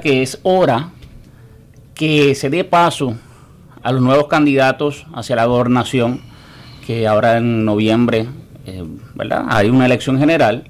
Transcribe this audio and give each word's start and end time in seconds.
que 0.00 0.22
es 0.22 0.38
hora 0.42 0.90
que 1.94 2.34
se 2.34 2.50
dé 2.50 2.64
paso 2.64 3.16
a 3.82 3.92
los 3.92 4.02
nuevos 4.02 4.26
candidatos 4.26 5.06
hacia 5.14 5.36
la 5.36 5.46
gobernación, 5.46 6.20
que 6.86 7.06
ahora 7.06 7.38
en 7.38 7.64
noviembre, 7.64 8.26
eh, 8.66 8.84
¿verdad? 9.14 9.46
Hay 9.48 9.70
una 9.70 9.86
elección 9.86 10.18
general. 10.18 10.64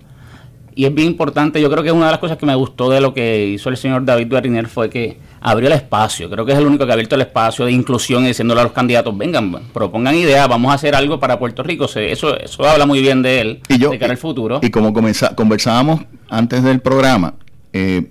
Y 0.75 0.85
es 0.85 0.95
bien 0.95 1.09
importante, 1.09 1.59
yo 1.61 1.71
creo 1.71 1.83
que 1.83 1.91
una 1.91 2.05
de 2.05 2.13
las 2.13 2.21
cosas 2.21 2.37
que 2.37 2.45
me 2.45 2.55
gustó 2.55 2.91
de 2.91 3.01
lo 3.01 3.15
que 3.15 3.47
hizo 3.47 3.71
el 3.71 3.79
señor 3.79 4.05
David 4.05 4.29
Guariner 4.29 4.69
fue 4.69 4.91
que 4.91 5.19
abrió 5.41 5.69
el 5.69 5.73
espacio. 5.73 6.29
Creo 6.29 6.45
que 6.45 6.53
es 6.53 6.59
el 6.59 6.67
único 6.67 6.85
que 6.85 6.91
ha 6.91 6.93
abierto 6.93 7.15
el 7.15 7.23
espacio 7.23 7.65
de 7.65 7.73
inclusión 7.73 8.25
y 8.25 8.29
diciéndole 8.29 8.61
a 8.61 8.65
los 8.65 8.73
candidatos, 8.73 9.17
vengan, 9.17 9.51
propongan 9.73 10.15
ideas, 10.15 10.47
vamos 10.47 10.71
a 10.71 10.75
hacer 10.75 10.95
algo 10.95 11.19
para 11.19 11.39
Puerto 11.39 11.63
Rico. 11.63 11.87
Eso, 11.87 12.37
eso 12.37 12.69
habla 12.69 12.85
muy 12.85 13.01
bien 13.01 13.23
de 13.23 13.41
él, 13.41 13.61
y 13.71 13.79
yo, 13.79 13.91
de 13.91 13.99
cara 13.99 14.13
al 14.13 14.19
futuro. 14.19 14.61
Y 14.63 14.71
como 14.71 14.93
conversábamos 14.93 16.03
antes 16.29 16.63
del 16.63 16.81
programa, 16.81 17.37
eh, 17.73 18.11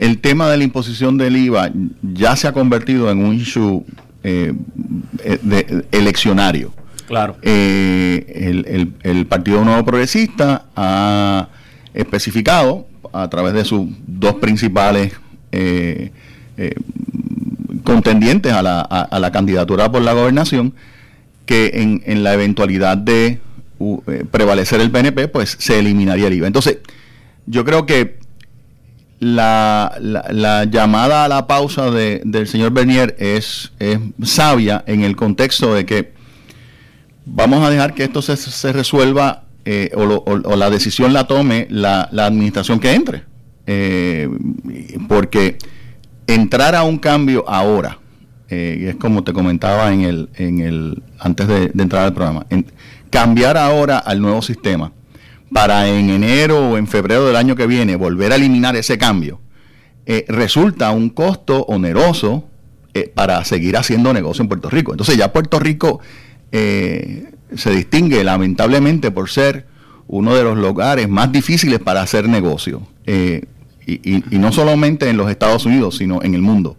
el 0.00 0.18
tema 0.18 0.48
de 0.48 0.56
la 0.56 0.64
imposición 0.64 1.18
del 1.18 1.36
IVA 1.36 1.70
ya 2.02 2.34
se 2.34 2.48
ha 2.48 2.52
convertido 2.52 3.10
en 3.10 3.22
un 3.22 3.34
issue 3.34 3.84
eh, 4.24 4.54
de, 5.42 5.84
eleccionario. 5.92 6.72
Claro. 7.06 7.36
Eh, 7.42 8.94
el, 9.02 9.26
Partido 9.26 9.62
Nuevo 9.62 9.84
Progresista 9.84 10.64
ha 10.74 11.48
especificado 11.92 12.86
a 13.12 13.28
través 13.28 13.52
de 13.52 13.66
sus 13.66 13.88
dos 14.06 14.36
principales 14.36 15.12
eh, 15.52 16.12
contendientes 17.84 18.52
a 18.54 18.62
la, 18.62 19.30
candidatura 19.30 19.92
por 19.92 20.00
la 20.00 20.14
gobernación 20.14 20.72
que 21.44 21.72
en, 21.74 22.02
en 22.06 22.22
la 22.22 22.32
eventualidad 22.32 22.96
de 22.96 23.38
prevalecer 24.30 24.80
el 24.80 24.90
PNP, 24.90 25.28
pues 25.28 25.56
se 25.58 25.78
eliminaría 25.78 26.28
el 26.28 26.32
IVA. 26.34 26.46
Entonces, 26.46 26.78
yo 27.44 27.66
creo 27.66 27.84
que 27.84 28.20
la, 29.20 29.96
la, 30.00 30.64
llamada 30.64 31.24
a 31.24 31.28
la 31.28 31.46
pausa 31.46 31.90
de, 31.90 32.22
del 32.24 32.48
señor 32.48 32.72
Bernier 32.72 33.14
es, 33.18 33.72
sabia 34.22 34.82
en 34.86 35.04
el 35.04 35.14
contexto 35.14 35.74
de 35.74 35.84
que 35.86 36.12
vamos 37.26 37.64
a 37.64 37.70
dejar 37.70 37.94
que 37.94 38.04
esto 38.04 38.22
se, 38.22 38.36
se 38.36 38.72
resuelva 38.72 39.44
eh, 39.66 39.90
o, 39.94 40.56
la 40.56 40.70
decisión 40.70 41.12
la 41.12 41.26
tome 41.26 41.66
la, 41.70 42.08
administración 42.12 42.80
que 42.80 42.92
entre. 42.92 43.24
Eh, 43.66 44.28
porque 45.06 45.58
entrar 46.26 46.74
a 46.74 46.82
un 46.82 46.98
cambio 46.98 47.44
ahora, 47.46 47.98
eh, 48.48 48.86
es 48.88 48.96
como 48.96 49.22
te 49.22 49.32
comentaba 49.32 49.92
en 49.92 50.00
el, 50.00 50.28
en 50.36 50.60
el 50.60 51.02
antes 51.18 51.46
de, 51.46 51.70
entrar 51.78 52.04
al 52.04 52.14
programa, 52.14 52.46
cambiar 53.10 53.58
ahora 53.58 53.98
al 53.98 54.20
nuevo 54.20 54.40
sistema 54.40 54.92
para 55.52 55.88
en 55.88 56.10
enero 56.10 56.70
o 56.70 56.78
en 56.78 56.86
febrero 56.86 57.26
del 57.26 57.36
año 57.36 57.56
que 57.56 57.66
viene 57.66 57.96
volver 57.96 58.32
a 58.32 58.36
eliminar 58.36 58.76
ese 58.76 58.98
cambio, 58.98 59.40
eh, 60.06 60.24
resulta 60.28 60.90
un 60.92 61.10
costo 61.10 61.64
oneroso 61.64 62.44
eh, 62.94 63.10
para 63.14 63.44
seguir 63.44 63.76
haciendo 63.76 64.12
negocio 64.12 64.42
en 64.42 64.48
Puerto 64.48 64.70
Rico. 64.70 64.92
Entonces 64.92 65.16
ya 65.16 65.32
Puerto 65.32 65.58
Rico 65.58 66.00
eh, 66.52 67.32
se 67.54 67.70
distingue 67.70 68.24
lamentablemente 68.24 69.10
por 69.10 69.28
ser 69.28 69.66
uno 70.06 70.34
de 70.34 70.42
los 70.42 70.56
lugares 70.56 71.08
más 71.08 71.30
difíciles 71.30 71.78
para 71.78 72.02
hacer 72.02 72.28
negocio. 72.28 72.82
Y, 73.06 73.42
no 74.30 74.52
solamente 74.52 75.10
en 75.10 75.16
los 75.16 75.28
Estados 75.28 75.66
Unidos, 75.66 75.96
sino 75.96 76.22
en 76.22 76.34
el 76.34 76.42
mundo. 76.42 76.76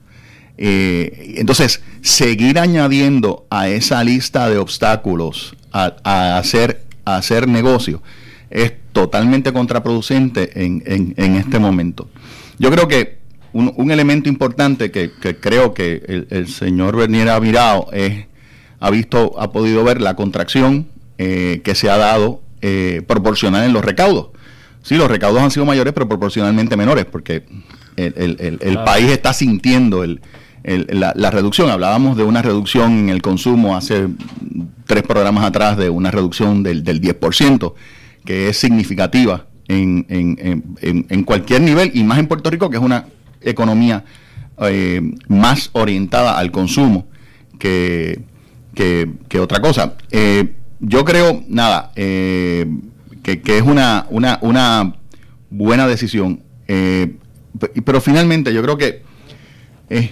entonces, 0.58 1.82
seguir 2.02 2.58
añadiendo 2.58 3.46
a 3.50 3.68
esa 3.68 4.02
lista 4.06 4.50
de 4.50 4.58
obstáculos 4.58 5.58
a, 5.74 6.38
hacer, 6.38 6.86
a 7.04 7.18
hacer 7.18 7.50
negocio 7.50 8.02
es 8.52 8.74
totalmente 8.92 9.54
contraproducente 9.54 10.64
en, 10.64 10.84
en, 10.86 11.36
este 11.36 11.60
momento. 11.60 12.10
Yo 12.60 12.70
creo 12.70 12.88
que 12.88 13.20
un, 13.54 13.92
elemento 13.92 14.30
importante 14.30 14.92
que, 14.92 15.12
creo 15.40 15.74
que 15.74 16.26
el, 16.30 16.48
señor 16.48 16.98
Bernier 16.98 17.30
ha 17.30 17.40
mirado 17.40 17.88
es, 17.94 18.26
ha 18.80 18.90
visto, 18.90 19.40
ha 19.40 19.52
podido 19.52 19.84
ver 19.84 20.02
la 20.02 20.16
contracción 20.16 20.88
eh, 21.18 21.62
que 21.64 21.76
se 21.76 21.90
ha 21.90 21.98
dado 21.98 22.42
eh, 22.62 23.02
proporcional 23.08 23.64
en 23.64 23.74
los 23.74 23.84
recaudos. 23.84 24.30
Sí, 24.84 24.96
los 24.96 25.10
recaudos 25.10 25.42
han 25.42 25.52
sido 25.52 25.66
mayores, 25.66 25.94
pero 25.94 26.08
proporcionalmente 26.08 26.76
menores, 26.76 27.06
porque 27.06 27.44
el, 27.96 28.80
país 28.84 29.12
está 29.12 29.32
sintiendo 29.32 30.04
la, 30.04 31.14
la, 31.16 31.32
reducción. 31.32 31.70
Hablábamos 31.70 32.18
de 32.18 32.24
una 32.24 32.42
reducción 32.42 32.92
en 32.98 33.10
el 33.10 33.22
consumo 33.22 33.78
hace 33.78 34.08
tres 34.88 35.04
programas 35.04 35.46
atrás 35.46 35.78
de 35.78 35.90
una 35.90 36.10
reducción 36.10 36.64
del, 36.64 36.84
del 36.84 37.00
10% 37.00 37.74
que 38.26 38.50
es 38.50 38.58
significativa 38.58 39.48
en, 39.68 40.06
en, 40.10 41.06
en, 41.10 41.24
cualquier 41.24 41.62
nivel 41.62 41.92
y 41.94 42.04
más 42.04 42.20
en 42.20 42.28
Puerto 42.28 42.50
Rico, 42.50 42.70
que 42.70 42.78
es 42.78 42.84
una 42.84 43.06
economía 43.42 44.04
eh, 44.62 45.02
más 45.28 45.70
orientada 45.74 46.38
al 46.38 46.52
consumo 46.52 47.08
que, 47.58 48.22
que, 48.76 49.40
otra 49.40 49.62
cosa. 49.62 49.96
Eh, 50.12 50.54
yo 50.80 51.06
creo, 51.06 51.44
nada, 51.48 51.92
eh, 51.96 52.66
que, 53.24 53.42
que, 53.42 53.58
es 53.58 53.64
una, 53.64 54.08
una, 54.10 54.40
una 54.42 54.96
buena 55.50 55.88
decisión, 55.88 56.42
pero 57.86 58.02
finalmente 58.02 58.54
yo 58.54 58.62
creo 58.62 58.78
que 58.78 59.04
es 59.90 60.10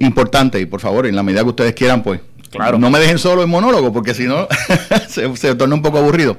importante 0.00 0.60
y 0.60 0.66
por 0.66 0.80
favor, 0.80 1.06
en 1.06 1.16
la 1.16 1.22
medida 1.22 1.42
que 1.42 1.48
ustedes 1.48 1.74
quieran, 1.74 2.02
pues 2.02 2.20
claro. 2.50 2.78
no 2.78 2.90
me 2.90 2.98
dejen 2.98 3.18
solo 3.18 3.42
en 3.42 3.50
monólogo, 3.50 3.92
porque 3.92 4.14
si 4.14 4.24
no 4.24 4.46
se, 5.08 5.36
se 5.36 5.54
torna 5.54 5.74
un 5.74 5.82
poco 5.82 5.98
aburrido. 5.98 6.38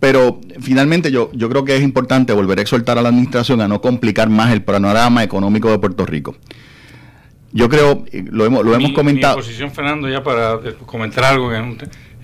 Pero 0.00 0.40
finalmente 0.60 1.10
yo, 1.10 1.30
yo 1.32 1.48
creo 1.48 1.64
que 1.64 1.76
es 1.76 1.82
importante 1.82 2.32
volver 2.32 2.58
a 2.58 2.62
exhortar 2.62 2.98
a 2.98 3.02
la 3.02 3.08
administración 3.08 3.60
a 3.60 3.68
no 3.68 3.80
complicar 3.80 4.28
más 4.28 4.52
el 4.52 4.62
panorama 4.62 5.24
económico 5.24 5.70
de 5.70 5.78
Puerto 5.78 6.06
Rico. 6.06 6.36
Yo 7.52 7.68
creo, 7.68 8.04
lo 8.12 8.44
hemos, 8.44 8.64
lo 8.64 8.74
hemos 8.74 8.92
comentado. 8.92 9.36
Mi 9.36 9.42
posición, 9.42 9.70
Fernando, 9.72 10.08
ya 10.08 10.22
para 10.22 10.60
comentar 10.86 11.24
algo, 11.24 11.50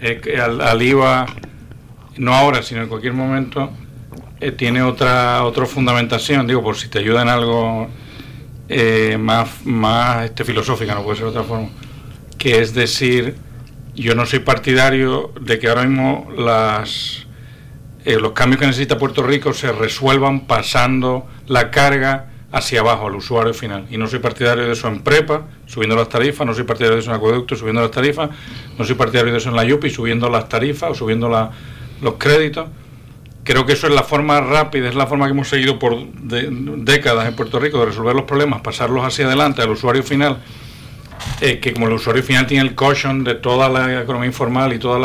que, 0.00 0.20
que 0.20 0.38
al, 0.38 0.82
IVA, 0.82 1.26
no 2.18 2.34
ahora, 2.34 2.62
sino 2.62 2.82
en 2.82 2.88
cualquier 2.88 3.14
momento, 3.14 3.70
eh, 4.40 4.52
tiene 4.52 4.82
otra, 4.82 5.42
otra 5.44 5.64
fundamentación, 5.66 6.46
digo, 6.46 6.62
por 6.62 6.76
si 6.76 6.88
te 6.88 6.98
ayuda 6.98 7.22
en 7.22 7.28
algo 7.28 7.88
eh, 8.68 9.16
más, 9.18 9.64
más 9.64 10.26
este, 10.26 10.44
filosófica, 10.44 10.94
no 10.94 11.02
puede 11.02 11.16
ser 11.16 11.24
de 11.24 11.30
otra 11.30 11.44
forma, 11.44 11.68
que 12.36 12.60
es 12.60 12.74
decir, 12.74 13.34
yo 13.94 14.14
no 14.14 14.26
soy 14.26 14.40
partidario 14.40 15.32
de 15.40 15.58
que 15.58 15.68
ahora 15.68 15.84
mismo 15.84 16.28
las 16.36 17.23
eh, 18.04 18.18
los 18.20 18.32
cambios 18.32 18.60
que 18.60 18.66
necesita 18.66 18.98
Puerto 18.98 19.22
Rico 19.22 19.52
se 19.54 19.72
resuelvan 19.72 20.40
pasando 20.40 21.26
la 21.46 21.70
carga 21.70 22.30
hacia 22.52 22.80
abajo 22.80 23.06
al 23.06 23.16
usuario 23.16 23.52
final. 23.54 23.86
Y 23.90 23.96
no 23.96 24.06
soy 24.06 24.20
partidario 24.20 24.64
de 24.64 24.72
eso 24.72 24.88
en 24.88 25.00
prepa, 25.00 25.46
subiendo 25.66 25.96
las 25.96 26.08
tarifas, 26.08 26.46
no 26.46 26.54
soy 26.54 26.64
partidario 26.64 26.96
de 26.96 27.00
eso 27.00 27.10
en 27.10 27.16
acueducto, 27.16 27.56
subiendo 27.56 27.80
las 27.80 27.90
tarifas, 27.90 28.30
no 28.78 28.84
soy 28.84 28.94
partidario 28.94 29.32
de 29.32 29.38
eso 29.38 29.48
en 29.48 29.56
la 29.56 29.64
YUPI, 29.64 29.90
subiendo 29.90 30.28
las 30.28 30.48
tarifas 30.48 30.90
o 30.90 30.94
subiendo 30.94 31.28
los 32.00 32.14
créditos. 32.14 32.68
Creo 33.42 33.66
que 33.66 33.72
eso 33.72 33.88
es 33.88 33.94
la 33.94 34.02
forma 34.02 34.40
rápida, 34.40 34.88
es 34.88 34.94
la 34.94 35.06
forma 35.06 35.26
que 35.26 35.32
hemos 35.32 35.48
seguido 35.48 35.78
por 35.78 35.96
décadas 36.12 37.26
en 37.26 37.34
Puerto 37.34 37.58
Rico 37.58 37.80
de 37.80 37.86
resolver 37.86 38.14
los 38.14 38.24
problemas, 38.24 38.60
pasarlos 38.60 39.04
hacia 39.04 39.26
adelante 39.26 39.60
al 39.60 39.70
usuario 39.70 40.02
final, 40.02 40.38
eh, 41.40 41.58
que 41.58 41.72
como 41.72 41.88
el 41.88 41.94
usuario 41.94 42.22
final 42.22 42.46
tiene 42.46 42.62
el 42.68 42.74
caution 42.74 43.24
de 43.24 43.34
toda 43.34 43.68
la 43.68 44.02
economía 44.02 44.28
informal 44.28 44.72
y 44.72 44.78
todos 44.78 45.04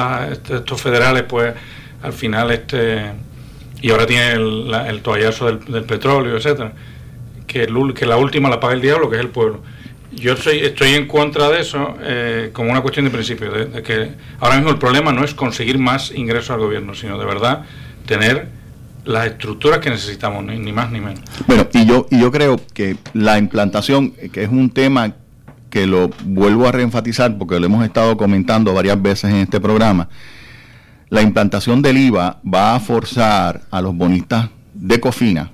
estos 0.50 0.82
federales, 0.82 1.24
pues 1.24 1.54
al 2.02 2.14
final 2.14 2.52
este 2.52 3.12
y 3.82 3.92
ahora 3.92 4.06
tiene 4.06 4.34
el, 4.34 4.74
el 4.88 5.02
toallazo 5.02 5.46
del, 5.46 5.84
petróleo, 5.86 6.38
etcétera, 6.38 6.74
que, 7.48 7.68
que 7.96 8.06
la 8.06 8.18
última 8.18 8.50
la 8.50 8.60
paga 8.60 8.74
el 8.74 8.82
diablo, 8.82 9.10
que 9.10 9.16
es 9.16 9.22
el 9.22 9.30
pueblo. 9.30 9.62
Yo 10.12 10.36
soy, 10.36 10.60
estoy 10.60 10.96
en 10.96 11.08
contra 11.08 11.50
de 11.50 11.62
eso 11.62 11.96
eh, 12.02 12.50
como 12.52 12.72
una 12.72 12.82
cuestión 12.82 13.06
de 13.06 13.12
principio, 13.12 13.52
de, 13.52 13.82
que 13.84 14.12
ahora 14.40 14.56
mismo 14.56 14.72
el 14.72 14.78
problema 14.78 15.12
no 15.14 15.24
es 15.24 15.34
conseguir 15.34 15.78
más 15.78 16.12
ingresos 16.12 16.50
al 16.50 16.60
gobierno, 16.60 16.94
sino 16.94 17.18
de 17.18 17.26
verdad 17.26 17.64
tener 18.06 18.50
las 19.06 19.28
estructuras 19.28 19.80
que 19.80 19.90
necesitamos, 19.90 20.44
ni, 20.44 20.58
ni 20.58 20.74
más 20.74 20.92
ni 20.92 21.00
menos. 21.00 21.22
Bueno, 21.48 21.68
y 21.74 21.86
yo, 21.86 22.08
y 22.10 22.20
yo 22.20 22.32
creo 22.32 22.60
que 22.74 22.98
la 23.14 23.38
implantación, 23.38 24.12
que 24.12 24.44
es 24.44 24.50
un 24.50 24.72
tema 24.72 25.14
que 25.70 25.86
lo 25.86 26.10
vuelvo 26.26 26.68
a 26.68 26.72
reenfatizar 26.72 27.38
porque 27.38 27.60
lo 27.60 27.68
hemos 27.68 27.86
estado 27.86 28.18
comentando 28.18 28.74
varias 28.74 29.02
veces 29.02 29.30
en 29.32 29.38
este 29.38 29.62
programa, 29.62 30.10
la 31.10 31.22
implantación 31.22 31.82
del 31.82 31.98
IVA 31.98 32.40
va 32.46 32.76
a 32.76 32.80
forzar 32.80 33.62
a 33.72 33.82
los 33.82 33.96
bonistas 33.96 34.50
de 34.74 35.00
Cofina 35.00 35.52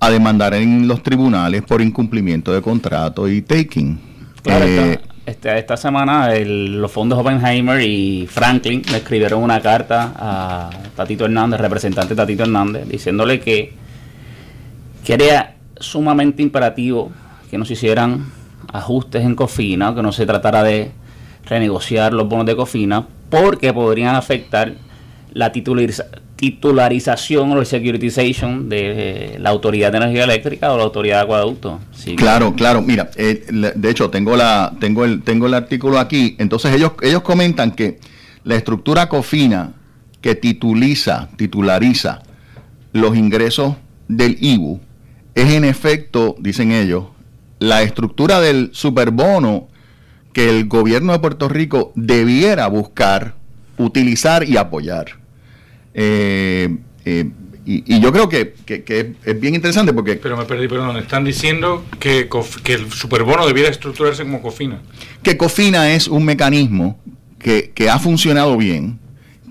a 0.00 0.10
demandar 0.10 0.54
en 0.54 0.88
los 0.88 1.02
tribunales 1.02 1.62
por 1.62 1.80
incumplimiento 1.80 2.52
de 2.52 2.60
contrato 2.60 3.28
y 3.28 3.42
taking. 3.42 4.00
Claro, 4.42 4.64
eh, 4.66 5.00
esta, 5.24 5.56
esta, 5.56 5.76
semana 5.76 6.34
los 6.34 6.92
fondos 6.92 7.18
Oppenheimer 7.18 7.80
y 7.80 8.26
Franklin 8.26 8.82
le 8.90 8.98
escribieron 8.98 9.42
una 9.42 9.60
carta 9.60 10.12
a 10.16 10.70
Tatito 10.94 11.24
Hernández, 11.24 11.60
representante 11.60 12.14
Tatito 12.14 12.42
Hernández, 12.42 12.86
diciéndole 12.86 13.40
que, 13.40 13.72
que 15.04 15.14
era 15.14 15.54
sumamente 15.80 16.42
imperativo 16.42 17.10
que 17.50 17.56
no 17.56 17.64
se 17.64 17.72
hicieran 17.72 18.26
ajustes 18.72 19.24
en 19.24 19.34
Cofina, 19.34 19.94
que 19.94 20.02
no 20.02 20.12
se 20.12 20.26
tratara 20.26 20.62
de 20.62 20.90
renegociar 21.46 22.12
los 22.12 22.28
bonos 22.28 22.44
de 22.44 22.56
Cofina, 22.56 23.06
porque 23.34 23.72
podrían 23.72 24.14
afectar 24.14 24.74
la 25.32 25.50
titularización 26.36 27.50
o 27.52 27.64
securitization 27.64 28.68
de 28.68 29.36
la 29.40 29.50
Autoridad 29.50 29.90
de 29.90 29.98
Energía 29.98 30.22
Eléctrica 30.24 30.72
o 30.72 30.76
la 30.76 30.84
Autoridad 30.84 31.16
de 31.18 31.22
Acueducto. 31.24 31.80
claro, 32.16 32.54
claro. 32.54 32.80
Mira, 32.80 33.10
eh, 33.16 33.44
de 33.74 33.90
hecho 33.90 34.10
tengo 34.10 34.36
la 34.36 34.72
tengo 34.78 35.04
el 35.04 35.22
tengo 35.22 35.46
el 35.46 35.54
artículo 35.54 35.98
aquí. 35.98 36.36
Entonces 36.38 36.72
ellos 36.74 36.92
ellos 37.02 37.22
comentan 37.22 37.72
que 37.72 37.98
la 38.44 38.54
estructura 38.54 39.08
COFINA 39.08 39.72
que 40.20 40.36
tituliza, 40.36 41.28
titulariza 41.36 42.22
los 42.92 43.16
ingresos 43.16 43.74
del 44.08 44.38
IBU 44.40 44.80
es 45.34 45.52
en 45.52 45.64
efecto, 45.64 46.36
dicen 46.38 46.70
ellos, 46.70 47.06
la 47.58 47.82
estructura 47.82 48.40
del 48.40 48.70
superbono 48.72 49.68
que 50.34 50.50
el 50.50 50.66
gobierno 50.66 51.12
de 51.12 51.20
Puerto 51.20 51.48
Rico 51.48 51.92
debiera 51.94 52.66
buscar, 52.66 53.36
utilizar 53.78 54.46
y 54.46 54.58
apoyar. 54.58 55.16
Eh, 55.94 56.76
eh, 57.06 57.30
y, 57.64 58.00
yo 58.00 58.12
creo 58.12 58.28
que, 58.28 58.54
es 59.24 59.40
bien 59.40 59.54
interesante 59.54 59.94
porque... 59.94 60.16
Pero 60.16 60.36
me 60.36 60.44
perdí, 60.44 60.68
perdón, 60.68 60.98
están 60.98 61.24
diciendo 61.24 61.82
que, 61.98 62.28
que 62.62 62.74
el 62.74 62.92
superbono 62.92 63.46
debiera 63.46 63.70
estructurarse 63.70 64.24
como 64.24 64.42
COFINA. 64.42 64.82
Que 65.22 65.38
COFINA 65.38 65.94
es 65.94 66.08
un 66.08 66.26
mecanismo 66.26 66.98
que, 67.38 67.88
ha 67.88 67.98
funcionado 67.98 68.58
bien, 68.58 68.98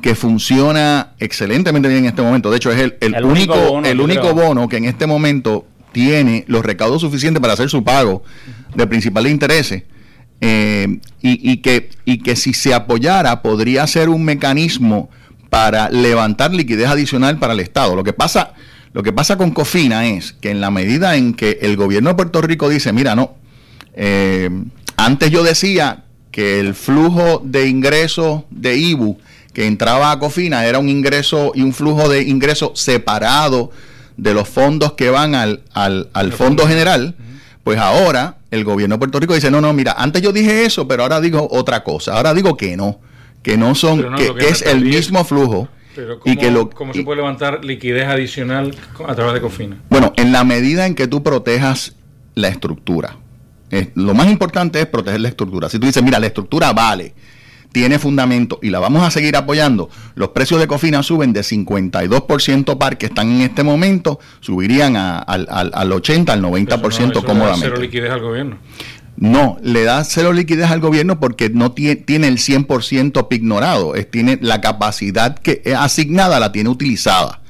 que 0.01 0.15
funciona 0.15 1.13
excelentemente 1.18 1.88
bien 1.88 2.01
en 2.01 2.09
este 2.09 2.21
momento. 2.21 2.51
De 2.51 2.57
hecho, 2.57 2.71
es 2.71 2.94
el, 3.00 3.24
único, 3.24 3.56
bono, 3.56 3.88
el 3.88 4.01
único 4.01 4.33
bono 4.33 4.68
que 4.68 4.77
en 4.77 4.85
este 4.85 5.07
momento 5.07 5.65
tiene 5.94 6.44
los 6.47 6.63
recaudos 6.65 7.01
suficientes 7.01 7.39
para 7.39 7.53
hacer 7.53 7.69
su 7.69 7.83
pago 7.83 8.24
de 8.75 8.85
principales 8.85 9.31
intereses. 9.31 9.83
Eh, 10.45 11.00
y, 11.22 11.57
que, 11.57 11.90
y 12.04 12.18
que 12.18 12.36
si 12.36 12.54
se 12.54 12.74
apoyara 12.74 13.42
podría 13.42 13.88
ser 13.88 14.10
un 14.10 14.25
mecanismo 14.25 15.10
para 15.50 15.90
levantar 15.90 16.54
liquidez 16.54 16.90
adicional 16.90 17.40
para 17.40 17.54
el 17.54 17.62
Estado. 17.62 17.95
Lo 17.95 18.04
que 18.04 18.12
pasa, 18.12 18.54
lo 18.92 19.04
que 19.04 19.13
pasa 19.13 19.38
con 19.38 19.51
Cofina 19.51 20.06
es 20.06 20.34
que 20.34 20.51
en 20.51 20.60
la 20.60 20.69
medida 20.69 21.16
en 21.16 21.34
que 21.34 21.60
el 21.62 21.78
gobierno 21.78 22.10
de 22.10 22.16
Puerto 22.16 22.42
Rico 22.42 22.68
dice, 22.68 22.92
mira, 22.92 23.16
no, 23.16 23.36
eh, 23.94 24.50
antes 24.98 25.31
yo 25.31 25.44
decía 25.44 26.04
que 26.30 26.60
el 26.60 26.75
flujo 26.75 27.42
de 27.45 27.69
ingresos 27.69 28.44
de 28.50 28.75
IBU 28.75 29.19
que 29.54 29.66
entraba 29.66 30.12
a 30.12 30.19
Cofina 30.19 30.66
era 30.66 30.78
un 30.78 30.90
ingreso 30.90 31.54
y 31.56 31.62
un 31.62 31.72
flujo 31.72 32.10
de 32.10 32.24
ingresos 32.24 32.78
separado 32.78 33.72
de 34.18 34.34
los 34.34 34.50
fondos 34.50 34.92
que 34.94 35.10
van 35.10 35.36
al, 35.36 35.62
al, 35.72 36.10
al 36.12 36.34
fondo 36.34 36.68
general, 36.68 37.16
pues 37.63 37.80
ahora 37.80 38.38
el 38.51 38.63
gobierno 38.63 38.95
de 38.95 39.00
Puerto 39.00 39.19
Rico 39.19 39.33
dice, 39.33 39.50
no, 39.50 39.62
no, 39.62 39.74
mira, 39.74 39.94
antes 39.98 40.21
yo 40.21 40.31
dije 40.31 40.65
eso, 40.65 40.88
pero 40.88 41.04
ahora 41.04 41.21
digo 41.21 41.48
otra 41.51 41.83
cosa, 41.83 42.15
ahora 42.15 42.33
digo 42.33 42.57
que 42.57 42.75
no, 42.75 43.00
que 43.42 43.57
no 43.57 43.75
son, 43.75 44.15
que, 44.15 44.33
es 44.48 44.62
el 44.62 44.83
mismo 44.83 45.24
flujo. 45.24 45.68
Pero 45.95 46.19
¿cómo, 46.19 46.33
y 46.33 46.38
que 46.38 46.50
lo, 46.50 46.69
¿cómo 46.69 46.94
se 46.94 47.04
puede 47.04 47.18
levantar 47.18 47.63
liquidez 47.63 48.07
adicional 48.07 48.75
a 49.07 49.15
través 49.15 49.36
de 49.36 49.42
Cofina? 49.42 49.77
Bueno, 49.89 50.12
en 50.18 50.31
la 50.31 50.44
medida 50.44 50.88
en 50.88 50.95
que 50.95 51.07
tú 51.07 51.21
protejas 51.21 51.95
la 52.36 52.48
estructura, 52.48 53.18
lo 53.95 54.13
más 54.13 54.27
importante 54.27 54.80
es 54.80 54.86
proteger 54.86 55.21
la 55.21 55.30
estructura. 55.30 55.69
Si 55.69 55.80
tú 55.80 55.88
dices, 55.88 56.04
mira, 56.04 56.19
la 56.19 56.27
estructura 56.27 56.74
vale, 56.74 57.13
tiene 57.74 58.00
fundamento 58.00 58.60
y 58.62 58.70
la 58.70 58.80
vamos 58.80 59.04
a 59.04 59.12
seguir 59.12 59.36
apoyando, 59.36 59.90
los 60.16 60.30
precios 60.30 60.60
de 60.62 60.68
Cofina 60.68 61.04
suben 61.04 61.34
de 61.34 61.42
52% 61.42 62.78
par 62.78 62.98
que 62.98 63.08
están 63.08 63.31
en 63.31 63.42
este 63.42 63.64
momento, 63.64 64.20
subirían 64.40 64.96
al, 64.96 65.48
al, 65.50 65.92
80, 65.92 66.31
al 66.31 66.42
90% 66.42 67.25
cómodamente. 67.25 67.66
cero 67.66 67.78
liquidez 67.81 68.12
al 68.12 68.22
gobierno. 68.22 68.58
No, 69.18 69.58
le 69.62 69.84
da 69.84 70.04
cero 70.04 70.34
liquidez 70.34 70.70
al 70.70 70.80
gobierno 70.80 71.20
porque 71.20 71.50
no 71.50 71.72
tiene, 71.72 71.96
tiene 71.98 72.28
el 72.28 72.38
100% 72.38 73.28
ignorado, 73.31 73.96
es, 73.96 74.10
tiene 74.10 74.38
la 74.42 74.62
capacidad 74.62 75.38
que 75.38 75.62
es 75.66 75.76
asignada, 75.76 76.40
la 76.40 76.52
tiene 76.52 76.69
utilizada. 76.69 77.42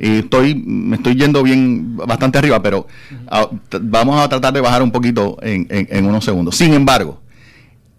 Y 0.00 0.20
estoy, 0.20 0.54
me 0.54 0.96
estoy 0.96 1.16
yendo 1.16 1.42
bien 1.42 1.96
bastante 1.96 2.38
arriba, 2.38 2.62
pero 2.62 2.86
vamos 3.82 4.20
a 4.20 4.28
tratar 4.28 4.54
de 4.54 4.60
bajar 4.60 4.82
un 4.82 4.92
poquito 4.92 5.36
en, 5.42 5.66
en 5.68 6.06
unos 6.06 6.24
segundos. 6.24 6.56
Sin 6.56 6.72
embargo, 6.72 7.20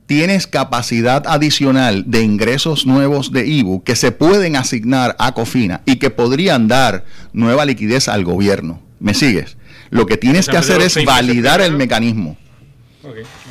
tienes 0.09 0.47
capacidad 0.47 1.27
adicional 1.27 2.03
de 2.07 2.23
ingresos 2.23 2.87
nuevos 2.87 3.31
de 3.31 3.45
IBU 3.45 3.83
que 3.83 3.95
se 3.95 4.11
pueden 4.11 4.55
asignar 4.55 5.15
a 5.19 5.35
COFINA 5.35 5.83
y 5.85 5.97
que 5.97 6.09
podrían 6.09 6.67
dar 6.67 7.05
nueva 7.31 7.63
liquidez 7.63 8.07
al 8.07 8.23
gobierno. 8.23 8.81
¿Me 8.99 9.13
sigues? 9.13 9.55
Lo 9.91 10.07
que 10.07 10.17
tienes 10.17 10.47
que 10.47 10.57
hacer 10.57 10.81
es 10.81 10.97
validar 11.05 11.61
el 11.61 11.73
mecanismo. 11.73 12.37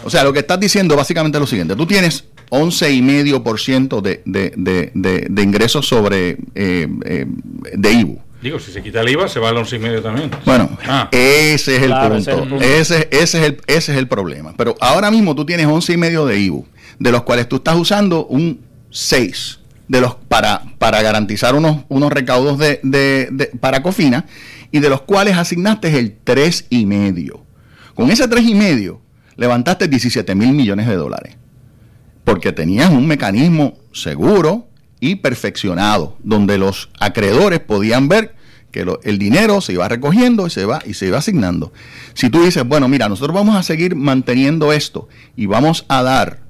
O 0.02 0.10
sea, 0.10 0.24
lo 0.24 0.32
que 0.32 0.40
estás 0.40 0.58
diciendo 0.58 0.96
básicamente 0.96 1.38
es 1.38 1.40
lo 1.40 1.46
siguiente. 1.46 1.76
Tú 1.76 1.86
tienes 1.86 2.24
11,5% 2.50 4.00
de, 4.00 4.22
de, 4.24 4.52
de, 4.56 4.90
de, 4.94 5.26
de 5.30 5.42
ingresos 5.42 5.86
sobre 5.86 6.38
eh, 6.56 6.88
eh, 7.04 7.26
de 7.72 7.92
IBU. 7.92 8.20
Digo, 8.40 8.60
si 8.60 8.70
se 8.70 8.82
quita 8.82 9.00
el 9.00 9.08
IVA, 9.08 9.28
se 9.28 9.40
va 9.40 9.48
al 9.48 9.56
medio 9.80 10.00
también. 10.00 10.30
Bueno, 10.44 10.70
ah. 10.86 11.08
ese, 11.10 11.76
es 11.76 11.82
el 11.82 11.92
punto. 11.92 12.56
Ese, 12.60 13.08
es 13.10 13.34
el, 13.34 13.60
ese 13.66 13.92
es 13.92 13.98
el 13.98 14.06
problema. 14.06 14.54
Pero 14.56 14.76
ahora 14.80 15.10
mismo 15.10 15.34
tú 15.34 15.44
tienes 15.44 15.66
11 15.66 15.92
y 15.92 15.96
medio 15.96 16.24
de 16.24 16.38
IVU, 16.38 16.66
de 17.00 17.10
los 17.10 17.24
cuales 17.24 17.48
tú 17.48 17.56
estás 17.56 17.76
usando 17.76 18.26
un 18.26 18.60
6 18.90 19.58
de 19.88 20.00
los, 20.00 20.14
para, 20.14 20.62
para 20.78 21.02
garantizar 21.02 21.56
unos, 21.56 21.84
unos 21.88 22.12
recaudos 22.12 22.58
de, 22.58 22.78
de, 22.82 23.50
para 23.60 23.82
Cofina 23.82 24.26
y 24.70 24.78
de 24.80 24.88
los 24.88 25.02
cuales 25.02 25.36
asignaste 25.36 25.98
el 25.98 26.16
3 26.22 26.66
y 26.70 26.86
medio. 26.86 27.44
Con 27.94 28.10
ese 28.10 28.28
3 28.28 28.44
y 28.44 28.54
medio 28.54 29.00
levantaste 29.36 29.88
17 29.88 30.34
mil 30.36 30.52
millones 30.52 30.86
de 30.86 30.94
dólares. 30.94 31.36
Porque 32.24 32.52
tenías 32.52 32.90
un 32.90 33.06
mecanismo 33.06 33.78
seguro, 33.92 34.67
y 35.00 35.16
perfeccionado, 35.16 36.16
donde 36.22 36.58
los 36.58 36.90
acreedores 36.98 37.60
podían 37.60 38.08
ver 38.08 38.34
que 38.70 38.86
el 39.04 39.18
dinero 39.18 39.60
se 39.60 39.72
iba 39.72 39.88
recogiendo 39.88 40.46
y 40.46 40.50
se 40.50 40.66
va 40.66 40.80
y 40.84 40.94
se 40.94 41.06
iba 41.06 41.18
asignando. 41.18 41.72
Si 42.14 42.28
tú 42.30 42.42
dices, 42.42 42.64
bueno, 42.66 42.88
mira, 42.88 43.08
nosotros 43.08 43.34
vamos 43.34 43.56
a 43.56 43.62
seguir 43.62 43.96
manteniendo 43.96 44.72
esto 44.72 45.08
y 45.36 45.46
vamos 45.46 45.84
a 45.88 46.02
dar 46.02 46.40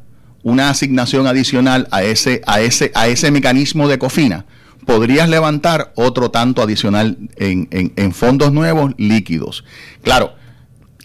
una 0.43 0.71
asignación 0.71 1.27
adicional 1.27 1.89
a 1.91 2.03
ese 2.03 2.43
a 2.47 2.61
ese 2.61 2.91
a 2.95 3.09
ese 3.09 3.31
mecanismo 3.31 3.89
de 3.89 3.99
cofina, 3.99 4.47
podrías 4.87 5.29
levantar 5.29 5.93
otro 5.97 6.31
tanto 6.31 6.62
adicional 6.62 7.19
en, 7.37 7.69
en, 7.71 8.12
fondos 8.12 8.53
nuevos 8.53 8.95
líquidos. 8.97 9.65
Claro, 10.03 10.33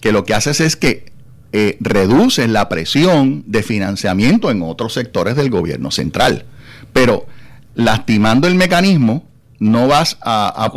que 0.01 0.11
lo 0.11 0.23
que 0.23 0.33
haces 0.33 0.61
es 0.61 0.75
que 0.75 1.11
eh, 1.51 1.77
reduces 1.81 2.49
la 2.49 2.69
presión 2.69 3.43
de 3.45 3.61
financiamiento 3.61 4.49
en 4.49 4.61
otros 4.61 4.93
sectores 4.93 5.35
del 5.35 5.49
gobierno 5.49 5.91
central. 5.91 6.45
Pero 6.93 7.25
lastimando 7.75 8.47
el 8.47 8.55
mecanismo, 8.55 9.23
no 9.59 9.87
vas 9.87 10.17
a, 10.21 10.69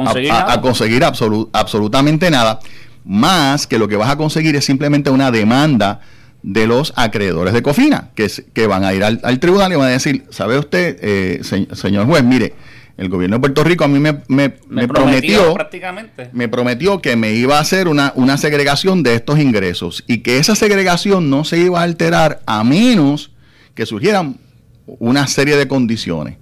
conseguir, 0.61 1.05
absolutamente 1.53 2.31
nada, 2.31 2.61
más 3.05 3.67
que 3.67 3.79
lo 3.79 3.89
que 3.89 3.97
vas 3.97 4.11
a 4.11 4.17
conseguir 4.17 4.57
es 4.57 4.65
simplemente 4.65 5.11
una 5.11 5.31
demanda 5.31 6.01
de 6.43 6.67
los 6.67 6.93
acreedores 6.97 7.53
de 7.53 7.63
Cofina, 7.63 8.11
que, 8.15 8.31
que 8.53 8.67
van 8.67 8.85
a 8.85 8.95
ir 8.95 9.03
al, 9.03 9.41
tribunal 9.41 9.73
y 9.73 9.77
van 9.77 9.89
a 9.89 9.93
decir, 9.93 10.25
¿sabe 10.31 10.59
usted, 10.59 10.99
eh, 11.01 11.41
señor 11.73 12.07
juez, 12.07 12.23
mire, 12.23 12.55
el 12.97 13.09
gobierno 13.09 13.37
de 13.37 13.41
Puerto 13.41 13.65
Rico 13.65 13.85
a 13.85 13.89
mí 13.89 13.99
me, 13.99 14.23
me, 14.29 14.51
prometió, 14.89 15.53
prácticamente. 15.53 16.31
me 16.33 16.49
prometió 16.49 17.03
que 17.03 17.17
me 17.17 17.33
iba 17.33 17.59
a 17.59 17.61
hacer 17.61 17.89
una, 17.89 18.13
una 18.17 18.39
segregación 18.39 19.03
de 19.03 19.15
estos 19.15 19.39
ingresos 19.39 20.05
y 20.07 20.19
que 20.19 20.39
esa 20.39 20.55
segregación 20.55 21.29
no 21.29 21.45
se 21.45 21.59
iba 21.59 21.81
a 21.81 21.83
alterar 21.83 22.41
a 22.47 22.65
menos 22.65 23.33
que 23.75 23.85
surgieran 23.85 24.39
una 24.87 25.27
serie 25.27 25.57
de 25.57 25.69
condiciones, 25.69 26.39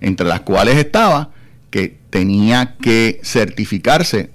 entre 0.00 0.26
las 0.26 0.40
cuales 0.40 0.76
estaba 0.76 1.30
que 1.70 1.98
tenía 2.10 2.76
que 2.80 3.20
certificarse 3.22 4.30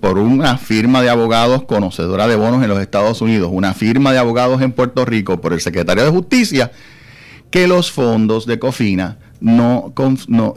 por 0.00 0.18
una 0.18 0.58
firma 0.58 1.02
de 1.02 1.10
abogados 1.10 1.62
conocedora 1.64 2.26
de 2.26 2.36
bonos 2.36 2.62
en 2.62 2.68
los 2.68 2.80
Estados 2.80 3.20
Unidos, 3.20 3.50
una 3.52 3.74
firma 3.74 4.12
de 4.12 4.18
abogados 4.18 4.60
en 4.60 4.72
Puerto 4.72 5.04
Rico 5.04 5.40
por 5.40 5.52
el 5.52 5.60
secretario 5.60 6.04
de 6.04 6.10
Justicia, 6.10 6.72
que 7.50 7.68
los 7.68 7.92
fondos 7.92 8.46
de 8.46 8.58
Cofina 8.58 9.18
no, 9.40 9.92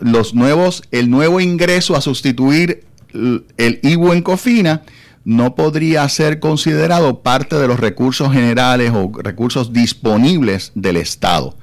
los 0.01 0.33
nuevos, 0.33 0.83
el 0.91 1.09
nuevo 1.09 1.39
ingreso 1.39 1.95
a 1.95 2.01
sustituir 2.01 2.83
el 3.13 3.79
IBU 3.81 4.13
en 4.13 4.21
Cofina 4.21 4.81
no 5.23 5.55
podría 5.55 6.07
ser 6.07 6.39
considerado 6.39 7.21
parte 7.21 7.55
de 7.57 7.67
los 7.67 7.79
recursos 7.79 8.31
generales 8.31 8.91
o 8.93 9.11
recursos 9.21 9.73
disponibles 9.73 10.71
del 10.75 10.97
Estado. 10.97 11.57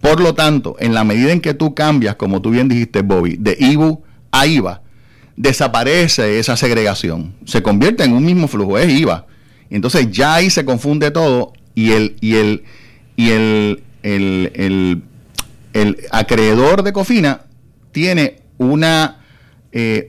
Por 0.00 0.20
lo 0.20 0.34
tanto, 0.34 0.76
en 0.78 0.94
la 0.94 1.04
medida 1.04 1.32
en 1.32 1.40
que 1.40 1.54
tú 1.54 1.74
cambias, 1.74 2.16
como 2.16 2.40
tú 2.40 2.50
bien 2.50 2.68
dijiste, 2.68 3.02
Bobby, 3.02 3.36
de 3.38 3.56
IBU 3.58 4.02
a 4.30 4.46
IVA, 4.46 4.82
desaparece 5.36 6.38
esa 6.38 6.56
segregación. 6.56 7.34
Se 7.44 7.62
convierte 7.62 8.04
en 8.04 8.12
un 8.12 8.24
mismo 8.24 8.48
flujo, 8.48 8.78
es 8.78 8.88
IVA. 8.88 9.26
Entonces 9.70 10.10
ya 10.10 10.34
ahí 10.34 10.50
se 10.50 10.64
confunde 10.64 11.10
todo 11.10 11.52
y 11.74 11.92
el, 11.92 12.16
y 12.20 12.34
el, 12.36 12.64
y 13.16 13.30
el, 13.30 13.82
el, 14.02 15.02
acreedor 16.10 16.82
de 16.82 16.92
Cofina 16.92 17.42
tiene 17.92 18.40
una, 18.56 19.20
eh, 19.72 20.08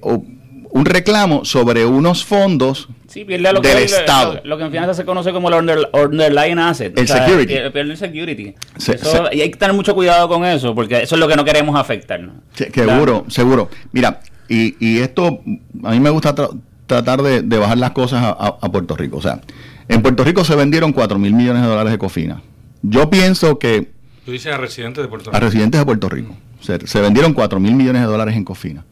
un 0.72 0.86
reclamo 0.86 1.46
sobre 1.46 1.86
unos 1.86 2.24
fondos 2.26 2.88
Sí, 3.08 3.26
pierde 3.26 3.52
lo 3.52 3.60
del 3.60 3.76
que, 3.78 3.84
Estado. 3.86 4.36
Lo, 4.44 4.50
lo 4.52 4.58
que 4.60 4.66
en 4.66 4.72
finanzas 4.72 4.96
se 4.98 5.04
conoce 5.04 5.32
como 5.34 5.50
el 5.50 5.56
under- 5.56 5.90
underlying 5.94 6.60
asset. 6.60 6.96
El 6.98 7.08
security. 7.08 7.54
pierde- 7.54 7.80
el 7.82 7.98
security. 7.98 8.54
Se- 8.78 8.94
Eso- 8.96 9.28
se- 9.28 9.36
y 9.36 9.42
hay 9.42 9.50
que 9.50 9.58
tener 9.58 9.76
mucho 9.76 9.96
cuidado 9.96 10.28
con 10.30 10.46
eso, 10.46 10.76
porque 10.76 11.02
eso 11.02 11.16
es 11.16 11.20
lo 11.20 11.28
que 11.28 11.36
no 11.36 11.44
queremos 11.44 11.76
afectar. 11.80 12.20
¿no? 12.20 12.34
Sí, 12.54 12.66
seguro, 12.72 13.26
seguro. 13.30 13.70
Mira, 13.94 14.20
y, 14.48 14.76
y 14.80 15.00
esto, 15.00 15.42
a 15.84 15.92
mí 15.92 16.00
me 16.00 16.12
gusta 16.12 16.36
tra- 16.36 16.56
tratar 16.86 17.24
de, 17.24 17.42
de 17.42 17.58
bajar 17.58 17.80
las 17.80 17.92
cosas 17.92 18.24
a, 18.24 18.30
a- 18.30 18.58
a 18.62 18.72
Puerto 18.72 18.96
Rico. 18.96 19.18
O 19.18 19.22
sea, 19.24 19.42
en 19.88 20.04
Puerto 20.04 20.24
Rico 20.24 20.44
se 20.46 20.56
vendieron 20.56 20.94
4 20.94 21.18
mil 21.18 21.34
millones 21.34 21.64
de 21.64 21.68
dólares 21.68 21.92
de 21.92 21.98
cofina. 21.98 22.44
Yo 22.84 23.10
pienso 23.10 23.58
que 23.58 23.90
Tú 24.24 24.32
dices 24.34 24.54
a 24.54 24.58
residentes 24.58 25.04
de 25.04 25.08
Puerto 25.08 25.32
a 25.32 25.34
Rico. 25.34 25.46
residentes 25.46 25.80
de 25.80 25.86
Puerto 25.86 26.10
Rico 26.10 26.36
se, 26.62 26.86
se 26.86 27.02
vendieron 27.02 27.34
4 27.34 27.60
mil 27.60 27.74
millones 27.74 28.04
de 28.04 28.08
dólares 28.08 28.36
en 28.36 28.44
cofina. 28.46 28.86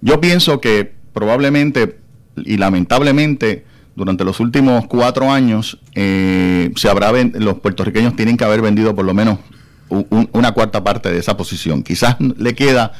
Yo 0.00 0.20
pienso 0.20 0.60
que 0.60 0.96
probablemente 1.18 1.98
y 2.36 2.56
lamentablemente 2.56 3.64
durante 3.96 4.24
los 4.24 4.38
últimos 4.38 4.86
cuatro 4.86 5.32
años 5.32 5.78
eh, 5.96 6.70
se 6.76 6.88
habrá 6.88 7.10
los 7.12 7.58
puertorriqueños 7.58 8.14
tienen 8.14 8.36
que 8.36 8.44
haber 8.44 8.62
vendido 8.62 8.94
por 8.94 9.04
lo 9.04 9.12
menos 9.14 9.40
un- 9.88 10.28
una 10.32 10.52
cuarta 10.52 10.84
parte 10.84 11.10
de 11.10 11.18
esa 11.18 11.36
posición. 11.36 11.82
Quizás 11.82 12.16
le 12.20 12.54
queda 12.54 12.92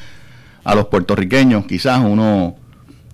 a 0.65 0.75
los 0.75 0.87
puertorriqueños 0.87 1.67
quizás 1.67 2.01
unos 2.05 2.55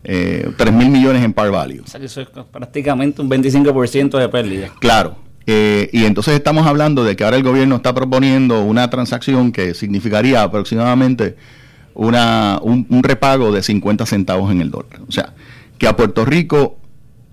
eh, 0.04 0.49
3 0.56 0.73
mil 0.73 0.88
millones 0.88 1.23
en 1.23 1.34
par 1.34 1.50
value. 1.50 1.82
O 1.84 1.87
sea, 1.87 2.00
eso 2.00 2.23
es 2.23 2.28
prácticamente 2.50 3.20
un 3.20 3.28
25% 3.28 4.18
de 4.18 4.28
pérdida. 4.30 4.68
Claro. 4.80 5.16
eh, 5.46 5.90
y 5.92 6.04
entonces 6.06 6.32
estamos 6.34 6.66
hablando 6.66 7.04
de 7.04 7.16
que 7.16 7.25
ahora 7.25 7.37
el 7.37 7.42
gobierno 7.42 7.76
está 7.76 7.92
proponiendo 7.94 8.62
una 8.64 8.88
transacción 8.88 9.52
que 9.52 9.75
significaría 9.75 10.42
aproximadamente 10.42 11.37
una, 11.94 12.58
un, 12.62 12.86
un 12.90 13.02
repago 13.02 13.52
de 13.52 13.62
50 13.62 14.06
centavos 14.06 14.50
en 14.52 14.60
el 14.60 14.70
dólar. 14.70 15.00
O 15.08 15.12
sea, 15.12 15.34
que 15.78 15.86
a 15.86 15.96
Puerto 15.96 16.24
Rico 16.24 16.78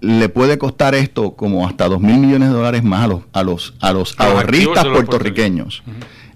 le 0.02 0.30
puede 0.30 0.58
costar 0.58 0.96
esto 0.96 1.36
como 1.36 1.68
hasta 1.68 1.88
2 1.88 2.02
mil 2.02 2.18
millones 2.18 2.50
de 2.50 2.56
dólares 2.56 2.84
más 2.84 3.04
a 3.04 3.08
los, 3.08 3.22
a 3.32 3.44
los, 3.44 3.76
a 3.80 3.94
los 3.94 4.20
ahorristas 4.20 4.86
puertorriqueños. 4.88 5.84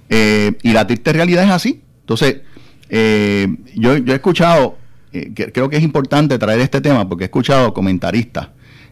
Eh, 0.09 0.53
y 0.61 0.71
la 0.71 0.85
triste 0.85 1.11
realidad 1.13 1.43
es 1.45 1.49
así. 1.49 1.81
Entonces, 2.01 2.41
eh, 2.89 3.47
yo, 3.75 3.97
yo 3.97 4.13
he 4.13 4.15
escuchado, 4.15 4.77
eh, 5.11 5.31
que 5.33 5.51
creo 5.51 5.67
que 5.69 5.77
es 5.77 5.83
importante 5.83 6.37
traer 6.37 6.59
este 6.59 6.79
tema 6.79 7.09
porque 7.09 7.23
he 7.23 7.25
escuchado 7.25 7.73
comentaristas 7.73 8.49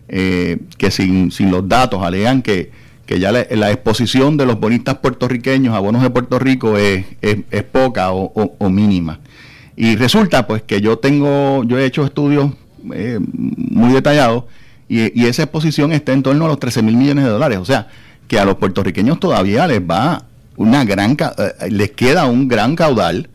que 0.07 0.91
sin, 0.91 1.31
sin 1.31 1.49
los 1.49 1.67
datos 1.67 2.03
alegan 2.03 2.43
que, 2.43 2.71
que 3.05 3.19
ya 3.19 3.31
la, 3.31 3.71
exposición 3.71 4.37
de 4.37 4.45
los 4.45 4.59
bonistas 4.59 4.97
puertorriqueños 4.97 5.75
a 5.75 5.79
bonos 5.79 6.01
de 6.01 6.09
Puerto 6.09 6.39
Rico 6.39 6.77
es, 6.77 7.05
es, 7.21 7.63
poca 7.63 8.11
o, 8.11 8.55
o- 8.57 8.69
mínima. 8.69 9.19
Y 9.75 9.95
resulta 9.95 10.47
pues 10.47 10.61
que 10.63 10.79
yo 10.81 10.97
tengo, 10.99 11.63
yo 11.65 11.77
he 11.79 11.85
hecho 11.85 12.05
estudios 12.05 12.51
eh, 12.93 13.19
muy 13.29 13.91
detallados 13.93 14.45
y, 14.87 15.19
y 15.19 15.25
esa 15.25 15.43
exposición 15.43 15.91
está 15.91 16.13
en 16.13 16.23
torno 16.23 16.45
a 16.45 16.47
los 16.47 16.59
13 16.59 16.81
mil 16.81 16.95
millones 16.95 17.25
de 17.25 17.31
dólares. 17.31 17.57
O 17.57 17.65
sea, 17.65 17.87
que 18.27 18.39
a 18.39 18.45
los 18.45 18.55
puertorriqueños 18.55 19.19
todavía 19.19 19.67
les 19.67 19.81
va 19.81 20.25
una 20.55 20.85
gran, 20.85 21.17
eh, 21.19 21.69
les 21.71 21.91
queda 21.91 22.25
un 22.25 22.47
gran 22.47 22.75
caudal 22.75 23.29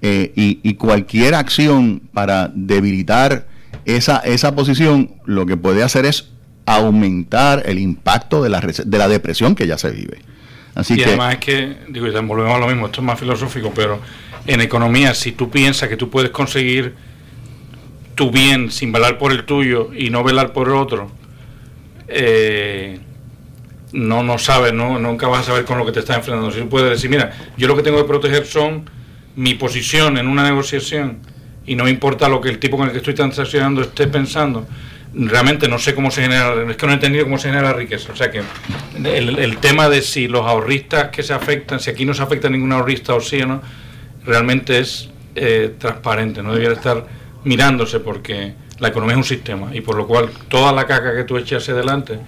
eh, 0.00 0.32
y, 0.34 0.60
y 0.62 0.74
cualquier 0.74 1.34
acción 1.34 2.00
para 2.14 2.50
debilitar 2.54 3.46
esa, 3.84 4.18
esa 4.18 4.54
posición 4.54 5.10
lo 5.26 5.44
que 5.46 5.56
puede 5.56 5.82
hacer 5.82 6.06
es 6.06 6.30
aumentar 6.74 7.62
el 7.66 7.78
impacto 7.78 8.42
de 8.42 8.48
la, 8.48 8.60
de 8.60 8.98
la 8.98 9.08
depresión 9.08 9.54
que 9.54 9.66
ya 9.66 9.78
se 9.78 9.90
vive. 9.90 10.18
Así 10.74 10.94
y 10.94 10.96
que 10.98 11.04
además 11.04 11.34
es 11.34 11.40
que, 11.40 11.76
digo, 11.88 12.06
y 12.06 12.10
volvemos 12.10 12.54
a 12.54 12.58
lo 12.58 12.66
mismo, 12.66 12.86
esto 12.86 13.00
es 13.00 13.06
más 13.06 13.18
filosófico, 13.18 13.72
pero 13.74 14.00
en 14.46 14.60
economía, 14.60 15.14
si 15.14 15.32
tú 15.32 15.50
piensas 15.50 15.88
que 15.88 15.96
tú 15.96 16.10
puedes 16.10 16.30
conseguir 16.30 16.94
tu 18.14 18.30
bien 18.30 18.70
sin 18.70 18.92
velar 18.92 19.18
por 19.18 19.32
el 19.32 19.44
tuyo 19.44 19.90
y 19.94 20.10
no 20.10 20.22
velar 20.22 20.52
por 20.52 20.68
el 20.68 20.74
otro, 20.74 21.10
eh, 22.08 23.00
no, 23.92 24.22
no 24.22 24.38
sabes, 24.38 24.72
no, 24.72 24.98
nunca 24.98 25.26
vas 25.28 25.40
a 25.40 25.44
saber 25.44 25.64
con 25.64 25.78
lo 25.78 25.86
que 25.86 25.92
te 25.92 26.00
estás 26.00 26.18
enfrentando. 26.18 26.50
Si 26.50 26.60
tú 26.60 26.68
puedes 26.68 26.90
decir, 26.90 27.10
mira, 27.10 27.32
yo 27.56 27.66
lo 27.66 27.76
que 27.76 27.82
tengo 27.82 27.98
que 27.98 28.04
proteger 28.04 28.46
son 28.46 28.88
mi 29.36 29.54
posición 29.54 30.18
en 30.18 30.26
una 30.26 30.42
negociación 30.44 31.18
y 31.66 31.74
no 31.74 31.84
me 31.84 31.90
importa 31.90 32.28
lo 32.28 32.40
que 32.40 32.48
el 32.48 32.58
tipo 32.58 32.76
con 32.76 32.86
el 32.86 32.92
que 32.92 32.98
estoy 32.98 33.14
transaccionando 33.14 33.82
esté 33.82 34.06
pensando. 34.06 34.66
Realmente 35.12 35.66
no 35.68 35.78
sé 35.78 35.94
cómo 35.94 36.10
se 36.10 36.22
genera, 36.22 36.54
es 36.70 36.76
que 36.76 36.86
no 36.86 36.92
he 36.92 36.94
entendido 36.94 37.24
cómo 37.24 37.36
se 37.38 37.48
genera 37.48 37.68
la 37.70 37.74
riqueza. 37.74 38.12
O 38.12 38.16
sea 38.16 38.30
que 38.30 38.42
el, 39.04 39.38
el 39.38 39.56
tema 39.58 39.88
de 39.88 40.02
si 40.02 40.28
los 40.28 40.46
ahorristas 40.46 41.08
que 41.08 41.22
se 41.24 41.32
afectan, 41.32 41.80
si 41.80 41.90
aquí 41.90 42.04
no 42.04 42.14
se 42.14 42.22
afecta 42.22 42.48
ningún 42.48 42.72
ahorrista 42.72 43.14
o 43.14 43.20
sí 43.20 43.42
o 43.42 43.46
no, 43.46 43.60
realmente 44.24 44.78
es 44.78 45.08
eh, 45.34 45.74
transparente, 45.78 46.42
no 46.42 46.52
debiera 46.54 46.74
estar 46.74 47.04
mirándose 47.42 47.98
porque 48.00 48.54
la 48.78 48.88
economía 48.88 49.14
es 49.14 49.18
un 49.18 49.24
sistema 49.24 49.74
y 49.74 49.80
por 49.80 49.96
lo 49.96 50.06
cual 50.06 50.30
toda 50.48 50.72
la 50.72 50.86
caca 50.86 51.14
que 51.14 51.24
tú 51.24 51.36
eches 51.38 51.62
hacia 51.62 51.74
adelante 51.74 52.18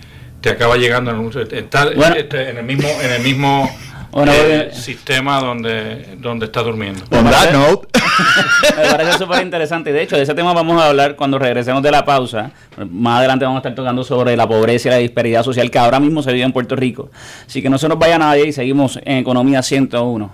te 0.41 0.51
acaba 0.51 0.77
llegando 0.77 1.11
en, 1.13 1.19
un, 1.19 1.33
está, 1.53 1.85
Bueno. 1.95 2.17
este, 2.17 2.51
en 2.51 2.59
el 2.59 2.65
mismo 2.65 2.89
en 3.01 3.13
el 3.13 3.23
mismo 3.23 3.71
Bueno, 4.11 4.33
eh, 4.33 4.71
eh, 4.71 4.75
sistema 4.75 5.41
donde 5.41 6.17
donde 6.19 6.47
está 6.47 6.63
durmiendo. 6.63 7.05
on 7.11 7.25
that 7.31 7.53
note, 7.53 7.89
Me 8.77 8.91
parece 8.91 9.19
súper 9.19 9.43
interesante. 9.43 9.93
De 9.93 10.03
hecho, 10.03 10.17
de 10.17 10.23
ese 10.23 10.35
tema 10.35 10.53
vamos 10.53 10.81
a 10.81 10.89
hablar 10.89 11.17
cuando 11.17 11.39
regresemos 11.39 11.83
de 11.83 11.91
la 11.91 12.05
pausa. 12.05 12.51
Más 12.91 13.19
adelante 13.19 13.45
vamos 13.45 13.59
a 13.59 13.61
estar 13.61 13.75
tocando 13.75 14.05
sobre 14.05 14.37
la 14.37 14.49
pobreza 14.49 14.89
y 14.89 14.91
la 14.91 14.97
disparidad 14.99 15.43
social 15.43 15.71
que 15.71 15.79
ahora 15.79 16.01
mismo 16.01 16.23
se 16.23 16.33
vive 16.33 16.45
en 16.45 16.53
Puerto 16.53 16.77
Rico. 16.77 17.11
Así 17.47 17.63
que 17.63 17.71
no 17.71 17.79
se 17.79 17.89
nos 17.89 17.99
vaya 17.99 18.19
nadie 18.19 18.47
y 18.47 18.53
seguimos 18.53 18.99
en 19.05 19.19
Economía 19.19 19.63
101. 19.63 20.31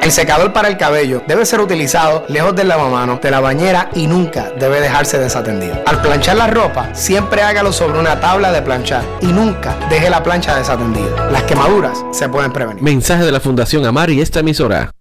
El 0.02 0.12
secador 0.12 0.52
para 0.52 0.68
el 0.68 0.76
cabello 0.76 1.22
debe 1.26 1.46
ser 1.46 1.60
utilizado 1.60 2.24
lejos 2.28 2.54
del 2.54 2.68
lavamanos, 2.68 3.20
de 3.20 3.30
la 3.30 3.40
bañera 3.40 3.90
y 3.94 4.06
nunca 4.06 4.52
debe 4.58 4.80
dejarse 4.80 5.18
desatendido. 5.18 5.82
Al 5.86 6.00
planchar 6.00 6.36
la 6.36 6.46
ropa, 6.46 6.94
siempre 6.94 7.42
hágalo 7.42 7.72
sobre 7.72 7.98
una 7.98 8.20
tabla 8.20 8.52
de 8.52 8.62
planchar 8.62 9.04
y 9.20 9.26
nunca 9.26 9.76
deje 9.90 10.10
la 10.10 10.22
plancha 10.22 10.56
desatendida. 10.56 11.28
Las 11.30 11.42
quemaduras 11.42 12.04
se 12.12 12.28
pueden 12.28 12.52
prevenir. 12.52 12.82
Mensaje 12.82 13.24
de 13.24 13.32
la 13.32 13.40
Fundación 13.40 13.84
Amar 13.84 14.10
y 14.10 14.20
esta 14.20 14.40
emisora. 14.40 14.95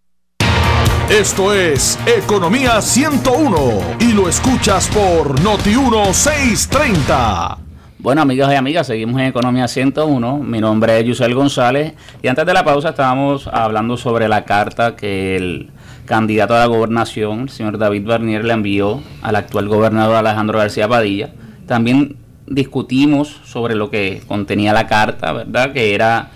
Esto 1.09 1.53
es 1.53 1.99
Economía 2.07 2.81
101 2.81 3.97
y 3.99 4.13
lo 4.13 4.27
escuchas 4.27 4.87
por 4.87 5.39
Noti 5.39 5.69
1630. 5.69 7.59
Bueno, 7.99 8.23
amigos 8.23 8.51
y 8.51 8.55
amigas, 8.55 8.87
seguimos 8.87 9.21
en 9.21 9.27
Economía 9.27 9.67
101. 9.67 10.39
Mi 10.39 10.59
nombre 10.59 10.99
es 10.99 11.05
Yusel 11.05 11.35
González 11.35 11.93
y 12.23 12.27
antes 12.27 12.43
de 12.47 12.53
la 12.55 12.65
pausa 12.65 12.89
estábamos 12.89 13.45
hablando 13.45 13.97
sobre 13.97 14.27
la 14.27 14.45
carta 14.45 14.95
que 14.95 15.35
el 15.35 15.69
candidato 16.05 16.55
a 16.55 16.59
la 16.59 16.65
gobernación, 16.65 17.41
el 17.41 17.49
señor 17.49 17.77
David 17.77 18.03
Bernier, 18.03 18.43
le 18.43 18.53
envió 18.53 19.03
al 19.21 19.35
actual 19.35 19.67
gobernador 19.67 20.15
Alejandro 20.15 20.57
García 20.57 20.87
Padilla. 20.87 21.29
También 21.67 22.17
discutimos 22.47 23.41
sobre 23.45 23.75
lo 23.75 23.91
que 23.91 24.23
contenía 24.27 24.73
la 24.73 24.87
carta, 24.87 25.33
¿verdad? 25.33 25.71
Que 25.71 25.93
era 25.93 26.31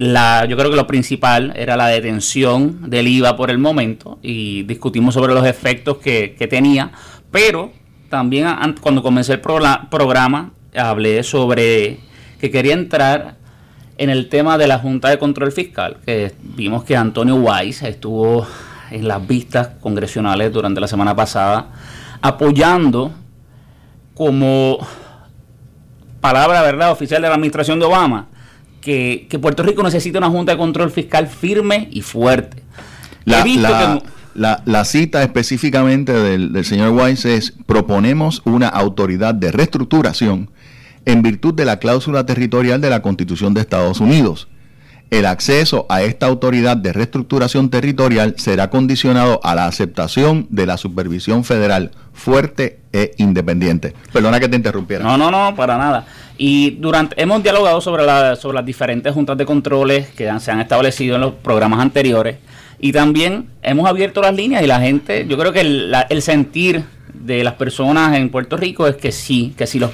la, 0.00 0.46
yo 0.46 0.56
creo 0.56 0.70
que 0.70 0.76
lo 0.76 0.86
principal 0.86 1.52
era 1.56 1.76
la 1.76 1.88
detención 1.88 2.88
del 2.88 3.06
IVA 3.06 3.36
por 3.36 3.50
el 3.50 3.58
momento 3.58 4.18
y 4.22 4.62
discutimos 4.62 5.12
sobre 5.12 5.34
los 5.34 5.46
efectos 5.46 5.98
que, 5.98 6.34
que 6.38 6.48
tenía, 6.48 6.90
pero 7.30 7.70
también 8.08 8.46
an- 8.46 8.76
cuando 8.80 9.02
comencé 9.02 9.34
el 9.34 9.40
programa 9.40 10.52
hablé 10.74 11.22
sobre 11.22 12.00
que 12.40 12.50
quería 12.50 12.72
entrar 12.72 13.36
en 13.98 14.08
el 14.08 14.30
tema 14.30 14.56
de 14.56 14.66
la 14.68 14.78
Junta 14.78 15.10
de 15.10 15.18
Control 15.18 15.52
Fiscal, 15.52 15.98
que 16.06 16.32
vimos 16.42 16.84
que 16.84 16.96
Antonio 16.96 17.34
Weiss 17.36 17.82
estuvo 17.82 18.46
en 18.90 19.06
las 19.06 19.26
vistas 19.26 19.68
congresionales 19.82 20.50
durante 20.50 20.80
la 20.80 20.88
semana 20.88 21.14
pasada 21.14 21.66
apoyando 22.22 23.12
como 24.14 24.78
palabra 26.22 26.62
verdad 26.62 26.90
oficial 26.90 27.20
de 27.20 27.28
la 27.28 27.34
administración 27.34 27.78
de 27.78 27.84
Obama 27.84 28.28
que, 28.80 29.26
que 29.28 29.38
Puerto 29.38 29.62
Rico 29.62 29.82
necesita 29.82 30.18
una 30.18 30.28
Junta 30.30 30.52
de 30.52 30.58
Control 30.58 30.90
Fiscal 30.90 31.26
firme 31.26 31.88
y 31.90 32.02
fuerte. 32.02 32.62
La, 33.24 33.40
He 33.40 33.44
visto 33.44 33.62
la- 33.62 34.00
que- 34.02 34.08
la- 34.34 34.62
la 34.64 34.84
cita 34.84 35.22
específicamente 35.22 36.12
del, 36.12 36.52
del 36.52 36.64
señor 36.64 36.90
Weiss 36.92 37.24
es, 37.24 37.54
proponemos 37.66 38.42
una 38.44 38.68
autoridad 38.68 39.34
de 39.34 39.50
reestructuración 39.52 40.50
en 41.04 41.22
virtud 41.22 41.54
de 41.54 41.64
la 41.64 41.78
cláusula 41.78 42.24
territorial 42.26 42.80
de 42.80 42.90
la 42.90 43.02
Constitución 43.02 43.54
de 43.54 43.60
Estados 43.62 44.00
Unidos. 44.00 44.48
El 45.10 45.26
acceso 45.26 45.86
a 45.88 46.02
esta 46.02 46.26
autoridad 46.26 46.76
de 46.76 46.92
reestructuración 46.92 47.68
territorial 47.68 48.34
será 48.38 48.70
condicionado 48.70 49.40
a 49.42 49.56
la 49.56 49.66
aceptación 49.66 50.46
de 50.50 50.66
la 50.66 50.76
supervisión 50.76 51.42
federal 51.42 51.90
fuerte 52.12 52.78
e 52.92 53.12
independiente. 53.18 53.92
Perdona 54.12 54.38
que 54.38 54.48
te 54.48 54.54
interrumpiera. 54.56 55.02
No, 55.02 55.16
no, 55.18 55.30
no, 55.30 55.56
para 55.56 55.76
nada. 55.76 56.06
Y 56.38 56.70
durante 56.78 57.20
hemos 57.20 57.42
dialogado 57.42 57.80
sobre, 57.80 58.06
la- 58.06 58.36
sobre 58.36 58.54
las 58.56 58.64
diferentes 58.66 59.12
juntas 59.12 59.36
de 59.36 59.44
controles 59.46 60.08
que 60.10 60.30
se 60.38 60.50
han 60.52 60.60
establecido 60.60 61.16
en 61.16 61.22
los 61.22 61.34
programas 61.34 61.80
anteriores 61.80 62.36
y 62.78 62.92
también 62.92 63.48
hemos 63.62 63.88
abierto 63.88 64.22
las 64.22 64.34
líneas 64.34 64.62
y 64.62 64.66
la 64.68 64.80
gente, 64.80 65.26
yo 65.28 65.36
creo 65.36 65.52
que 65.52 65.60
el, 65.60 65.92
el 66.08 66.22
sentir 66.22 66.84
de 67.12 67.42
las 67.44 67.54
personas 67.54 68.16
en 68.16 68.30
Puerto 68.30 68.56
Rico 68.56 68.86
es 68.86 68.96
que 68.96 69.10
sí, 69.12 69.54
que 69.58 69.66
si 69.66 69.78
los 69.80 69.90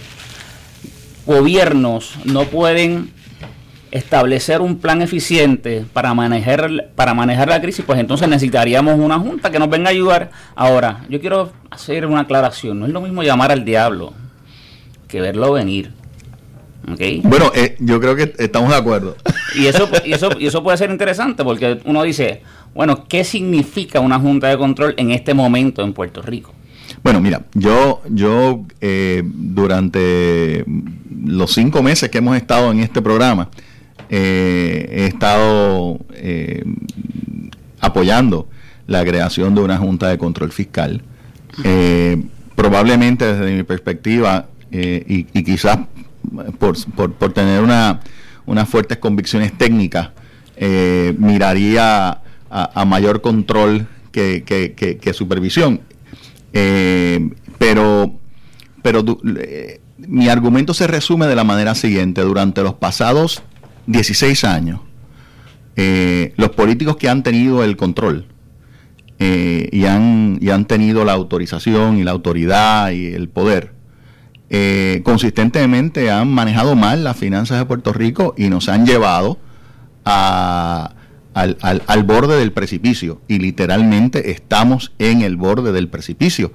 gobiernos 1.26 2.12
no 2.24 2.44
pueden 2.44 3.10
establecer 3.90 4.60
un 4.60 4.78
plan 4.78 5.02
eficiente 5.02 5.84
para 5.92 6.12
manejar 6.14 6.90
para 6.94 7.14
manejar 7.14 7.48
la 7.48 7.60
crisis, 7.60 7.84
pues 7.86 7.98
entonces 7.98 8.28
necesitaríamos 8.28 8.98
una 8.98 9.18
junta 9.18 9.50
que 9.50 9.58
nos 9.58 9.70
venga 9.70 9.88
a 9.88 9.92
ayudar. 9.92 10.30
Ahora, 10.54 11.04
yo 11.08 11.20
quiero 11.20 11.52
hacer 11.70 12.06
una 12.06 12.20
aclaración, 12.20 12.80
no 12.80 12.86
es 12.86 12.92
lo 12.92 13.00
mismo 13.00 13.22
llamar 13.22 13.52
al 13.52 13.64
diablo 13.64 14.12
que 15.08 15.20
verlo 15.20 15.52
venir. 15.52 15.92
¿Ok? 16.90 17.00
Bueno, 17.24 17.50
eh, 17.54 17.76
yo 17.80 18.00
creo 18.00 18.14
que 18.14 18.34
estamos 18.38 18.70
de 18.70 18.76
acuerdo. 18.76 19.16
Y 19.56 19.66
eso, 19.66 19.88
y, 20.04 20.12
eso, 20.12 20.30
y 20.38 20.46
eso 20.46 20.62
puede 20.62 20.76
ser 20.76 20.90
interesante 20.90 21.42
porque 21.42 21.80
uno 21.84 22.02
dice, 22.02 22.42
bueno, 22.74 23.06
¿qué 23.08 23.24
significa 23.24 24.00
una 24.00 24.20
junta 24.20 24.48
de 24.48 24.58
control 24.58 24.94
en 24.96 25.10
este 25.10 25.34
momento 25.34 25.82
en 25.82 25.92
Puerto 25.92 26.22
Rico? 26.22 26.52
Bueno, 27.02 27.20
mira, 27.20 27.42
yo, 27.54 28.02
yo 28.08 28.64
eh, 28.80 29.22
durante 29.24 30.64
los 31.24 31.52
cinco 31.52 31.82
meses 31.82 32.10
que 32.10 32.18
hemos 32.18 32.36
estado 32.36 32.70
en 32.70 32.80
este 32.80 33.02
programa, 33.02 33.48
eh, 34.10 34.86
he 34.90 35.06
estado 35.06 35.98
eh, 36.14 36.64
apoyando 37.80 38.48
la 38.86 39.04
creación 39.04 39.54
de 39.54 39.60
una 39.62 39.78
junta 39.78 40.08
de 40.08 40.18
control 40.18 40.52
fiscal. 40.52 41.02
Eh, 41.64 42.22
probablemente 42.54 43.24
desde 43.34 43.54
mi 43.56 43.62
perspectiva 43.62 44.46
y, 44.70 45.26
y 45.32 45.42
quizás 45.42 45.78
por, 46.58 46.76
por- 46.94 47.12
por 47.14 47.32
tener 47.32 47.62
una, 47.62 48.00
unas 48.46 48.68
fuertes 48.68 48.98
convicciones 48.98 49.56
técnicas, 49.56 50.10
miraría 51.18 52.08
a, 52.10 52.20
a 52.50 52.84
mayor 52.84 53.20
control 53.20 53.86
que, 54.12 54.42
que- 54.44 54.72
que- 54.74 54.96
que 54.98 55.12
supervisión. 55.12 55.80
Pero 57.58 58.12
pero 58.82 59.04
mi 59.98 60.28
argumento 60.28 60.72
se 60.74 60.86
resume 60.86 61.26
de 61.26 61.34
la 61.34 61.44
manera 61.44 61.74
siguiente. 61.74 62.20
Durante 62.22 62.62
los 62.62 62.74
pasados 62.74 63.42
16 63.86 64.44
años, 64.44 64.80
eh, 65.76 66.32
los 66.36 66.50
políticos 66.50 66.96
que 66.96 67.08
han 67.08 67.22
tenido 67.22 67.62
el 67.62 67.76
control 67.76 68.26
eh, 69.18 69.68
y, 69.72 69.84
han, 69.84 70.38
y 70.40 70.50
han 70.50 70.64
tenido 70.66 71.04
la 71.04 71.12
autorización 71.12 71.98
y 71.98 72.04
la 72.04 72.10
autoridad 72.12 72.90
y 72.90 73.06
el 73.06 73.28
poder, 73.28 73.72
eh, 74.48 75.00
consistentemente 75.04 76.10
han 76.10 76.28
manejado 76.32 76.76
mal 76.76 77.02
las 77.04 77.16
finanzas 77.16 77.58
de 77.58 77.64
Puerto 77.66 77.92
Rico 77.92 78.34
y 78.38 78.48
nos 78.48 78.68
han 78.68 78.86
llevado 78.86 79.38
al, 80.04 80.90
al- 81.34 81.82
al 81.86 82.02
borde 82.04 82.38
del 82.38 82.52
precipicio. 82.52 83.20
Y 83.28 83.38
literalmente 83.38 84.30
estamos 84.30 84.92
en 84.98 85.22
el 85.22 85.36
borde 85.36 85.72
del 85.72 85.88
precipicio. 85.88 86.52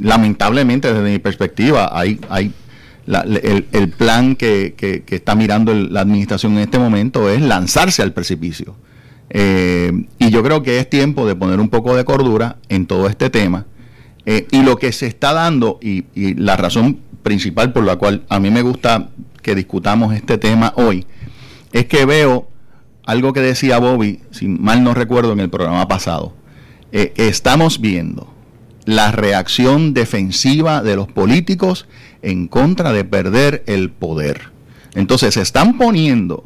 Lamentablemente, 0.00 0.92
desde 0.92 1.10
mi 1.10 1.18
perspectiva, 1.18 1.90
hay, 1.98 2.20
hay 2.28 2.52
la- 3.06 3.20
el, 3.22 3.66
el 3.72 3.88
plan 3.90 4.36
que, 4.36 4.74
está 5.10 5.34
mirando 5.34 5.72
el- 5.72 5.92
la 5.92 6.00
administración 6.00 6.52
en 6.54 6.60
este 6.60 6.78
momento 6.78 7.28
es 7.30 7.40
lanzarse 7.40 8.02
al 8.02 8.12
precipicio. 8.12 8.76
Eh, 9.30 9.92
y 10.18 10.30
yo 10.30 10.42
creo 10.42 10.62
que 10.62 10.78
es 10.78 10.90
tiempo 10.90 11.26
de 11.26 11.36
poner 11.36 11.60
un 11.60 11.68
poco 11.68 11.94
de 11.96 12.04
cordura 12.04 12.56
en 12.68 12.86
todo 12.86 13.08
este 13.08 13.30
tema. 13.30 13.66
Eh, 14.26 14.46
y 14.50 14.62
lo 14.62 14.76
que 14.76 14.92
se 14.92 15.06
está 15.06 15.32
dando, 15.32 15.78
y, 15.82 16.04
y 16.14 16.34
la 16.34 16.56
razón 16.56 16.98
principal 17.22 17.72
por 17.72 17.84
la 17.84 17.96
cual 17.96 18.24
a 18.28 18.40
mí 18.40 18.50
me 18.50 18.62
gusta 18.62 19.08
que 19.42 19.54
discutamos 19.54 20.14
este 20.14 20.36
tema 20.38 20.72
hoy, 20.76 21.06
es 21.72 21.86
que 21.86 22.04
veo 22.04 22.48
algo 23.06 23.32
que 23.32 23.40
decía 23.40 23.78
Bobby, 23.78 24.20
si 24.30 24.46
mal 24.48 24.84
no 24.84 24.94
recuerdo 24.94 25.32
en 25.32 25.40
el 25.40 25.48
programa 25.50 25.86
pasado. 25.88 26.34
Eh, 26.92 27.12
estamos 27.16 27.80
viendo 27.80 28.32
la 28.84 29.12
reacción 29.12 29.94
defensiva 29.94 30.82
de 30.82 30.96
los 30.96 31.06
políticos 31.06 31.86
en 32.22 32.48
contra 32.48 32.92
de 32.92 33.04
perder 33.04 33.62
el 33.66 33.90
poder. 33.90 34.42
Entonces 34.94 35.34
se 35.34 35.42
están 35.42 35.78
poniendo 35.78 36.44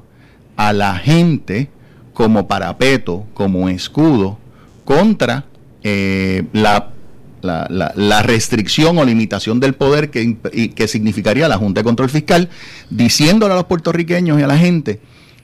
a 0.57 0.73
la 0.73 0.97
gente 0.97 1.69
como 2.13 2.47
parapeto, 2.47 3.25
como 3.35 3.69
escudo 3.69 4.39
contra 4.85 5.45
eh, 5.83 6.45
la, 6.53 6.91
la- 7.43 7.67
la- 7.69 7.93
la 7.97 8.23
restricción 8.23 8.97
o 8.99 9.05
limitación 9.05 9.61
del 9.61 9.75
poder 9.75 10.11
que, 10.11 10.37
que 10.75 10.89
significaría 10.89 11.49
la 11.49 11.57
Junta 11.59 11.81
de 11.81 11.85
Control 11.85 12.09
Fiscal, 12.09 12.49
diciéndole 12.91 13.55
a 13.55 13.57
los 13.57 13.65
puertorriqueños 13.67 14.39
y 14.39 14.43
a 14.43 14.47
la 14.47 14.57
gente 14.59 15.01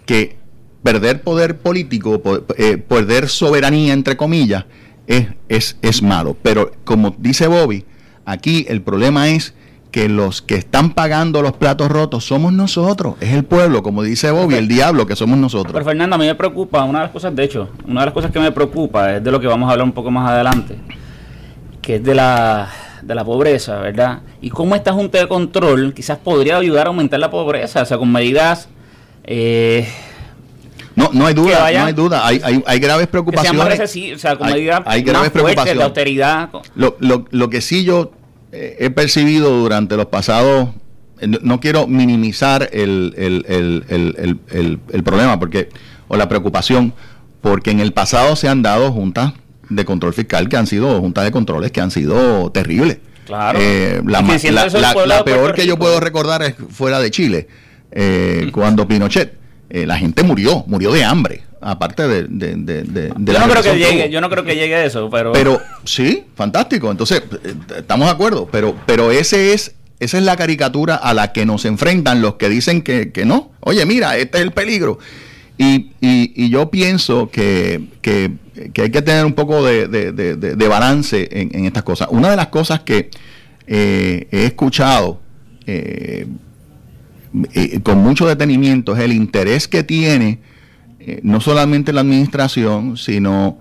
que 0.06 0.36
perder 0.82 1.22
poder 1.22 1.58
político, 1.58 2.22
po- 2.22 2.44
eh, 2.56 2.76
perder 2.78 3.28
soberanía, 3.28 3.92
entre 3.92 4.16
comillas, 4.16 4.64
es, 5.06 5.26
es, 5.48 5.76
es 5.82 6.02
malo. 6.02 6.36
Pero 6.42 6.72
como 6.84 7.14
dice 7.18 7.48
Bobby, 7.48 7.84
aquí 8.24 8.64
el 8.68 8.80
problema 8.80 9.28
es 9.28 9.54
que 9.90 10.08
los 10.08 10.40
que 10.42 10.54
están 10.54 10.92
pagando 10.94 11.42
los 11.42 11.52
platos 11.52 11.90
rotos 11.90 12.24
somos 12.24 12.52
nosotros, 12.52 13.14
es 13.20 13.32
el 13.32 13.44
pueblo, 13.44 13.82
como 13.82 14.02
dice 14.04 14.30
Bobby, 14.30 14.54
el 14.54 14.68
diablo 14.68 15.06
que 15.06 15.16
somos 15.16 15.36
nosotros. 15.38 15.72
Pero 15.72 15.84
Fernando, 15.84 16.14
a 16.14 16.18
mí 16.18 16.26
me 16.26 16.34
preocupa, 16.36 16.84
una 16.84 17.00
de 17.00 17.04
las 17.06 17.12
cosas, 17.12 17.34
de 17.34 17.42
hecho, 17.44 17.70
una 17.86 18.00
de 18.02 18.06
las 18.06 18.14
cosas 18.14 18.30
que 18.30 18.38
me 18.38 18.52
preocupa 18.52 19.16
es 19.16 19.24
de 19.24 19.30
lo 19.32 19.40
que 19.40 19.46
vamos 19.48 19.68
a 19.68 19.72
hablar 19.72 19.84
un 19.84 19.92
poco 19.92 20.10
más 20.12 20.30
adelante, 20.30 20.76
que 21.82 21.96
es 21.96 22.04
de 22.04 22.14
la, 22.14 22.68
de 23.02 23.14
la 23.14 23.24
pobreza, 23.24 23.78
¿verdad? 23.80 24.20
Y 24.40 24.50
cómo 24.50 24.76
esta 24.76 24.92
Junta 24.92 25.18
de 25.18 25.26
Control 25.26 25.92
quizás 25.92 26.18
podría 26.18 26.56
ayudar 26.58 26.86
a 26.86 26.90
aumentar 26.90 27.18
la 27.18 27.30
pobreza, 27.30 27.82
o 27.82 27.84
sea, 27.84 27.98
con 27.98 28.12
medidas... 28.12 28.68
eh, 29.24 29.88
No, 30.94 31.10
no 31.12 31.26
hay 31.26 31.34
duda, 31.34 31.62
vayan- 31.62 31.80
no 31.82 31.86
hay 31.88 31.92
duda. 31.94 32.26
Hay, 32.26 32.40
hay, 32.44 32.62
hay 32.66 32.78
graves 32.78 33.08
Que 33.08 33.12
sean 33.40 33.56
más 33.56 33.66
preocupaciones. 33.66 34.16
o 34.16 34.18
sea, 34.18 34.36
con 34.36 34.46
Hay- 34.48 34.54
medidas 34.54 34.82
hay 34.86 35.02
más 35.02 35.10
graves 35.12 35.30
fuertes 35.32 35.32
de 35.32 35.40
preocupaciones. 35.42 35.84
austeridad. 35.84 36.48
Lo, 36.74 36.96
lo, 37.00 37.24
lo 37.30 37.50
que 37.50 37.60
sí 37.60 37.84
yo 37.84 38.12
he 38.52 38.90
percibido 38.90 39.50
durante 39.50 39.96
los 39.96 40.06
pasados, 40.06 40.70
eh, 41.20 41.26
no, 41.26 41.60
quiero 41.60 41.86
minimizar 41.86 42.68
el, 42.72 43.14
el, 43.16 43.44
el, 43.88 44.80
el, 44.90 45.02
problema 45.02 45.38
porque 45.38 45.68
o 46.08 46.16
la 46.16 46.28
preocupación, 46.28 46.92
porque 47.40 47.70
en 47.70 47.80
el 47.80 47.92
pasado 47.92 48.36
se 48.36 48.48
han 48.48 48.62
dado 48.62 48.92
juntas 48.92 49.32
de 49.68 49.84
control 49.84 50.12
fiscal 50.12 50.48
que 50.48 50.56
han 50.56 50.66
sido 50.66 50.98
juntas 51.00 51.24
de 51.24 51.30
controles 51.30 51.70
que 51.70 51.80
han 51.80 51.90
sido 51.90 52.50
terribles. 52.50 52.98
Claro. 53.26 53.58
Eh, 53.62 54.02
la 54.04 54.22
la- 54.22 55.24
peor 55.24 55.54
que 55.54 55.66
yo 55.66 55.78
puedo 55.78 56.00
recordar 56.00 56.42
es 56.42 56.54
fuera 56.70 56.98
de 56.98 57.10
Chile, 57.10 57.46
eh, 57.92 58.50
cuando 58.52 58.88
Pinochet, 58.88 59.34
eh, 59.68 59.86
la 59.86 59.96
gente 59.98 60.24
murió, 60.24 60.64
murió 60.66 60.90
de 60.90 61.04
hambre, 61.04 61.42
aparte 61.60 62.06
de, 62.08 62.22
de, 62.28 62.54
de, 62.56 62.82
de- 62.84 63.12
de 63.16 63.32
Yo 63.32 63.32
la 63.32 63.40
no 63.46 63.48
creo 63.52 63.62
que 63.62 63.78
llegue, 63.78 64.10
yo 64.10 64.20
no 64.20 64.30
creo 64.30 64.44
que 64.44 64.54
llegue 64.54 64.74
a 64.74 64.84
eso, 64.84 65.08
pero, 65.10 65.32
Pero 65.32 65.60
sí, 65.84 66.24
fantástico. 66.34 66.90
Entonces, 66.90 67.22
eh, 67.44 67.54
estamos 67.78 68.06
de 68.08 68.12
acuerdo, 68.12 68.48
pero, 68.50 68.74
pero 68.86 69.10
ese 69.10 69.52
es, 69.52 69.74
esa 69.98 70.18
es 70.18 70.24
la 70.24 70.36
caricatura 70.36 70.94
a 70.96 71.12
la 71.14 71.32
que 71.32 71.44
nos 71.46 71.64
enfrentan 71.64 72.22
los 72.22 72.34
que 72.36 72.48
dicen 72.48 72.82
que, 72.82 73.12
que 73.12 73.24
no. 73.24 73.52
Oye, 73.60 73.84
mira, 73.86 74.16
este 74.16 74.38
es 74.38 74.44
el 74.44 74.52
peligro. 74.52 74.98
Y, 75.58 75.92
y- 76.00 76.32
y 76.34 76.48
yo 76.48 76.70
pienso 76.70 77.28
que, 77.30 77.82
que- 78.00 78.32
que 78.72 78.82
hay 78.82 78.90
que 78.90 79.02
tener 79.02 79.24
un 79.26 79.32
poco 79.34 79.62
de, 79.64 79.86
balance 80.68 81.28
en, 81.32 81.54
en 81.54 81.64
estas 81.66 81.82
cosas. 81.82 82.08
Una 82.10 82.30
de 82.30 82.36
las 82.36 82.48
cosas 82.48 82.80
que 82.80 83.10
eh, 83.66 84.26
he 84.30 84.44
escuchado 84.44 85.20
eh, 85.66 86.26
eh, 87.54 87.80
con 87.82 87.98
mucho 87.98 88.26
detenimiento 88.26 88.94
es 88.96 89.00
el 89.02 89.12
interés 89.12 89.68
que 89.68 89.82
tiene 89.82 90.40
eh, 91.00 91.20
no 91.22 91.40
solamente 91.40 91.92
la 91.92 92.02
administración, 92.02 92.98
sino 92.98 93.58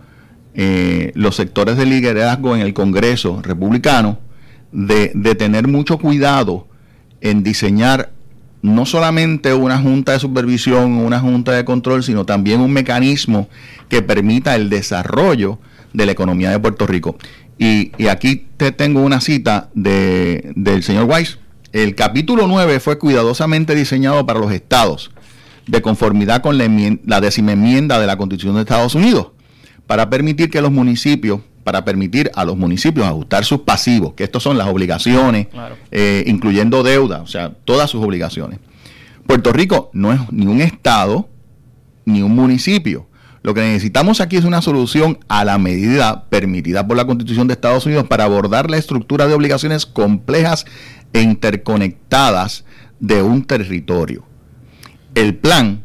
eh, 0.54 1.14
los 1.16 1.38
sectores 1.38 1.78
de 1.78 1.86
liderazgo 1.86 2.54
en 2.54 2.62
el 2.62 2.74
Congreso 2.74 3.42
republicano 3.42 4.20
de, 4.74 5.10
tener 5.36 5.68
mucho 5.68 5.98
cuidado 6.00 6.68
en 7.22 7.42
diseñar 7.42 8.12
no 8.62 8.86
solamente 8.86 9.54
una 9.54 9.80
junta 9.80 10.12
de 10.12 10.20
supervisión, 10.20 10.98
una 10.98 11.22
junta 11.22 11.54
de 11.54 11.64
control, 11.64 12.04
sino 12.04 12.26
también 12.26 12.60
un 12.60 12.74
mecanismo 12.74 13.48
que 13.88 14.02
permita 14.02 14.56
el 14.56 14.70
desarrollo 14.70 15.60
de 15.94 16.06
la 16.06 16.12
economía 16.12 16.52
de 16.52 16.60
Puerto 16.60 16.86
Rico. 16.86 17.16
Y, 17.58 17.94
y 17.98 18.08
aquí 18.08 18.48
te 18.58 18.74
tengo 18.74 19.02
una 19.02 19.22
cita 19.22 19.70
de, 19.74 20.52
del 20.56 20.84
señor 20.84 21.06
Weiss. 21.06 21.40
El 21.72 21.96
capítulo 21.96 22.48
9 22.48 22.82
fue 22.82 22.98
cuidadosamente 22.98 23.76
diseñado 23.76 24.26
para 24.26 24.40
los 24.40 24.52
estados, 24.52 25.12
de 25.70 25.82
conformidad 25.82 26.42
con 26.42 26.58
la, 26.58 27.22
décima 27.22 27.52
enmienda 27.52 28.00
de 28.00 28.08
la 28.08 28.18
Constitución 28.18 28.56
de 28.56 28.62
Estados 28.62 28.96
Unidos, 28.96 29.28
para 29.86 30.10
permitir 30.10 30.50
que 30.50 30.62
los 30.62 30.72
municipios, 30.72 31.42
para 31.64 31.86
permitir 31.86 32.32
a 32.34 32.44
los 32.44 32.58
municipios 32.58 33.06
ajustar 33.06 33.46
sus 33.46 33.60
pasivos, 33.62 34.14
que 34.14 34.24
estos 34.24 34.42
son 34.42 34.58
las 34.58 34.68
obligaciones, 34.68 35.48
Claro. 35.48 35.78
eh, 35.92 36.24
incluyendo 36.26 36.82
deuda, 36.82 37.22
o 37.22 37.28
sea, 37.28 37.54
todas 37.66 37.90
sus 37.90 38.04
obligaciones. 38.04 38.60
Puerto 39.28 39.54
Rico 39.54 39.92
no 39.94 40.12
es 40.12 40.20
ni 40.32 40.48
un 40.48 40.60
estado 40.62 41.30
ni 42.06 42.24
un 42.24 42.34
municipio. 42.34 43.06
Lo 43.44 43.54
que 43.54 43.62
necesitamos 43.62 44.20
aquí 44.22 44.38
es 44.38 44.46
una 44.46 44.62
solución 44.62 45.20
a 45.28 45.46
la 45.46 45.58
medida 45.60 46.26
permitida 46.30 46.86
por 46.88 46.98
la 46.98 47.06
Constitución 47.06 47.48
de 47.48 47.54
Estados 47.54 47.86
Unidos 47.86 48.06
para 48.08 48.24
abordar 48.24 48.70
la 48.72 48.78
estructura 48.78 49.28
de 49.28 49.34
obligaciones 49.36 49.86
complejas 49.86 50.66
e 51.14 51.22
interconectadas 51.22 52.66
de 53.00 53.22
un 53.22 53.44
territorio. 53.44 54.26
El 55.16 55.36
plan 55.36 55.84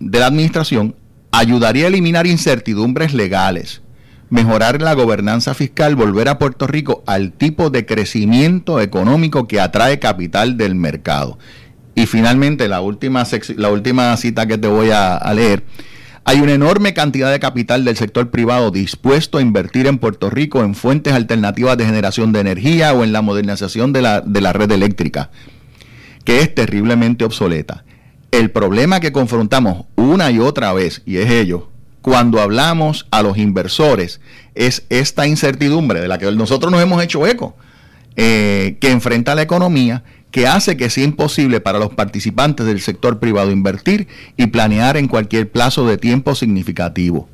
de 0.00 0.18
la 0.18 0.26
administración 0.26 0.96
ayudaría 1.32 1.84
a 1.84 1.88
eliminar 1.88 2.26
incertidumbres 2.26 3.14
legales, 3.14 3.82
mejorar 4.30 4.82
la 4.82 4.94
gobernanza 4.94 5.54
fiscal, 5.54 5.94
volver 5.94 6.28
a 6.28 6.38
Puerto 6.38 6.66
Rico 6.66 7.02
al 7.06 7.32
tipo 7.32 7.70
de 7.70 7.86
crecimiento 7.86 8.80
económico 8.80 9.46
que 9.46 9.60
atrae 9.60 9.98
capital 9.98 10.56
del 10.56 10.74
mercado. 10.74 11.38
Y 11.94 12.06
finalmente, 12.06 12.68
la 12.68 12.80
última, 12.80 13.24
la 13.56 13.70
última 13.70 14.16
cita 14.16 14.46
que 14.46 14.58
te 14.58 14.68
voy 14.68 14.90
a, 14.90 15.16
a 15.16 15.34
leer. 15.34 15.64
Hay 16.24 16.40
una 16.40 16.52
enorme 16.52 16.92
cantidad 16.92 17.32
de 17.32 17.40
capital 17.40 17.84
del 17.84 17.96
sector 17.96 18.30
privado 18.30 18.70
dispuesto 18.70 19.38
a 19.38 19.42
invertir 19.42 19.86
en 19.86 19.98
Puerto 19.98 20.28
Rico 20.28 20.62
en 20.62 20.74
fuentes 20.74 21.14
alternativas 21.14 21.78
de 21.78 21.86
generación 21.86 22.32
de 22.32 22.40
energía 22.40 22.92
o 22.92 23.02
en 23.02 23.12
la 23.12 23.22
modernización 23.22 23.92
de 23.92 24.02
la, 24.02 24.20
de 24.20 24.40
la 24.40 24.52
red 24.52 24.70
eléctrica 24.70 25.30
que 26.28 26.40
es 26.40 26.54
terriblemente 26.54 27.24
obsoleta. 27.24 27.86
El 28.30 28.50
problema 28.50 29.00
que 29.00 29.12
confrontamos 29.12 29.86
una 29.96 30.30
y 30.30 30.38
otra 30.38 30.72
vez, 30.72 31.02
y 31.06 31.16
es 31.16 31.30
ello, 31.30 31.70
cuando 32.02 32.40
hablamos 32.40 33.06
a 33.10 33.22
los 33.22 33.38
inversores, 33.38 34.20
es 34.54 34.84
esta 34.90 35.26
incertidumbre 35.26 36.00
de 36.00 36.08
la 36.08 36.18
que 36.18 36.30
nosotros 36.32 36.70
nos 36.70 36.82
hemos 36.82 37.02
hecho 37.02 37.26
eco, 37.26 37.56
eh, 38.16 38.76
que 38.80 38.90
enfrenta 38.90 39.34
la 39.34 39.42
economía, 39.42 40.04
que 40.30 40.46
hace 40.46 40.76
que 40.76 40.90
sea 40.90 41.04
imposible 41.04 41.60
para 41.60 41.78
los 41.78 41.90
participantes 41.90 42.66
del 42.66 42.80
sector 42.80 43.18
privado 43.18 43.50
invertir 43.50 44.08
y 44.36 44.48
planear 44.48 44.96
en 44.96 45.08
cualquier 45.08 45.50
plazo 45.50 45.86
de 45.86 45.96
tiempo 45.96 46.34
significativo. 46.34 47.28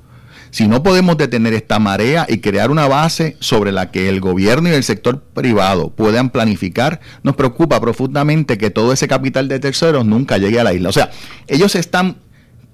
Si 0.54 0.68
no 0.68 0.84
podemos 0.84 1.16
detener 1.18 1.52
esta 1.52 1.80
marea 1.80 2.26
y 2.28 2.38
crear 2.38 2.70
una 2.70 2.86
base 2.86 3.36
sobre 3.40 3.72
la 3.72 3.90
que 3.90 4.08
el 4.08 4.20
gobierno 4.20 4.68
y 4.68 4.72
el 4.72 4.84
sector 4.84 5.20
privado 5.20 5.90
puedan 5.90 6.30
planificar, 6.30 7.00
nos 7.24 7.34
preocupa 7.34 7.80
profundamente 7.80 8.56
que 8.56 8.70
todo 8.70 8.92
ese 8.92 9.08
capital 9.08 9.48
de 9.48 9.58
terceros 9.58 10.06
nunca 10.06 10.38
llegue 10.38 10.60
a 10.60 10.62
la 10.62 10.72
isla. 10.72 10.90
O 10.90 10.92
sea, 10.92 11.10
ellos 11.48 11.74
están 11.74 12.18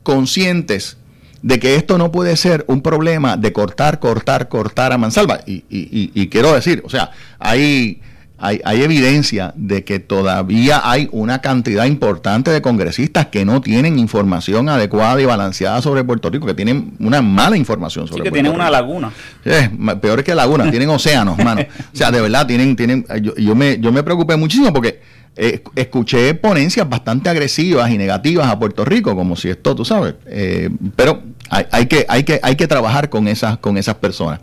conscientes 0.02 0.98
de 1.40 1.58
que 1.58 1.76
esto 1.76 1.96
no 1.96 2.12
puede 2.12 2.36
ser 2.36 2.66
un 2.68 2.82
problema 2.82 3.38
de 3.38 3.54
cortar, 3.54 3.98
cortar, 3.98 4.50
cortar 4.50 4.92
a 4.92 4.98
mansalva. 4.98 5.40
Y, 5.46 5.64
y- 5.70 5.88
y- 5.90 6.10
y 6.14 6.28
quiero 6.28 6.52
decir, 6.52 6.82
o 6.84 6.90
sea, 6.90 7.12
hay, 7.38 8.02
hay, 8.40 8.60
hay 8.64 8.82
evidencia 8.82 9.52
de 9.56 9.84
que 9.84 10.00
todavía 10.00 10.80
hay 10.82 11.08
una 11.12 11.40
cantidad 11.40 11.84
importante 11.84 12.50
de 12.50 12.62
congresistas 12.62 13.26
que 13.26 13.44
no 13.44 13.60
tienen 13.60 13.98
información 13.98 14.68
adecuada 14.68 15.20
y 15.20 15.26
balanceada 15.26 15.82
sobre 15.82 16.02
Puerto 16.04 16.30
Rico, 16.30 16.46
que 16.46 16.54
tienen 16.54 16.94
una 17.00 17.20
mala 17.22 17.56
información 17.56 18.06
sobre 18.06 18.20
sí 18.20 18.22
que 18.24 18.30
Puerto 18.30 18.34
tienen 18.34 18.52
Rico. 18.52 18.62
una 18.62 18.70
laguna. 18.70 19.12
Eh, 19.44 19.70
ma- 19.76 20.00
peor 20.00 20.24
que 20.24 20.34
laguna, 20.34 20.70
tienen 20.70 20.88
océanos, 20.88 21.36
mano. 21.38 21.60
O 21.92 21.96
sea, 21.96 22.10
de 22.10 22.20
verdad, 22.20 22.46
tienen, 22.46 22.74
tienen, 22.76 23.04
yo, 23.22 23.34
yo 23.36 23.54
me, 23.54 23.78
yo 23.78 23.92
me 23.92 24.02
preocupé 24.02 24.36
muchísimo 24.36 24.72
porque 24.72 25.00
eh, 25.36 25.62
escuché 25.76 26.34
ponencias 26.34 26.88
bastante 26.88 27.28
agresivas 27.30 27.90
y 27.90 27.98
negativas 27.98 28.48
a 28.48 28.58
Puerto 28.58 28.84
Rico, 28.84 29.14
como 29.14 29.36
si 29.36 29.48
esto, 29.50 29.74
tú 29.74 29.84
sabes. 29.84 30.14
eh, 30.26 30.70
pero 30.96 31.22
hay, 31.50 31.66
hay 31.70 31.86
que, 31.86 32.06
hay 32.08 32.24
que, 32.24 32.40
hay 32.42 32.56
que 32.56 32.66
trabajar 32.66 33.10
con 33.10 33.28
esas, 33.28 33.58
con 33.58 33.76
esas 33.76 33.96
personas. 33.96 34.40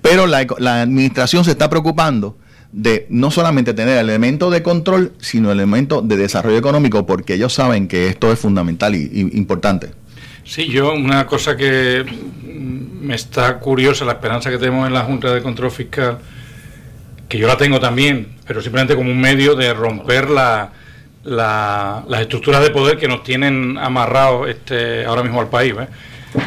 Pero 0.00 0.26
la, 0.26 0.46
la 0.58 0.82
administración 0.82 1.44
se 1.44 1.52
está 1.52 1.70
preocupando 1.70 2.36
de 2.72 3.06
no 3.10 3.30
solamente 3.30 3.74
tener 3.74 3.98
el 3.98 4.08
elemento 4.08 4.50
de 4.50 4.62
control, 4.62 5.12
sino 5.20 5.52
el 5.52 5.58
elemento 5.60 6.00
de 6.02 6.16
desarrollo 6.16 6.56
económico, 6.56 7.04
porque 7.06 7.34
ellos 7.34 7.52
saben 7.52 7.86
que 7.86 8.08
esto 8.08 8.32
es 8.32 8.38
fundamental 8.38 8.94
y, 8.94 9.30
importante. 9.34 9.90
Sí, 10.44 10.68
yo 10.68 10.92
una 10.94 11.26
cosa 11.26 11.56
que 11.56 12.04
me 13.00 13.14
está 13.14 13.58
curiosa, 13.58 14.04
la 14.04 14.12
esperanza 14.12 14.50
que 14.50 14.58
tenemos 14.58 14.86
en 14.86 14.94
la 14.94 15.02
Junta 15.02 15.32
de 15.32 15.42
Control 15.42 15.70
Fiscal, 15.70 16.18
que 17.28 17.38
yo 17.38 17.46
la 17.46 17.56
tengo 17.56 17.78
también, 17.78 18.28
pero 18.46 18.60
simplemente 18.60 18.94
como 18.96 19.10
un 19.10 19.20
medio 19.20 19.54
de 19.54 19.72
romper 19.74 20.30
la, 20.30 20.70
la- 21.24 22.04
las 22.08 22.20
estructuras 22.22 22.62
de 22.62 22.70
poder 22.70 22.98
que 22.98 23.06
nos 23.08 23.22
tienen 23.22 23.78
amarrados 23.78 24.48
este, 24.48 25.04
ahora 25.04 25.22
mismo 25.22 25.40
al 25.40 25.48
país. 25.48 25.74
¿ves? 25.76 25.88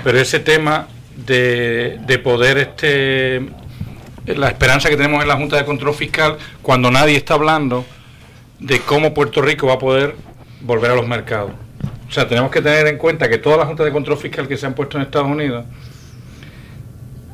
Pero 0.03 0.19
ese 0.19 0.39
tema 0.39 0.88
de, 1.25 1.99
de 2.05 2.19
poder, 2.19 2.57
este, 2.57 3.41
la 4.25 4.47
esperanza 4.47 4.89
que 4.89 4.97
tenemos 4.97 5.21
en 5.21 5.27
la 5.27 5.35
Junta 5.35 5.57
de 5.57 5.65
Control 5.65 5.93
Fiscal, 5.93 6.38
cuando 6.61 6.89
nadie 6.91 7.15
está 7.15 7.35
hablando 7.35 7.85
de 8.59 8.79
cómo 8.79 9.13
Puerto 9.13 9.41
Rico 9.41 9.67
va 9.67 9.73
a 9.73 9.79
poder 9.79 10.15
volver 10.61 10.91
a 10.91 10.95
los 10.95 11.07
mercados. 11.07 11.51
O 12.07 12.11
sea, 12.11 12.27
tenemos 12.27 12.51
que 12.51 12.61
tener 12.61 12.88
en 12.88 12.97
cuenta 12.97 13.29
que 13.29 13.38
todas 13.38 13.57
las 13.57 13.67
juntas 13.67 13.85
de 13.85 13.91
control 13.91 14.17
fiscal 14.17 14.47
que 14.47 14.57
se 14.57 14.65
han 14.65 14.73
puesto 14.73 14.97
en 14.97 15.03
Estados 15.03 15.27
Unidos 15.27 15.65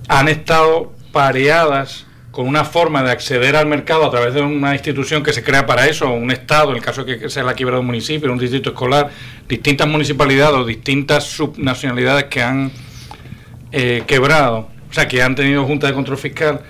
han 0.08 0.28
estado 0.28 0.94
pareadas 1.12 2.06
con 2.32 2.48
una 2.48 2.64
forma 2.64 3.04
de 3.04 3.12
acceder 3.12 3.58
al 3.58 3.66
mercado 3.66 4.06
a 4.06 4.12
través 4.12 4.34
de 4.34 4.42
una 4.42 4.74
institución 4.74 5.22
que 5.22 5.34
se 5.34 5.44
crea 5.44 5.66
para 5.66 5.88
eso, 5.88 6.10
un 6.10 6.32
Estado, 6.32 6.72
en 6.72 6.78
el 6.78 6.84
caso 6.84 7.04
de 7.04 7.20
que 7.20 7.30
sea 7.30 7.44
la 7.44 7.54
quiebra 7.54 7.76
de 7.76 7.82
un 7.82 7.86
municipio, 7.86 8.32
un 8.32 8.40
distrito 8.40 8.70
escolar, 8.70 9.10
distintas 9.50 9.88
municipalidades 9.88 10.56
o 10.56 10.66
distintas 10.66 11.26
subnacionalidades 11.26 12.26
que 12.26 12.42
han 12.42 12.72
eh, 13.74 14.04
quebrado, 14.08 14.70
o 14.90 14.94
sea, 14.94 15.10
que 15.10 15.22
han 15.22 15.36
tenido 15.36 15.66
junta 15.66 15.88
de 15.88 15.94
control 15.94 16.18
fiscal, 16.18 16.62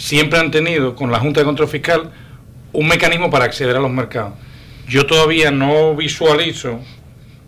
siempre 0.00 0.38
han 0.38 0.50
tenido 0.50 0.94
con 0.96 1.12
la 1.12 1.20
junta 1.20 1.40
de 1.40 1.46
control 1.46 1.68
fiscal 1.68 2.10
un 2.72 2.88
mecanismo 2.88 3.28
para 3.28 3.44
acceder 3.44 3.76
a 3.76 3.80
los 3.80 3.90
mercados. 3.90 4.32
Yo 4.88 5.04
todavía 5.06 5.50
no 5.50 5.94
visualizo, 5.94 6.80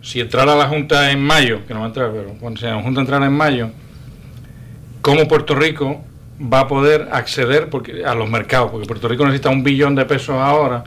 si 0.01 0.19
entrara 0.19 0.55
la 0.55 0.67
junta 0.67 1.11
en 1.11 1.21
mayo, 1.23 1.65
que 1.65 1.73
no 1.73 1.79
va 1.79 1.85
a 1.85 1.87
entrar, 1.87 2.11
pero 2.11 2.35
cuando 2.39 2.59
sea 2.59 2.75
la 2.75 2.83
junta 2.83 3.01
entrara 3.01 3.25
en 3.25 3.33
mayo, 3.33 3.71
cómo 5.01 5.27
Puerto 5.27 5.55
Rico 5.55 6.03
va 6.41 6.61
a 6.61 6.67
poder 6.67 7.09
acceder 7.11 7.69
porque, 7.69 8.05
a 8.05 8.13
los 8.13 8.29
mercados, 8.29 8.69
porque 8.69 8.85
Puerto 8.85 9.07
Rico 9.07 9.25
necesita 9.25 9.49
un 9.49 9.63
billón 9.63 9.95
de 9.95 10.05
pesos 10.05 10.35
ahora 10.35 10.83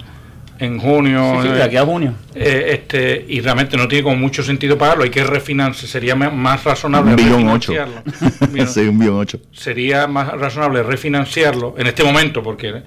en 0.58 0.78
junio. 0.78 1.40
Sí, 1.42 1.48
sí, 1.48 1.54
de 1.54 1.62
aquí 1.62 1.76
a 1.76 1.84
junio. 1.84 2.14
Eh, 2.34 2.70
este, 2.72 3.24
y 3.28 3.40
realmente 3.40 3.76
no 3.76 3.86
tiene 3.88 4.04
como 4.04 4.16
mucho 4.16 4.42
sentido 4.42 4.76
pagarlo, 4.78 5.04
hay 5.04 5.10
que 5.10 5.22
refinanciar, 5.24 5.88
sería 5.88 6.14
más 6.14 6.64
razonable 6.64 7.10
Un 7.12 7.16
billón 7.16 7.48
ocho. 7.48 7.72
refinanciarlo. 7.72 8.52
Mira, 8.52 8.66
sí, 8.68 8.80
un 8.80 8.98
billón 8.98 9.16
ocho. 9.16 9.38
sería 9.52 10.06
más 10.06 10.28
razonable 10.28 10.82
refinanciarlo 10.82 11.74
en 11.78 11.86
este 11.86 12.02
momento, 12.04 12.42
porque 12.42 12.82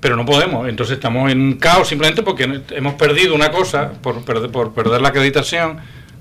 pero 0.00 0.14
no 0.14 0.24
podemos, 0.26 0.68
entonces 0.68 0.96
estamos 0.96 1.32
en 1.32 1.40
un 1.40 1.52
caos 1.54 1.88
simplemente 1.88 2.22
porque 2.22 2.60
hemos 2.70 2.94
perdido 2.94 3.34
una 3.34 3.50
cosa 3.50 3.90
por 4.02 4.22
perder, 4.24 4.50
por 4.50 4.72
perder 4.72 5.00
la 5.00 5.08
acreditación, 5.08 5.78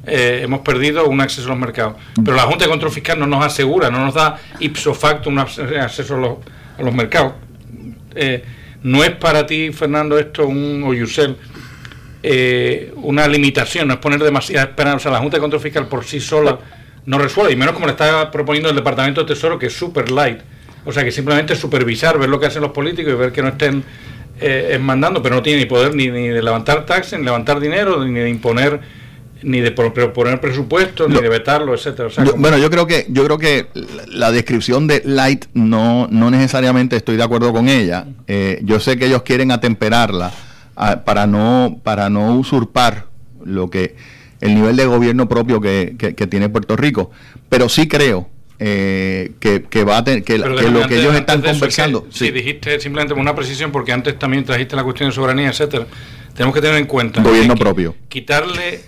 eh, 0.08 0.40
hemos 0.44 0.62
perdido 0.62 1.08
un 1.08 1.20
acceso 1.22 1.48
a 1.48 1.50
los 1.52 1.60
mercados. 1.60 1.96
Pero 2.24 2.36
la 2.38 2.44
Junta 2.44 2.66
de 2.66 2.72
Control 2.72 2.92
Fiscal 2.92 3.20
no 3.20 3.28
nos 3.28 3.44
asegura, 3.46 3.90
no 3.92 4.04
nos 4.06 4.14
da 4.14 4.38
ipso 4.60 4.94
facto 4.94 5.30
un 5.30 5.38
ac- 5.38 5.78
acceso 5.80 6.16
a 6.16 6.20
los, 6.20 6.38
a 6.80 6.82
los 6.84 6.94
mercados. 6.96 7.34
Eh, 8.16 8.44
no 8.86 9.04
es 9.04 9.10
para 9.16 9.48
ti, 9.48 9.72
Fernando, 9.72 10.20
esto 10.20 10.46
un 10.46 10.84
o 10.84 10.94
eh, 12.22 12.94
una 12.98 13.28
limitación, 13.28 13.88
no 13.88 13.96
es 13.96 14.00
poner 14.00 14.22
demasiada 14.22 14.68
esperanza. 14.68 15.10
O 15.10 15.12
la 15.12 15.18
Junta 15.18 15.38
de 15.38 15.42
Control 15.42 15.60
Fiscal 15.60 15.88
por 15.88 16.06
sí 16.06 16.20
sola 16.20 16.60
no 17.08 17.18
resuelve, 17.18 17.54
y 17.54 17.56
menos 17.56 17.74
como 17.74 17.88
le 17.88 17.94
está 17.94 18.30
proponiendo 18.30 18.70
el 18.70 18.76
Departamento 18.76 19.22
de 19.22 19.28
Tesoro, 19.28 19.58
que 19.58 19.68
es 19.68 19.74
super 19.74 20.12
light. 20.12 20.38
O 20.86 20.92
sea, 20.92 21.04
que 21.04 21.12
simplemente 21.12 21.56
supervisar, 21.56 22.20
ver 22.20 22.30
lo 22.30 22.40
que 22.40 22.46
hacen 22.46 22.62
los 22.62 22.70
políticos 22.74 23.12
y 23.12 23.16
ver 23.16 23.32
que 23.32 23.42
no 23.42 23.48
estén 23.48 23.84
eh, 24.40 24.78
mandando, 24.80 25.20
pero 25.24 25.34
no 25.34 25.42
tiene 25.42 25.62
ni 25.62 25.66
poder 25.66 25.96
ni, 25.96 26.08
de 26.08 26.44
levantar 26.44 26.86
taxes, 26.86 27.18
ni 27.18 27.26
levantar 27.26 27.60
dinero, 27.60 28.06
ni 28.06 28.20
de 28.20 28.30
imponer, 28.30 28.80
ni 29.46 29.62
de 29.62 29.72
pro- 29.72 29.94
proponer 29.94 30.42
presupuestos, 30.42 31.10
ni 31.10 31.20
de 31.22 31.30
vetarlo, 31.30 31.74
etcétera. 31.76 32.08
O 32.08 32.12
sea, 32.12 32.24
Yo- 32.24 32.32
como- 32.32 32.42
bueno, 32.42 32.58
yo 32.58 32.70
creo 32.70 32.88
que 32.88 33.06
yo 33.10 33.24
creo 33.26 33.38
que 33.38 33.68
la- 34.08 34.32
descripción 34.32 34.88
de 34.88 35.02
light 35.06 35.46
no 35.54 36.08
no 36.12 36.32
necesariamente 36.32 36.96
estoy 36.96 37.16
de 37.18 37.24
acuerdo 37.24 37.54
con 37.54 37.70
ella. 37.70 38.06
Eh, 38.28 38.60
yo 38.64 38.80
sé 38.80 38.98
que 38.98 39.06
ellos 39.06 39.22
quieren 39.24 39.52
atemperarla 39.52 40.32
ah, 40.76 41.02
para 41.06 41.28
no 41.28 41.80
para 41.84 42.10
no 42.10 42.36
usurpar 42.36 43.06
lo 43.44 43.70
que 43.70 43.96
el 44.42 44.56
nivel 44.56 44.76
de 44.76 44.86
gobierno 44.86 45.30
propio 45.30 45.62
que, 45.62 45.96
que- 45.98 46.14
que 46.16 46.28
tiene 46.28 46.50
Puerto 46.50 46.76
Rico, 46.76 47.12
pero 47.50 47.70
sí 47.70 47.88
creo 47.88 48.30
eh, 48.58 49.34
que, 49.42 49.64
que 49.64 49.84
va 49.84 49.98
a 49.98 50.04
tener 50.06 50.24
que, 50.24 50.38
lo 50.38 50.56
que 50.88 51.00
ellos 51.00 51.14
están 51.16 51.40
es 51.40 51.46
que, 51.46 51.52
conversando. 51.52 52.08
sí, 52.10 52.32
dijiste 52.32 52.80
simplemente 52.80 53.14
una 53.14 53.36
precisión, 53.36 53.70
porque 53.72 53.92
antes 53.92 54.18
también 54.18 54.46
trajiste 54.46 54.76
la 54.78 54.84
cuestión 54.84 55.10
de 55.10 55.16
soberanía, 55.16 55.50
etcétera. 55.50 55.86
Tenemos 56.34 56.54
que 56.56 56.62
tener 56.62 56.78
en 56.78 56.86
cuenta 56.86 57.22
Gobierno 57.22 57.56
propio. 57.56 57.96
quitarle 58.10 58.80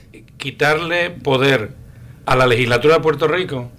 quitarle 0.52 1.10
poder 1.10 1.72
a 2.26 2.38
la 2.38 2.48
legislatura 2.48 2.96
de 2.96 3.02
Puerto 3.02 3.28
Rico 3.28 3.70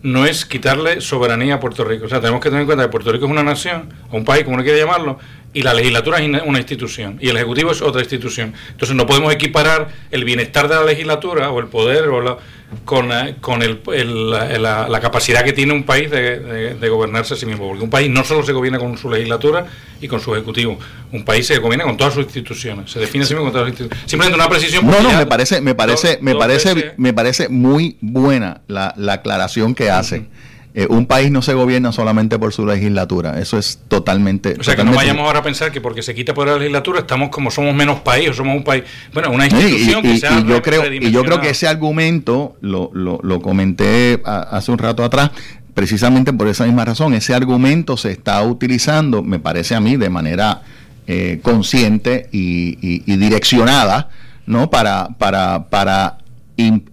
no 0.00 0.24
es 0.24 0.46
quitarle 0.46 1.02
soberanía 1.02 1.56
a 1.56 1.60
Puerto 1.60 1.84
Rico. 1.84 2.06
O 2.06 2.08
sea, 2.08 2.18
tenemos 2.20 2.40
que 2.40 2.48
tener 2.48 2.62
en 2.62 2.66
cuenta 2.66 2.84
que 2.84 2.88
Puerto 2.90 3.12
Rico 3.12 3.26
es 3.26 3.30
una 3.30 3.42
nación, 3.42 3.92
o 4.10 4.16
un 4.16 4.24
país, 4.24 4.44
como 4.44 4.54
uno 4.54 4.62
quiera 4.64 4.78
llamarlo, 4.78 5.18
y 5.52 5.60
la 5.62 5.74
legislatura 5.74 6.18
es 6.18 6.42
una 6.46 6.58
institución, 6.58 7.18
y 7.20 7.28
el 7.28 7.36
Ejecutivo 7.36 7.72
es 7.72 7.82
otra 7.82 8.00
institución. 8.00 8.54
Entonces 8.70 8.96
no 8.96 9.04
podemos 9.06 9.34
equiparar 9.34 9.88
el 10.10 10.24
bienestar 10.24 10.66
de 10.68 10.76
la 10.76 10.84
legislatura 10.84 11.50
o 11.50 11.60
el 11.60 11.66
poder 11.66 12.04
o 12.08 12.22
la- 12.22 12.38
con, 12.84 13.10
eh, 13.12 13.36
con 13.40 13.62
el- 13.62 13.80
el- 13.94 14.30
la, 14.30 14.86
la- 14.88 15.00
capacidad 15.00 15.42
que 15.44 15.52
tiene 15.52 15.72
un 15.72 15.84
país 15.84 16.10
de, 16.10 16.38
de- 16.40 16.74
de 16.74 16.88
gobernarse 16.88 17.34
a 17.34 17.36
sí 17.36 17.46
mismo. 17.46 17.66
Porque 17.68 17.82
un 17.84 17.90
país 17.90 18.10
no 18.10 18.24
solo 18.24 18.42
se 18.42 18.52
gobierna 18.52 18.78
con 18.78 18.96
su 18.98 19.08
legislatura 19.10 19.66
y 20.00 20.08
con 20.08 20.20
su 20.20 20.34
Ejecutivo, 20.34 20.78
un 21.12 21.24
país 21.24 21.46
se 21.46 21.58
gobierna 21.58 21.84
con 21.84 21.96
todas 21.96 22.14
sus 22.14 22.24
instituciones, 22.24 22.90
se 22.90 22.98
define 23.00 23.24
a 23.24 23.26
sí 23.26 23.34
mismo 23.34 23.44
con 23.44 23.52
todas 23.52 23.68
sus 23.68 23.72
instituciones. 23.80 24.10
Simplemente 24.10 24.36
una 24.40 24.48
precisión. 24.50 24.86
No, 24.86 25.00
no, 25.00 25.16
me 25.16 25.26
parece, 25.26 25.60
me 25.60 25.74
parece, 25.74 26.18
me 26.20 26.34
parece, 26.34 26.74
veces- 26.74 26.92
me 26.98 27.12
parece 27.14 27.48
muy 27.48 27.96
buena 28.00 28.60
la, 28.66 28.92
la 28.96 29.14
aclaración 29.14 29.74
que 29.74 29.90
hace. 29.90 30.26
Eh, 30.74 30.86
un 30.90 31.06
país 31.06 31.30
no 31.30 31.42
se 31.42 31.54
gobierna 31.54 31.90
solamente 31.92 32.38
por 32.38 32.52
su 32.52 32.64
legislatura. 32.66 33.40
Eso 33.40 33.58
es 33.58 33.80
totalmente. 33.88 34.54
O 34.60 34.62
sea, 34.62 34.76
que 34.76 34.84
no 34.84 34.92
vayamos 34.92 35.24
ahora 35.26 35.40
a 35.40 35.42
pensar 35.42 35.72
que 35.72 35.80
porque 35.80 36.02
se 36.02 36.14
quita 36.14 36.34
poder 36.34 36.50
a 36.50 36.52
la 36.52 36.58
legislatura 36.58 37.00
estamos 37.00 37.30
como 37.30 37.50
somos 37.50 37.74
menos 37.74 38.00
país 38.00 38.28
o 38.30 38.34
somos 38.34 38.56
un 38.56 38.62
país. 38.64 38.84
Bueno, 39.12 39.30
una 39.30 39.46
institución 39.46 40.00
y, 40.00 40.02
que 40.02 40.14
y- 40.14 40.18
sea 40.20 40.38
y 40.38 40.44
yo 40.46 40.62
creo, 40.62 40.92
y 40.92 41.10
yo 41.10 41.24
creo 41.24 41.40
que 41.40 41.50
ese 41.50 41.66
argumento 41.66 42.56
lo, 42.60 42.90
lo, 42.92 43.18
lo 43.22 43.40
comenté 43.40 44.20
a- 44.24 44.40
hace 44.56 44.70
un 44.70 44.78
rato 44.78 45.02
atrás, 45.02 45.30
precisamente 45.74 46.32
por 46.32 46.46
esa 46.48 46.64
misma 46.66 46.84
razón. 46.84 47.14
Ese 47.14 47.34
argumento 47.34 47.96
se 47.96 48.12
está 48.12 48.42
utilizando, 48.42 49.22
me 49.22 49.38
parece 49.38 49.74
a 49.74 49.80
mí, 49.80 49.96
de 49.96 50.10
manera 50.10 50.62
eh, 51.06 51.40
consciente 51.42 52.28
y, 52.30 52.76
y- 52.86 53.02
y 53.06 53.16
direccionada, 53.16 54.10
¿no? 54.46 54.68
Para, 54.70 55.08
para, 55.18 55.64
para 55.70 56.18
in- 56.56 56.84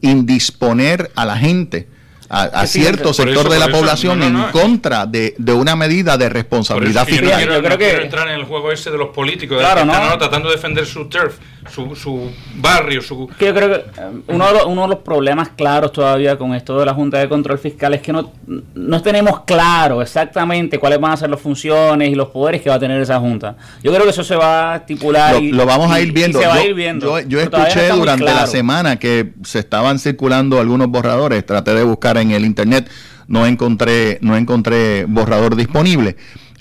indisponer 0.00 1.10
a 1.14 1.24
la 1.24 1.36
gente. 1.36 1.88
A, 2.30 2.44
a 2.44 2.66
cierto 2.66 3.12
sector 3.12 3.44
eso, 3.44 3.52
de 3.52 3.58
la 3.58 3.66
eso, 3.66 3.76
población 3.78 4.18
no, 4.18 4.30
no, 4.30 4.38
no. 4.38 4.46
en 4.46 4.52
contra 4.52 5.04
de, 5.06 5.34
de 5.38 5.52
una 5.52 5.76
medida 5.76 6.16
de 6.16 6.28
responsabilidad 6.28 7.04
que 7.06 7.16
yo 7.16 7.20
no 7.20 7.26
fiscal. 7.28 7.38
quiero, 7.38 7.54
Yo 7.54 7.62
creo 7.62 7.78
que- 7.78 7.84
quiero 7.84 8.02
entrar 8.02 8.28
en 8.28 8.34
el 8.34 8.44
juego 8.44 8.72
ese 8.72 8.90
de 8.90 8.98
los 8.98 9.08
políticos, 9.08 9.58
Claro, 9.58 9.82
que 9.82 10.18
tratando 10.18 10.48
de 10.48 10.54
defender 10.56 10.86
su 10.86 11.06
turf, 11.08 11.36
su, 11.70 11.94
su 11.94 12.30
barrio, 12.56 13.02
su... 13.02 13.28
Yo 13.38 13.54
creo 13.54 13.68
que 13.68 13.74
eh, 13.76 14.10
uno 14.28 14.46
de, 14.48 14.52
los, 14.54 14.64
uno 14.66 14.82
de 14.82 14.88
los 14.88 14.98
problemas 15.00 15.50
claros 15.50 15.92
todavía 15.92 16.36
con 16.36 16.54
esto 16.54 16.78
de 16.78 16.86
la 16.86 16.94
Junta 16.94 17.18
de 17.18 17.28
Control 17.28 17.58
Fiscal 17.58 17.92
es 17.94 18.00
que 18.02 18.12
no, 18.12 18.32
no 18.74 19.02
tenemos 19.02 19.40
claro 19.44 20.00
exactamente 20.02 20.78
cuáles 20.78 21.00
van 21.00 21.12
a 21.12 21.16
ser 21.16 21.30
las 21.30 21.40
funciones 21.40 22.08
y 22.10 22.14
los 22.14 22.28
poderes 22.28 22.62
que 22.62 22.70
va 22.70 22.76
a 22.76 22.80
tener 22.80 23.00
esa 23.00 23.18
Junta. 23.20 23.56
Yo 23.82 23.92
creo 23.92 24.04
que 24.04 24.10
eso 24.10 24.24
se 24.24 24.36
va 24.36 24.72
a 24.72 24.76
estipular. 24.76 25.34
Lo, 25.34 25.40
y- 25.40 25.52
lo 25.52 25.66
vamos 25.66 25.90
a 25.90 26.00
ir 26.00 26.12
viendo. 26.12 26.38
se 26.40 26.46
va 26.46 26.54
yo, 26.56 26.60
a 26.60 26.64
ir 26.64 26.74
viendo. 26.74 27.20
yo- 27.20 27.28
yo 27.28 27.40
escuché 27.40 27.88
durante 27.90 28.24
la 28.24 28.32
claro. 28.32 28.46
semana 28.46 28.96
que 28.98 29.32
se 29.44 29.58
estaban 29.58 29.98
circulando 29.98 30.58
algunos 30.60 30.88
borradores. 30.88 31.44
Traté 31.46 31.74
de 31.74 31.82
buscar 31.82 32.13
en 32.22 32.30
el 32.32 32.44
internet, 32.44 32.88
no 33.28 33.46
encontré, 33.46 34.18
no 34.22 34.36
encontré 34.36 35.04
borrador 35.06 35.56
disponible. 35.56 36.16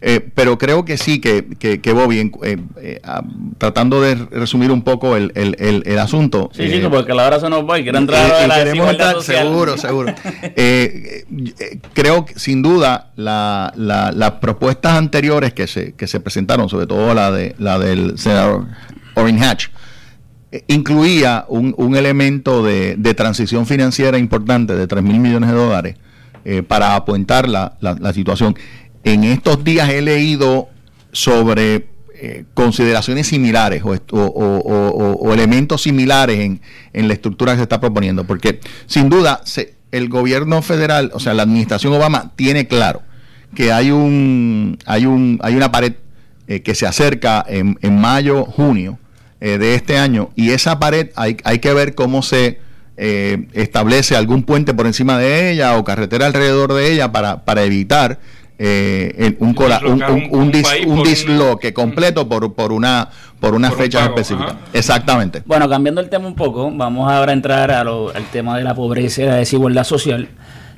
Eh, 0.06 0.20
pero 0.36 0.58
creo 0.58 0.84
que 0.84 0.98
sí, 0.98 1.22
que, 1.22 1.46
que, 1.58 1.80
que 1.80 1.94
Bobby, 1.94 2.20
eh, 2.44 2.58
eh, 2.82 3.00
ah, 3.06 3.24
tratando 3.58 4.02
de 4.02 4.16
resumir 4.16 4.70
un 4.70 4.82
poco 4.82 5.16
el, 5.16 5.32
el, 5.34 5.56
el, 5.60 5.82
el 5.86 5.98
asunto. 5.98 6.50
Sí, 6.54 6.68
sí, 6.70 6.82
porque 6.92 7.14
la 7.14 7.26
hora 7.26 7.40
se 7.40 7.50
nos 7.50 7.64
va 7.70 7.80
y 7.80 7.84
quiero 7.84 8.00
entrar 8.00 8.30
a 8.30 8.46
la 8.48 8.62
entrar- 8.64 9.14
social. 9.14 9.48
seguro, 9.48 9.78
seguro. 9.78 10.14
Creo 11.94 12.26
que 12.26 12.38
sin 12.38 12.62
duda 12.62 13.12
la- 13.16 13.72
la- 13.78 14.12
las 14.12 14.32
propuestas 14.32 14.94
anteriores 14.98 15.54
que 15.54 15.68
se, 15.68 15.94
que 15.94 16.08
se 16.08 16.20
presentaron, 16.20 16.68
sobre 16.70 16.88
todo 16.88 17.14
la 17.14 17.32
de 17.32 17.56
la 17.58 17.80
del 17.80 18.18
senador 18.18 18.66
Orrin 19.16 19.42
Hatch, 19.42 19.68
incluía 20.68 21.46
un, 21.48 21.74
un 21.78 21.96
elemento 21.96 22.64
de, 22.64 22.96
de 22.98 23.14
transición 23.14 23.66
financiera 23.66 24.18
importante 24.18 24.76
de 24.76 24.88
3 24.88 25.04
mil 25.04 25.20
millones 25.20 25.50
de 25.50 25.56
dólares 25.56 25.96
eh, 26.46 26.62
para 26.64 26.96
apuentar 26.96 27.48
la, 27.50 27.78
la- 27.80 27.98
situación. 28.14 28.56
En 29.04 29.24
estos 29.24 29.64
días 29.64 29.90
he 29.90 30.02
leído 30.02 30.68
sobre 31.12 31.88
eh, 32.16 32.46
consideraciones 32.54 33.28
similares 33.28 33.84
o, 33.84 33.90
o- 33.92 34.18
o- 34.18 35.12
o- 35.30 35.34
elementos 35.34 35.82
similares 35.84 36.40
en, 36.40 36.62
en 36.94 37.08
la 37.08 37.14
estructura 37.14 37.54
que 37.54 37.58
se 37.58 37.64
está 37.64 37.80
proponiendo, 37.80 38.26
porque 38.26 38.60
sin 38.86 39.10
duda 39.10 39.42
se- 39.46 39.76
el 39.92 40.10
gobierno 40.10 40.62
federal, 40.62 41.12
o 41.14 41.20
sea, 41.20 41.34
la 41.34 41.44
administración 41.44 41.94
Obama 41.94 42.32
tiene 42.36 42.68
claro 42.68 43.02
que 43.56 43.72
hay 43.72 43.92
un 43.92 44.80
hay 44.86 45.06
un 45.06 45.40
hay 45.44 45.56
una 45.56 45.72
pared 45.72 45.94
eh, 46.48 46.62
que 46.62 46.74
se 46.74 46.88
acerca 46.88 47.46
en, 47.48 47.78
en 47.82 48.00
mayo 48.02 48.46
junio 48.46 48.98
eh, 49.46 49.58
de 49.58 49.76
este 49.76 49.98
año 49.98 50.30
y 50.36 50.52
esa 50.52 50.80
pared 50.80 51.10
hay, 51.18 51.36
hay 51.44 51.60
que 51.60 51.74
ver 51.74 51.96
cómo 51.96 52.22
se 52.22 52.60
eh, 52.96 53.48
establece 53.54 54.16
algún 54.16 54.44
puente 54.44 54.74
por 54.74 54.86
encima 54.88 55.18
de 55.18 55.52
ella 55.52 55.78
o 55.78 55.84
carretera 55.84 56.28
alrededor 56.28 56.72
de 56.74 56.94
ella 56.94 57.12
para, 57.12 57.44
para 57.44 57.64
evitar 57.64 58.20
eh, 58.60 59.14
el- 59.18 59.36
un, 59.40 59.54
cola- 59.54 59.82
un, 59.84 60.02
un- 60.04 60.28
un- 60.30 60.52
dis- 60.52 60.86
un 60.86 61.04
disloque 61.04 61.74
completo 61.74 62.30
por, 62.30 62.54
por 62.54 62.72
una 62.72 63.10
por 63.40 63.56
una 63.56 63.68
Por 63.70 63.78
un 63.80 63.84
fecha 63.84 64.00
pago, 64.00 64.10
específica. 64.16 64.50
ajá. 64.52 64.58
Exactamente. 64.72 65.42
Bueno, 65.46 65.68
cambiando 65.68 66.00
el 66.00 66.08
tema 66.10 66.28
un 66.28 66.36
poco, 66.36 66.72
vamos 66.72 67.12
ahora 67.12 67.32
a 67.32 67.34
entrar 67.34 67.72
a 67.72 67.84
lo- 67.84 68.16
al 68.16 68.24
tema 68.32 68.58
de 68.58 68.64
la 68.64 68.74
pobreza 68.74 69.24
y 69.24 69.26
la 69.26 69.36
desigualdad 69.36 69.84
social. 69.84 70.30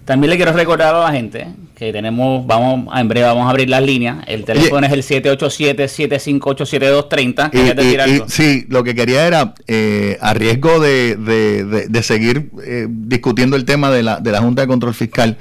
También 0.06 0.30
le 0.30 0.36
quiero 0.38 0.54
recordar 0.54 0.94
a 0.96 1.00
la 1.00 1.12
gente 1.12 1.48
que 1.76 1.92
tenemos, 1.92 2.46
vamos, 2.46 2.96
en 2.96 3.08
breve 3.08 3.26
vamos 3.26 3.48
a 3.48 3.50
abrir 3.50 3.70
las 3.70 3.82
líneas. 3.84 4.18
El 4.28 4.46
teléfono 4.46 4.86
es 4.86 4.94
el 4.94 5.02
787-758-7230. 5.04 7.48
Y- 7.48 7.52
¿Querías 7.52 7.76
decir 7.76 8.00
y- 8.08 8.12
y- 8.18 8.22
sí, 8.28 8.66
lo 8.70 8.84
que 8.84 8.96
quería 8.96 9.28
era, 9.28 9.54
eh, 9.68 10.18
a 10.22 10.34
riesgo 10.34 10.80
de, 10.80 11.16
de- 11.16 11.66
de- 11.66 11.88
de 11.88 12.04
seguir 12.04 12.50
eh, 12.64 12.88
discutiendo 12.90 13.56
el 13.56 13.66
tema 13.66 13.92
de 13.92 14.04
la, 14.04 14.20
de 14.20 14.32
la 14.32 14.42
Junta 14.42 14.62
de 14.62 14.68
Control 14.68 14.94
Fiscal, 14.94 15.38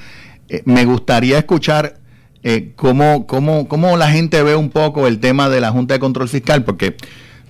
eh, 0.48 0.62
me 0.64 0.85
gustaría 0.85 1.38
escuchar 1.38 1.98
eh, 2.42 2.72
cómo, 2.77 3.27
cómo, 3.27 3.68
cómo 3.68 3.96
la 3.96 4.11
gente 4.11 4.42
ve 4.42 4.55
un 4.57 4.70
poco 4.70 5.07
el 5.07 5.18
tema 5.18 5.48
de 5.48 5.61
la 5.61 5.70
Junta 5.70 5.94
de 5.94 6.00
Control 6.00 6.29
Fiscal, 6.29 6.64
porque 6.64 6.96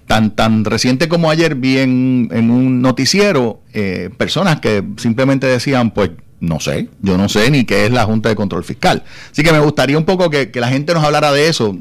tan, 0.07 0.37
tan 0.37 0.65
reciente 0.65 1.09
como 1.09 1.31
ayer 1.31 1.55
vi 1.57 1.79
en, 1.79 2.29
en 2.33 2.51
un 2.51 2.83
noticiero 2.83 3.61
eh, 3.73 4.11
personas 4.17 4.61
que 4.61 4.85
simplemente 4.99 5.47
decían, 5.47 5.91
pues 5.93 6.11
no 6.45 6.61
sé, 6.61 6.89
yo 7.01 7.17
no 7.17 7.29
sé 7.29 7.51
ni 7.51 7.65
qué 7.65 7.87
es 7.87 7.93
la 7.93 8.05
Junta 8.05 8.29
de 8.29 8.37
Control 8.37 8.65
Fiscal. 8.65 9.03
Así 9.31 9.43
que 9.43 9.53
me 9.53 9.61
gustaría 9.61 9.99
un 9.99 10.05
poco 10.05 10.31
que, 10.31 10.51
que 10.51 10.61
la 10.61 10.69
gente 10.69 10.95
nos 10.95 11.05
hablara 11.05 11.33
de 11.33 11.49
eso. 11.49 11.75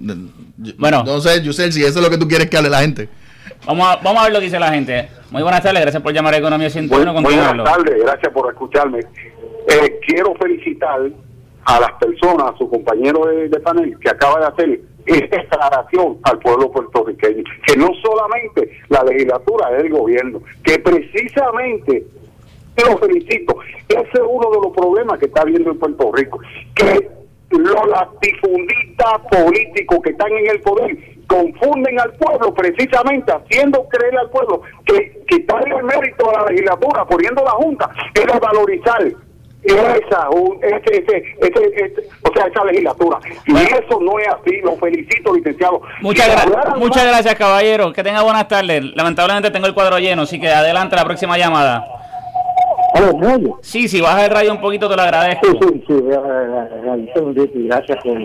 Bueno. 0.78 1.04
no 1.04 1.20
sé, 1.20 1.42
Yusel, 1.42 1.74
si 1.74 1.84
eso 1.84 2.00
es 2.00 2.04
lo 2.04 2.10
que 2.10 2.18
tú 2.18 2.28
quieres 2.28 2.50
que 2.50 2.58
hable 2.58 2.70
la 2.70 2.82
gente. 2.82 3.10
Vamos 3.66 3.88
a, 3.88 3.96
vamos 3.98 4.22
a 4.22 4.24
ver 4.26 4.34
lo 4.34 4.40
que 4.40 4.46
dice 4.46 4.60
la 4.60 4.72
gente. 4.72 5.10
Muy 5.32 5.42
buenas 5.42 5.64
tardes, 5.64 5.82
gracias 5.82 6.04
por 6.04 6.14
llamar 6.14 6.34
a 6.34 6.38
Economía 6.38 6.70
101. 6.70 7.14
¿Con 7.14 7.24
quién 7.24 7.40
buenas 7.40 7.66
tardes, 7.66 8.04
gracias 8.04 8.34
por 8.34 8.52
escucharme. 8.52 9.00
Eh, 9.00 10.00
quiero 10.06 10.36
felicitar 10.36 11.10
a 11.66 11.80
las 11.80 11.92
personas, 11.94 12.52
a 12.54 12.58
su 12.58 12.70
compañero 12.70 13.26
de, 13.26 13.48
de 13.50 13.60
panel, 13.62 13.98
que 14.00 14.10
acaba 14.10 14.40
de 14.40 14.46
hacer 14.48 14.82
esta 15.06 15.38
declaración 15.38 16.18
al 16.24 16.40
pueblo 16.40 16.72
puertorriqueño, 16.72 17.44
que 17.66 17.78
no 17.78 17.90
solamente 18.02 18.80
la 18.90 19.04
legislatura 19.04 19.76
es 19.78 19.84
el 19.84 19.90
gobierno, 19.90 20.42
que 20.64 20.80
precisamente 20.80 22.06
lo 22.82 22.98
felicito. 22.98 23.56
Ese 23.90 24.02
es 24.14 24.22
uno 24.28 24.50
de 24.52 24.58
los 24.68 24.74
problemas 24.76 25.20
que 25.20 25.26
está 25.26 25.42
habiendo 25.42 25.72
en 25.72 25.80
Puerto 25.80 26.12
Rico. 26.14 26.40
Que 26.76 27.08
los 27.50 27.88
latifundistas 27.88 29.14
políticos 29.30 30.00
que 30.04 30.10
están 30.12 30.32
en 30.32 30.50
el 30.50 30.60
poder 30.62 30.98
confunden 31.28 32.00
al 32.00 32.12
pueblo 32.14 32.54
precisamente 32.54 33.32
haciendo 33.32 33.88
creer 33.90 34.18
al 34.18 34.30
pueblo 34.30 34.62
que 34.86 35.24
quitarle 35.28 35.76
el 35.76 35.84
mérito 35.84 36.30
a 36.30 36.42
la 36.44 36.50
legislatura, 36.50 37.06
poniendo 37.06 37.44
la 37.44 37.52
Junta, 37.52 37.90
es 38.14 38.40
valorizar 38.40 39.02
esa, 39.64 40.30
un- 40.32 40.60
ese, 40.62 40.98
ese, 41.00 41.24
ese, 41.42 41.94
o 42.24 42.34
sea, 42.34 42.48
esa 42.48 42.66
legislatura. 42.66 43.18
Y 43.48 43.54
eso 43.56 44.00
no 44.02 44.20
es 44.20 44.28
así. 44.28 44.58
Lo 44.62 44.76
felicito, 44.76 45.34
licenciado. 45.34 45.82
Muchas, 46.02 46.26
Si 46.26 46.32
gra- 46.32 46.42
hablaran 46.44 46.80
muchas 46.80 47.06
gracias, 47.06 47.36
caballero. 47.36 47.94
Que 47.94 48.04
tenga 48.04 48.22
buenas 48.24 48.48
tardes. 48.48 48.84
Lamentablemente 48.96 49.52
tengo 49.52 49.68
el 49.68 49.74
cuadro 49.74 50.00
lleno, 50.00 50.24
así 50.24 50.40
que 50.40 50.50
adelante 50.50 50.96
la 50.98 51.06
próxima 51.06 51.38
llamada. 51.38 51.86
Sí, 53.62 53.88
si 53.88 54.02
baja 54.02 54.26
el 54.26 54.32
radio 54.32 54.52
un 54.52 54.62
poquito 54.62 54.90
te 54.90 54.96
lo 54.96 55.02
agradezco. 55.02 55.48
Sí, 55.48 55.84
sí, 55.88 55.94
y 57.56 57.68
gracias 57.68 57.98
por 58.04 58.18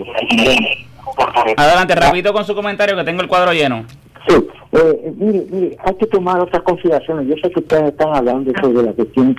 Adelante, 1.57 1.95
rapidito 1.95 2.33
con 2.33 2.45
su 2.45 2.53
comentario 2.53 2.95
que 2.95 3.03
tengo 3.03 3.21
el 3.21 3.27
cuadro 3.27 3.51
lleno. 3.51 3.85
Sí, 4.27 4.35
eh, 4.73 5.13
mire, 5.17 5.45
mire, 5.49 5.77
hay 5.83 5.95
que 5.95 6.05
tomar 6.05 6.39
otras 6.39 6.61
consideraciones. 6.63 7.27
Yo 7.27 7.35
sé 7.41 7.51
que 7.51 7.59
ustedes 7.59 7.89
están 7.89 8.15
hablando 8.15 8.51
sobre 8.61 8.83
la 8.83 8.93
cuestión 8.93 9.35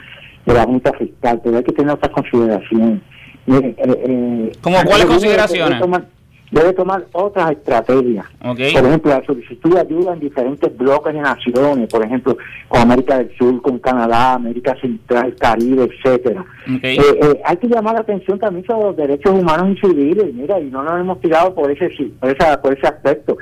de 0.47 0.55
la 0.55 0.65
Junta 0.65 0.93
Fiscal, 0.95 1.41
pero 1.45 1.59
hay 1.59 1.65
que 1.65 1.73
tener 1.73 1.95
otras 1.95 2.13
consideraciones. 2.13 3.01
Mire, 3.47 3.69
eh, 3.69 3.77
eh, 3.79 4.53
¿Cómo 4.61 4.83
cuáles 4.85 5.07
consideraciones? 5.07 5.81
Debe 6.51 6.73
tomar, 6.73 7.07
otras 7.13 7.53
estrategias. 7.53 8.27
Por 8.41 8.59
ejemplo, 8.61 9.11
la 9.11 9.25
solicitud 9.25 9.75
de 9.75 9.81
ayuda 9.81 10.15
en 10.15 10.21
diferentes 10.21 10.77
bloques 10.77 11.15
de 11.15 11.21
naciones, 11.21 11.89
por 11.89 12.05
ejemplo, 12.05 12.37
con 12.69 12.81
América 12.81 13.19
del 13.19 13.31
Sur, 13.37 13.63
con 13.63 13.79
Canadá, 13.79 14.35
América 14.35 14.77
Central, 14.81 15.35
Caribe, 15.39 15.85
etcétera. 15.85 16.45
Eh, 16.83 16.99
eh, 16.99 17.41
hay 17.45 17.57
que 17.57 17.69
llamar 17.69 17.95
la 17.95 18.01
atención 18.01 18.39
también 18.39 18.67
sobre 18.67 18.87
los 18.87 18.97
derechos 18.97 19.33
humanos 19.33 19.77
y 19.77 19.81
civiles, 19.81 20.35
mira, 20.35 20.61
y 20.61 20.71
no 20.71 20.83
nos 20.83 21.01
hemos 21.01 21.21
tirado 21.21 21.55
por 21.55 21.71
ese 21.71 21.89
por, 22.19 22.31
esa, 22.31 22.61
por 22.61 22.77
ese 22.77 22.87
aspecto, 22.87 23.37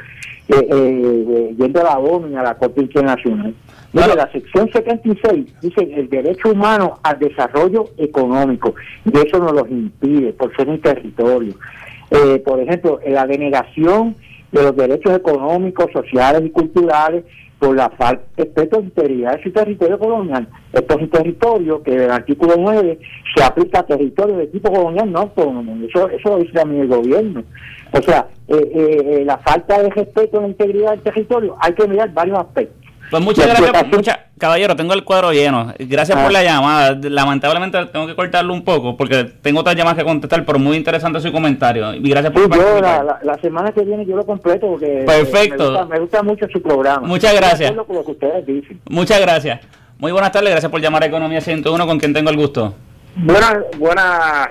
eh, 0.49 0.55
eh, 0.55 1.25
eh, 1.29 1.55
yendo 1.59 1.81
a 1.81 1.85
la 1.85 1.99
ONU 1.99 2.29
y 2.29 2.37
a 2.37 2.43
la 2.43 2.55
Corte 2.55 2.81
Internacional. 2.81 3.55
Mira, 3.93 4.15
la 4.15 4.33
sección 4.33 4.71
76 4.73 5.47
dice 5.61 5.89
el 5.95 6.09
derecho 6.09 6.51
humano 6.51 6.99
al 7.03 7.19
desarrollo 7.19 7.91
económico, 7.99 8.75
y 9.05 9.17
eso 9.19 9.39
nos 9.39 9.53
los 9.53 9.71
impide 9.71 10.33
por 10.33 10.55
ser 10.57 10.69
un 10.69 10.81
territorio. 10.81 11.55
Eh, 12.11 12.43
por 12.45 12.61
ejemplo, 12.61 13.01
la 13.07 13.27
denegación 13.27 14.17
de 14.53 14.63
los 14.63 14.77
derechos 14.77 15.15
económicos, 15.15 15.91
sociales 15.93 16.43
y 16.45 16.51
culturales 16.51 17.25
por 17.59 17.77
la 17.77 17.91
falta 17.91 18.23
de 18.37 18.79
integridad 18.81 19.37
de 19.37 19.43
su 19.43 19.51
territorio 19.51 19.99
colonial. 19.99 20.49
Esto 20.73 20.95
es 20.95 21.03
un 21.03 21.11
territorio 21.11 21.83
que 21.83 21.93
en 21.93 22.03
el 22.03 22.11
artículo 22.11 22.55
9 22.57 22.99
se 23.35 23.43
aplica 23.43 23.81
a 23.81 23.87
territorio 23.87 24.37
de 24.37 24.47
tipo 24.47 24.73
colonial 24.73 25.11
no 25.11 25.21
autónomo. 25.21 25.77
Eso, 25.85 26.09
eso 26.09 26.29
lo 26.31 26.39
dice 26.39 26.53
también 26.53 26.83
el 26.83 26.89
gobierno. 26.89 27.43
O 27.93 28.03
sea, 28.03 28.29
eh, 28.47 28.55
eh, 28.55 29.17
eh, 29.21 29.25
la 29.25 29.39
falta 29.39 29.83
de 29.83 29.91
respeto 29.91 30.39
a 30.39 30.43
la 30.43 30.49
integridad 30.49 30.91
del 30.93 31.01
territorio, 31.01 31.57
hay 31.61 31.73
que 31.73 31.89
mirar 31.89 32.13
varios 32.13 32.39
aspectos. 32.39 32.78
Pues 33.11 33.23
muchas 33.23 33.47
La 33.47 33.55
gracias, 33.55 33.71
explotación- 33.71 33.97
mucha- 33.97 34.21
caballero, 34.39 34.77
tengo 34.77 34.93
el 34.95 35.03
cuadro 35.05 35.33
lleno. 35.33 35.73
Gracias 35.79 36.17
Ah. 36.19 36.23
por 36.23 36.33
la 36.33 36.43
llamada. 36.43 36.99
Lamentablemente 37.03 37.87
tengo 37.87 38.07
que 38.07 38.15
cortarlo 38.15 38.53
un 38.53 38.63
poco 38.65 38.97
porque 38.97 39.25
tengo 39.25 39.61
otras 39.61 39.75
llamadas 39.77 39.99
que 39.99 40.05
contestar, 40.05 40.45
pero 40.45 40.59
muy 40.59 40.77
interesante 40.77 41.21
su 41.21 41.33
comentario. 41.33 41.95
Y 41.95 42.09
gracias 42.09 42.33
por 42.33 42.43
Sí, 42.45 42.49
yo 42.53 42.81
la, 42.81 43.03
la, 43.03 43.19
la 43.23 43.35
semana 43.41 43.73
que 43.73 43.83
viene 43.83 44.05
yo 44.07 44.15
lo 44.17 44.25
completo 44.27 44.67
porque 44.69 45.01
eh, 45.01 45.05
Perfecto. 45.05 45.65
me, 45.73 45.79
gusta, 45.79 45.85
me 45.87 45.99
gusta 46.01 46.23
mucho 46.23 46.47
su 46.53 46.61
programa. 46.63 47.07
Muchas 47.07 47.35
gracias. 47.35 47.75
lo 47.75 47.87
que 47.87 48.11
ustedes 48.11 48.47
dicen. 48.47 48.81
Muchas 48.91 49.21
gracias. 49.21 49.61
Muy 49.99 50.13
buenas 50.13 50.31
tardes, 50.31 50.51
gracias 50.51 50.71
por 50.71 50.81
llamar 50.81 51.03
a 51.03 51.07
Economía 51.07 51.41
101 51.41 51.87
con 51.87 51.99
quien 51.99 52.13
tengo 52.13 52.31
el 52.31 52.37
gusto. 52.37 52.75
Buenas 53.17 53.57
buenas 53.79 54.49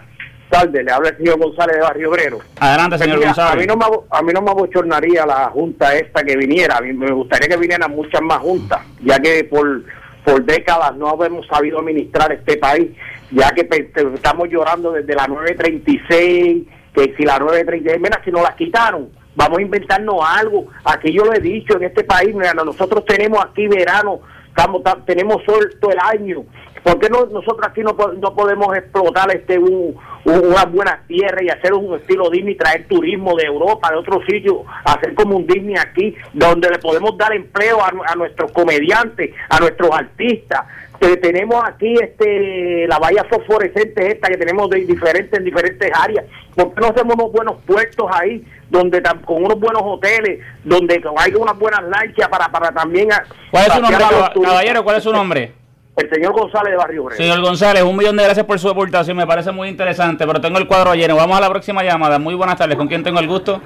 tardes, 0.50 0.84
le 0.86 0.92
habla 0.92 1.10
el 1.10 1.18
señor 1.18 1.38
González 1.40 1.76
de 1.78 1.82
Barrio 1.82 2.10
Obrero. 2.10 2.40
Adelante, 2.60 2.98
señor 2.98 3.18
Mira, 3.18 3.28
González. 3.30 3.54
A 3.54 3.58
mí, 3.58 3.66
no 3.66 3.76
me, 3.78 3.86
a 4.10 4.22
mí 4.22 4.34
no 4.34 4.42
me 4.42 4.52
abochornaría 4.52 5.26
la 5.26 5.50
junta 5.50 5.96
esta 5.96 6.24
que 6.24 6.36
viniera, 6.38 6.78
a 6.78 6.82
mí 6.82 6.94
me 6.94 7.12
gustaría 7.12 7.48
que 7.48 7.58
vinieran 7.58 7.92
muchas 7.92 8.22
más 8.22 8.40
juntas, 8.40 8.80
ya 9.04 9.20
que 9.20 9.44
por, 9.46 9.84
por 10.24 10.44
décadas 10.46 10.96
no 10.96 11.22
hemos 11.24 11.46
sabido 11.48 11.80
administrar 11.80 12.32
este 12.32 12.58
país, 12.58 12.90
ya 13.32 13.52
que 13.52 13.64
te- 13.66 13.92
estamos 14.16 14.48
llorando 14.50 14.92
desde 14.94 15.14
la 15.16 15.28
936, 15.28 16.68
que 16.94 17.14
si 17.16 17.24
la 17.24 17.38
936, 17.40 18.00
mira, 18.02 18.22
si 18.24 18.32
nos 18.32 18.42
las 18.42 18.56
quitaron, 18.56 19.10
vamos 19.36 19.60
a 19.60 19.62
inventarnos 19.62 20.16
algo, 20.26 20.68
aquí 20.84 21.12
yo 21.14 21.26
lo 21.26 21.34
he 21.34 21.40
dicho 21.40 21.78
en 21.78 21.84
este 21.84 22.04
país, 22.04 22.34
mira, 22.34 22.54
nosotros 22.54 23.06
tenemos 23.06 23.44
aquí 23.44 23.68
verano, 23.68 24.22
estamos, 24.48 24.82
ta- 24.84 24.98
tenemos 25.06 25.44
sol 25.46 25.76
todo 25.80 25.92
el 25.92 26.00
año, 26.02 26.44
¿por 26.88 27.00
qué 27.00 27.10
no, 27.10 27.26
nosotros 27.26 27.60
aquí 27.68 27.82
no, 27.82 27.96
no 28.20 28.34
podemos 28.36 28.76
explotar 28.76 29.30
este 29.36 29.58
un, 29.58 29.96
un- 30.26 30.46
unas 30.48 30.72
buenas 30.72 31.06
tierras 31.08 31.42
y 31.44 31.50
hacer 31.50 31.74
un 31.74 31.96
estilo 31.96 32.30
Disney, 32.30 32.56
traer 32.56 32.88
turismo 32.88 33.36
de 33.36 33.46
Europa, 33.46 33.90
de 33.92 33.98
otros 33.98 34.24
sitios, 34.26 34.58
hacer 34.86 35.14
como 35.14 35.38
un 35.38 35.46
Disney 35.48 35.76
aquí, 35.78 36.16
donde 36.34 36.70
le 36.70 36.80
podemos 36.80 37.18
dar 37.18 37.34
empleo 37.34 37.84
a, 37.84 37.92
nu- 37.92 38.04
a 38.06 38.16
nuestros 38.16 38.52
comediantes, 38.52 39.32
a 39.50 39.60
nuestros 39.60 39.90
artistas. 39.92 40.62
Te- 41.00 41.18
tenemos 41.18 41.64
aquí 41.64 41.94
este 42.02 42.88
la 42.88 42.98
valla 42.98 43.24
fosforescente 43.26 44.12
esta 44.12 44.30
que 44.30 44.38
tenemos 44.38 44.68
de 44.70 44.78
diferentes 44.86 45.38
en 45.38 45.46
diferentes 45.46 45.92
áreas. 45.94 46.26
¿Por 46.56 46.74
qué 46.74 46.82
no 46.82 46.88
hacemos 46.88 47.16
unos 47.16 47.32
buenos 47.32 47.56
puertos 47.68 48.08
ahí, 48.12 48.44
donde 48.70 49.02
con 49.26 49.44
unos 49.44 49.60
buenos 49.60 49.84
hoteles, 49.86 50.40
donde 50.64 51.02
hay 51.18 51.34
unas 51.36 51.58
buenas 51.60 51.84
lanchas 51.84 52.28
para, 52.30 52.48
para 52.50 52.72
también... 52.72 53.12
a- 53.14 53.24
¿Cuál 53.52 53.66
es 53.68 53.74
su 53.74 53.82
nombre, 53.82 54.04
caballero? 54.42 54.84
¿Cuál 54.84 54.98
es 54.98 55.04
su 55.04 55.12
nombre? 55.14 55.52
El 55.98 56.10
señor 56.12 56.32
González 56.34 56.72
de 56.72 56.78
Barrio 56.78 57.04
Obrero. 57.06 57.18
Señor 57.18 57.42
González, 57.42 57.82
un 57.84 57.98
millón 57.98 58.16
de 58.18 58.24
gracias 58.24 58.46
por 58.46 58.60
su 58.60 58.70
aportación, 58.70 59.18
me 59.18 59.26
parece 59.26 59.52
muy 59.52 59.68
interesante, 59.68 60.28
pero 60.28 60.40
tengo 60.40 60.60
el 60.60 60.68
cuadro 60.68 60.94
lleno. 60.94 61.16
Vamos 61.16 61.38
a 61.38 61.42
la 61.42 61.50
próxima 61.50 61.84
llamada. 61.84 62.20
Muy 62.20 62.36
buenas 62.36 62.56
tardes, 62.58 62.78
¿con 62.78 62.88
quién 62.88 63.04
tengo 63.04 63.20
el 63.20 63.28
gusto? 63.28 63.60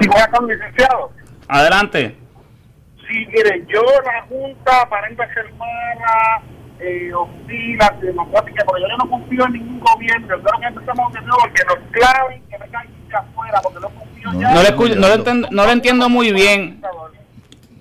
Sí, 0.00 0.06
buenas 0.08 0.30
tardes, 0.30 0.56
licenciado. 0.58 1.10
Adelante. 1.48 2.16
Sí, 3.08 3.26
mire, 3.26 3.64
yo 3.68 3.82
la 4.04 4.22
Junta 4.28 4.82
aparenta 4.82 5.26
ser 5.34 5.52
mala, 5.54 6.42
eh, 6.78 7.12
hostil, 7.12 7.82
antidemocrática, 7.82 8.64
pero 8.72 8.88
yo 8.88 8.96
no 8.96 9.10
confío 9.10 9.44
en 9.46 9.52
ningún 9.54 9.80
gobierno. 9.80 10.28
Yo 10.36 10.42
creo 10.42 10.60
que 10.60 10.66
empezamos 10.66 11.12
de 11.12 11.20
nuevo, 11.22 11.42
que 11.52 11.64
nos 11.64 11.78
claven, 11.90 12.42
que 12.48 12.56
vengan 12.58 12.86
afuera, 13.14 13.60
porque 13.62 13.80
no 13.80 13.88
confío 13.90 14.30
ya. 14.40 14.54
No 14.54 14.62
le, 14.62 14.70
no 14.96 15.08
le 15.08 15.14
enten- 15.16 15.48
no 15.50 15.66
le 15.66 15.72
entiendo 15.72 16.08
muy 16.08 16.32
bien. 16.32 16.80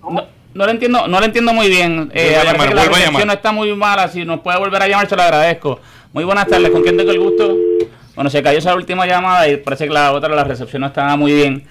No, 0.02 0.26
no 0.53 0.65
le 0.65 0.71
entiendo, 0.71 1.07
no 1.07 1.19
le 1.19 1.25
entiendo 1.27 1.53
muy 1.53 1.69
bien. 1.69 2.11
Eh, 2.13 2.35
a 2.35 2.43
llamar, 2.43 2.69
que 2.69 2.75
la 2.75 2.85
llamar. 2.99 3.25
no 3.25 3.33
está 3.33 3.51
muy 3.51 3.73
mala. 3.75 4.07
Si 4.07 4.23
nos 4.25 4.39
puede 4.41 4.57
volver 4.59 4.81
a 4.81 4.87
llamar, 4.87 5.07
se 5.07 5.15
lo 5.15 5.21
agradezco. 5.21 5.79
Muy 6.13 6.23
buenas 6.23 6.47
tardes, 6.47 6.69
¿con 6.71 6.81
quién 6.83 6.97
tengo 6.97 7.11
el 7.11 7.19
gusto? 7.19 7.55
Bueno, 8.15 8.29
se 8.29 8.43
cayó 8.43 8.57
esa 8.59 8.75
última 8.75 9.05
llamada 9.07 9.47
y 9.47 9.57
parece 9.57 9.85
que 9.87 9.93
la 9.93 10.11
otra, 10.11 10.35
la 10.35 10.43
recepción 10.43 10.81
no 10.81 10.87
estaba 10.87 11.15
muy 11.15 11.33
bien. 11.33 11.63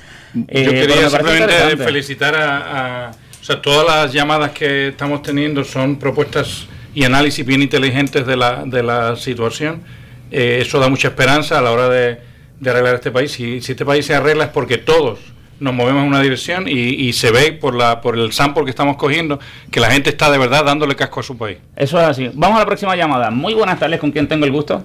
Eh, 0.48 0.64
Yo 0.64 0.70
quería 0.70 1.10
simplemente 1.10 1.76
felicitar 1.76 2.34
a, 2.34 3.06
a- 3.06 3.10
O 3.10 3.44
sea, 3.44 3.60
todas 3.60 3.86
las 3.86 4.12
llamadas 4.12 4.50
que 4.52 4.88
estamos 4.88 5.22
teniendo 5.22 5.62
son 5.64 5.98
propuestas 5.98 6.66
y 6.94 7.04
análisis 7.04 7.44
bien 7.44 7.62
inteligentes 7.62 8.26
de 8.26 8.36
la, 8.36 8.62
de 8.64 8.82
la 8.82 9.16
situación. 9.16 9.82
Eh, 10.30 10.58
eso 10.62 10.78
da 10.80 10.88
mucha 10.88 11.08
esperanza 11.08 11.58
a 11.58 11.60
la 11.62 11.70
hora 11.72 11.88
de, 11.88 12.18
de 12.58 12.70
arreglar 12.70 12.94
este 12.96 13.10
país. 13.10 13.32
Si, 13.32 13.60
si 13.60 13.72
este 13.72 13.84
país 13.84 14.06
se 14.06 14.14
arregla 14.14 14.44
es 14.44 14.50
porque 14.50 14.78
todos 14.78 15.18
nos 15.60 15.72
movemos 15.74 16.02
en 16.02 16.08
una 16.08 16.20
dirección 16.20 16.66
y, 16.66 16.72
y 16.72 17.12
se 17.12 17.30
ve 17.30 17.52
por, 17.52 17.74
la, 17.74 18.00
por 18.00 18.18
el 18.18 18.32
sample 18.32 18.64
que 18.64 18.70
estamos 18.70 18.96
cogiendo 18.96 19.38
que 19.70 19.78
la 19.80 19.90
gente 19.90 20.10
está 20.10 20.30
de 20.30 20.38
verdad 20.38 20.64
dándole 20.64 20.96
casco 20.96 21.20
a 21.20 21.22
su 21.22 21.36
país. 21.38 21.58
Eso 21.76 21.98
es 22.00 22.06
así. 22.06 22.30
Vamos 22.34 22.56
a 22.56 22.60
la 22.60 22.66
próxima 22.66 22.96
llamada. 22.96 23.30
Muy 23.30 23.54
buenas 23.54 23.78
tardes, 23.78 24.00
¿con 24.00 24.10
quién 24.10 24.26
tengo 24.26 24.44
el 24.46 24.52
gusto? 24.52 24.82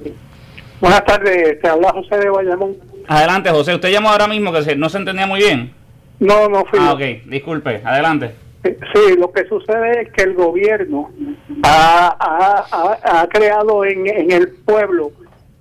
Buenas 0.82 1.06
tardes, 1.06 1.60
te 1.62 1.68
habla 1.68 1.92
José 1.94 2.18
de 2.18 2.30
Bayamón. 2.30 2.76
Adelante, 3.08 3.50
José. 3.50 3.74
Usted 3.76 3.92
llamó 3.92 4.10
ahora 4.10 4.28
mismo 4.28 4.52
que 4.52 4.62
se- 4.64 4.76
no 4.76 4.90
se 4.90 4.98
entendía 4.98 5.26
muy 5.26 5.40
bien. 5.40 5.74
No, 6.20 6.48
no 6.50 6.66
fui 6.66 6.80
Ah, 6.82 6.94
ok. 6.94 7.02
Disculpe. 7.28 7.82
Adelante. 7.84 8.32
Sí, 8.64 9.16
lo 9.20 9.32
que 9.32 9.46
sucede 9.48 10.02
es 10.02 10.12
que 10.12 10.24
el 10.24 10.34
gobierno 10.34 11.12
ha, 11.64 12.16
ha- 12.20 12.66
ha- 12.72 13.22
ha 13.22 13.28
creado 13.28 13.86
en, 13.86 14.08
en 14.08 14.32
el 14.32 14.50
pueblo 14.66 15.12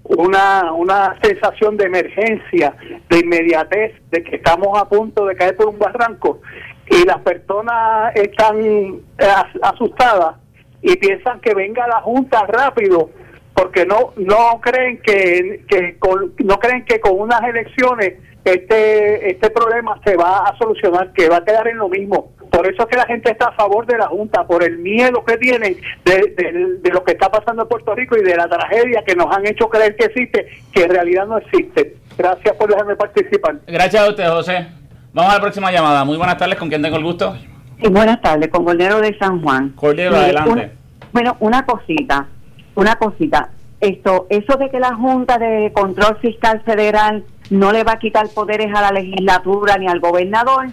una, 0.05 0.73
una 0.73 1.17
sensación 1.23 1.77
de 1.77 1.87
emergencia, 1.87 2.77
de 3.09 3.19
inmediatez, 3.19 3.95
de 4.11 4.23
que 4.23 4.37
estamos 4.37 4.79
a 4.79 4.89
punto 4.89 5.25
de 5.27 5.35
caer 5.35 5.57
por 5.57 5.69
un 5.69 5.79
barranco 5.79 6.41
y 6.89 7.05
las 7.07 7.19
personas 7.21 8.15
están 8.15 8.61
eh, 8.61 9.01
as- 9.19 9.73
asustadas 9.73 10.37
y 10.83 10.95
piensan 10.97 11.41
que 11.41 11.55
venga 11.55 11.87
la 11.89 12.03
Junta 12.03 12.45
rápido 12.47 13.11
porque 13.55 13.87
no 13.87 14.13
no 14.17 14.61
creen 14.61 15.01
que, 15.01 15.65
que 15.69 15.99
con, 15.99 16.35
no 16.45 16.59
creen 16.59 16.85
que 16.85 17.01
con 17.01 17.19
unas 17.19 17.41
elecciones 17.43 18.15
este 18.45 19.31
este 19.31 19.49
problema 19.49 19.99
se 20.05 20.17
va 20.17 20.41
a 20.41 20.59
solucionar 20.59 21.13
que 21.15 21.29
va 21.31 21.39
a 21.39 21.45
quedar 21.45 21.67
en 21.69 21.79
lo 21.79 21.89
mismo 21.89 22.34
por 22.55 22.67
eso 22.67 22.83
es 22.83 22.89
que 22.89 22.97
la 22.97 23.07
gente 23.07 23.31
está 23.31 23.47
a 23.49 23.53
favor 23.53 23.87
de 23.87 23.99
la 23.99 24.07
junta 24.07 24.47
por 24.47 24.63
el 24.63 24.79
miedo 24.79 25.25
que 25.25 25.37
tienen 25.39 25.77
de, 26.05 26.15
de- 26.37 26.79
de 26.81 26.91
lo 26.91 27.03
que 27.05 27.13
está 27.13 27.31
pasando 27.31 27.63
en 27.63 27.69
Puerto 27.69 27.95
Rico 27.95 28.17
y 28.17 28.23
de 28.23 28.37
la 28.37 28.49
tragedia 28.49 29.03
que 29.07 29.15
nos 29.17 29.35
han 29.35 29.47
hecho 29.47 29.69
creer 29.69 29.97
que 29.97 30.05
existe 30.07 30.47
que 30.73 30.85
en 30.85 30.91
realidad 30.91 31.27
no 31.27 31.39
existe 31.39 31.97
gracias 32.17 32.55
por 32.57 32.69
dejarme 32.71 32.97
participar 32.97 33.57
Gracias 33.67 34.03
a 34.03 34.09
usted, 34.11 34.29
José. 34.29 34.69
Vamos 35.13 35.33
a 35.33 35.37
la 35.37 35.41
próxima 35.43 35.71
llamada. 35.73 36.05
Muy 36.05 36.17
buenas 36.17 36.37
tardes, 36.39 36.59
¿con 36.59 36.69
quién 36.69 36.83
tengo 36.83 36.97
el 36.97 37.05
gusto? 37.05 37.37
Sí, 37.81 37.89
buenas 37.89 38.21
tardes, 38.21 38.49
con 38.51 38.65
Cordero 38.65 39.01
de 39.01 39.17
San 39.19 39.41
Juan. 39.43 39.71
Cordero, 39.77 40.11
Mire, 40.13 40.25
adelante. 40.25 40.51
una- 40.51 40.71
bueno, 41.13 41.37
una 41.41 41.65
cosita, 41.67 42.27
una 42.75 42.97
cosita. 42.97 43.51
Esto, 43.81 44.27
eso 44.31 44.57
de 44.57 44.71
que 44.71 44.81
la 44.81 44.95
Junta 44.95 45.39
de 45.39 45.71
Control 45.73 46.17
Fiscal 46.21 46.63
Federal 46.65 47.25
no 47.51 47.71
le 47.73 47.85
va 47.85 47.93
a 47.93 47.99
quitar 47.99 48.27
poderes 48.35 48.75
a 48.75 48.81
la 48.81 48.91
legislatura 48.93 49.77
ni 49.77 49.87
al 49.87 50.01
gobernador, 50.01 50.67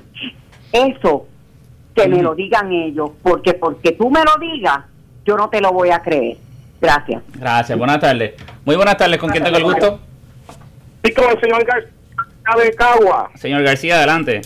eso 0.71 1.27
que 1.95 2.07
me 2.07 2.21
lo 2.21 2.33
digan 2.35 2.71
ellos, 2.71 3.11
porque 3.21 3.53
porque 3.53 3.91
tú 3.93 4.09
me 4.09 4.21
lo 4.23 4.37
digas, 4.39 4.79
yo 5.25 5.35
no 5.37 5.49
te 5.49 5.59
lo 5.61 5.71
voy 5.73 5.89
a 5.91 6.01
creer. 6.01 6.37
Gracias. 6.79 7.21
Gracias, 7.35 7.77
buenas 7.77 7.99
tardes. 7.99 8.33
Muy 8.65 8.75
buenas 8.75 8.97
tardes, 8.97 9.19
¿con 9.19 9.29
quién 9.29 9.43
tengo 9.43 9.57
el 9.57 9.63
gusto? 9.63 9.99
Sí, 11.03 11.13
con 11.13 11.29
el 11.29 11.39
señor 11.39 11.63
García 11.65 12.63
de 12.63 12.73
Cagua. 12.75 13.29
Señor 13.35 13.63
García, 13.63 13.97
adelante. 13.97 14.41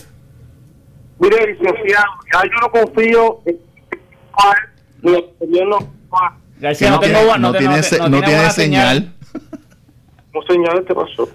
Mire, 1.18 1.52
licenciado, 1.54 2.04
ya 2.32 2.42
yo 2.44 2.58
no 2.60 2.70
confío 2.70 3.40
en 3.46 5.14
el 5.14 5.24
gobierno 5.40 5.78
García, 6.58 6.90
no, 6.90 7.00
tengo 7.00 7.18
no, 7.38 7.52
te- 7.52 7.60
no 7.64 7.80
te- 7.80 7.98
no 7.98 8.10
tiene 8.10 8.34
buena 8.34 8.50
señal. 8.50 9.12
No 10.34 10.42
señales, 10.42 10.84
¿qué 10.86 10.94
pasó? 10.94 11.28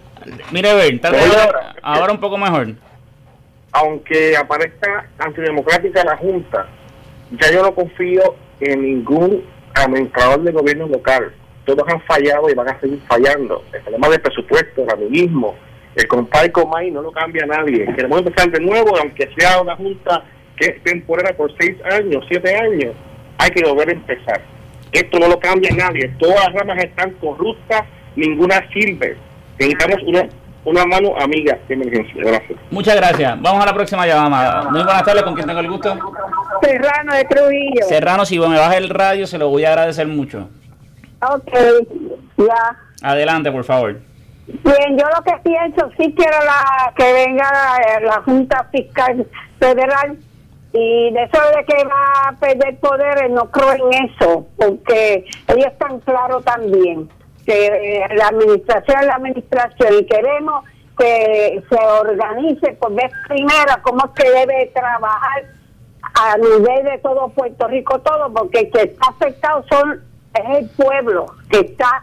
Mire, 0.52 0.74
ver, 0.76 1.00
hablar 1.04 1.76
ahora 1.82 2.12
un 2.14 2.20
poco 2.20 2.38
mejor. 2.38 2.76
Aunque 3.74 4.36
aparezca 4.36 5.10
antidemocrática 5.18 6.04
la 6.04 6.18
Junta, 6.18 6.68
ya 7.32 7.52
yo 7.52 7.64
no 7.64 7.74
confío 7.74 8.36
en 8.60 8.82
ningún 8.82 9.44
administrador 9.74 10.44
de 10.44 10.52
gobierno 10.52 10.88
local. 10.88 11.34
Todos 11.66 11.88
han 11.88 12.02
fallado 12.02 12.50
y 12.50 12.54
van 12.54 12.70
a 12.70 12.80
seguir 12.80 13.00
fallando. 13.08 13.64
El 13.72 13.82
problema 13.82 14.10
del 14.10 14.22
presupuesto, 14.22 14.84
el 14.84 14.92
amiguismo, 14.92 15.56
el 15.96 16.08
compay 16.08 16.50
comay 16.52 16.92
no 16.92 17.02
lo 17.02 17.12
cambia 17.12 17.46
nadie. 17.46 17.86
Queremos 17.96 18.20
empezar 18.20 18.52
de 18.52 18.60
nuevo, 18.60 18.98
aunque 18.98 19.30
sea 19.38 19.62
una 19.62 19.76
Junta 19.76 20.24
que 20.58 20.68
es 20.68 20.84
temporera 20.84 21.36
por 21.36 21.52
seis 21.58 21.76
años, 21.86 22.24
siete 22.30 22.56
años, 22.56 22.94
hay 23.38 23.50
que 23.52 23.64
volver 23.64 23.90
a 23.90 23.94
empezar. 23.94 24.42
Esto 24.92 25.20
no 25.20 25.28
lo 25.28 25.40
cambia 25.40 25.72
nadie. 25.74 26.10
Todas 26.20 26.46
las 26.46 26.54
ramas 26.54 26.84
están 26.84 27.12
corruptas, 27.12 27.84
ninguna 28.16 28.68
sirve. 28.72 29.18
Necesitamos 29.58 30.04
una, 30.04 30.28
una 30.66 30.86
mano 30.86 31.14
amiga 31.20 31.58
de 31.68 31.74
emergencia. 31.74 32.24
Gracias. 32.24 32.60
Muchas 32.70 32.96
gracias. 32.96 33.42
Vamos 33.42 33.64
a 33.64 33.66
la 33.66 33.74
próxima 33.74 34.06
llamada. 34.06 34.64
Muy 34.70 34.84
buenas 34.84 35.04
tardes, 35.04 35.24
¿con 35.24 35.34
quién 35.34 35.48
tengo 35.48 35.60
el 35.60 35.70
gusto? 35.70 35.98
Serrano 36.62 37.14
de 37.14 37.26
Trujillo. 37.26 37.86
Serrano, 37.88 38.26
si 38.26 38.40
me 38.40 38.58
baja 38.58 38.78
el 38.78 38.90
radio, 38.90 39.26
se 39.28 39.38
lo 39.38 39.50
voy 39.50 39.66
a 39.66 39.70
agradecer 39.70 40.08
mucho. 40.08 40.50
Ok, 41.22 41.52
ya. 42.38 42.78
Adelante, 43.04 43.52
por 43.52 43.64
favor. 43.64 44.00
Bien, 44.48 44.98
yo 44.98 45.06
lo 45.16 45.24
que 45.24 45.34
pienso, 45.44 45.90
sí 45.98 46.14
quiero 46.16 46.38
la, 46.44 46.92
que 46.96 47.14
venga 47.14 47.50
la, 47.52 48.00
la 48.06 48.22
Junta 48.24 48.68
Fiscal 48.72 49.26
Federal 49.60 50.18
y 50.74 51.12
de 51.12 51.24
eso 51.24 51.42
de 51.56 51.66
que 51.66 51.84
va 51.86 52.30
a 52.30 52.32
perder 52.40 52.78
poderes, 52.80 53.30
no 53.32 53.50
creo 53.52 53.74
en 53.74 54.10
eso, 54.10 54.48
porque 54.58 55.26
ellos 55.48 55.68
están 55.68 56.00
claros 56.00 56.44
también 56.44 57.10
que 57.52 57.66
eh, 57.98 58.06
la 58.16 58.28
administración 58.28 59.00
es 59.02 59.06
la 59.08 59.16
administración 59.16 59.94
y 60.00 60.06
queremos 60.06 60.64
que 60.98 61.62
se 61.70 61.76
organice 62.02 62.72
por 62.74 62.94
vez 62.94 63.12
primera 63.28 63.82
cómo 63.82 64.06
es 64.06 64.12
que 64.24 64.30
debe 64.30 64.72
trabajar 64.74 65.44
a 66.14 66.38
nivel 66.38 66.84
de 66.86 66.98
todo 67.00 67.30
Puerto 67.30 67.68
Rico, 67.68 68.00
todo, 68.00 68.32
porque 68.34 68.70
que 68.70 68.82
está 68.84 69.08
afectado 69.10 69.64
son 69.70 70.02
es 70.34 70.58
el 70.60 70.70
pueblo 70.72 71.26
que 71.50 71.60
está 71.60 72.02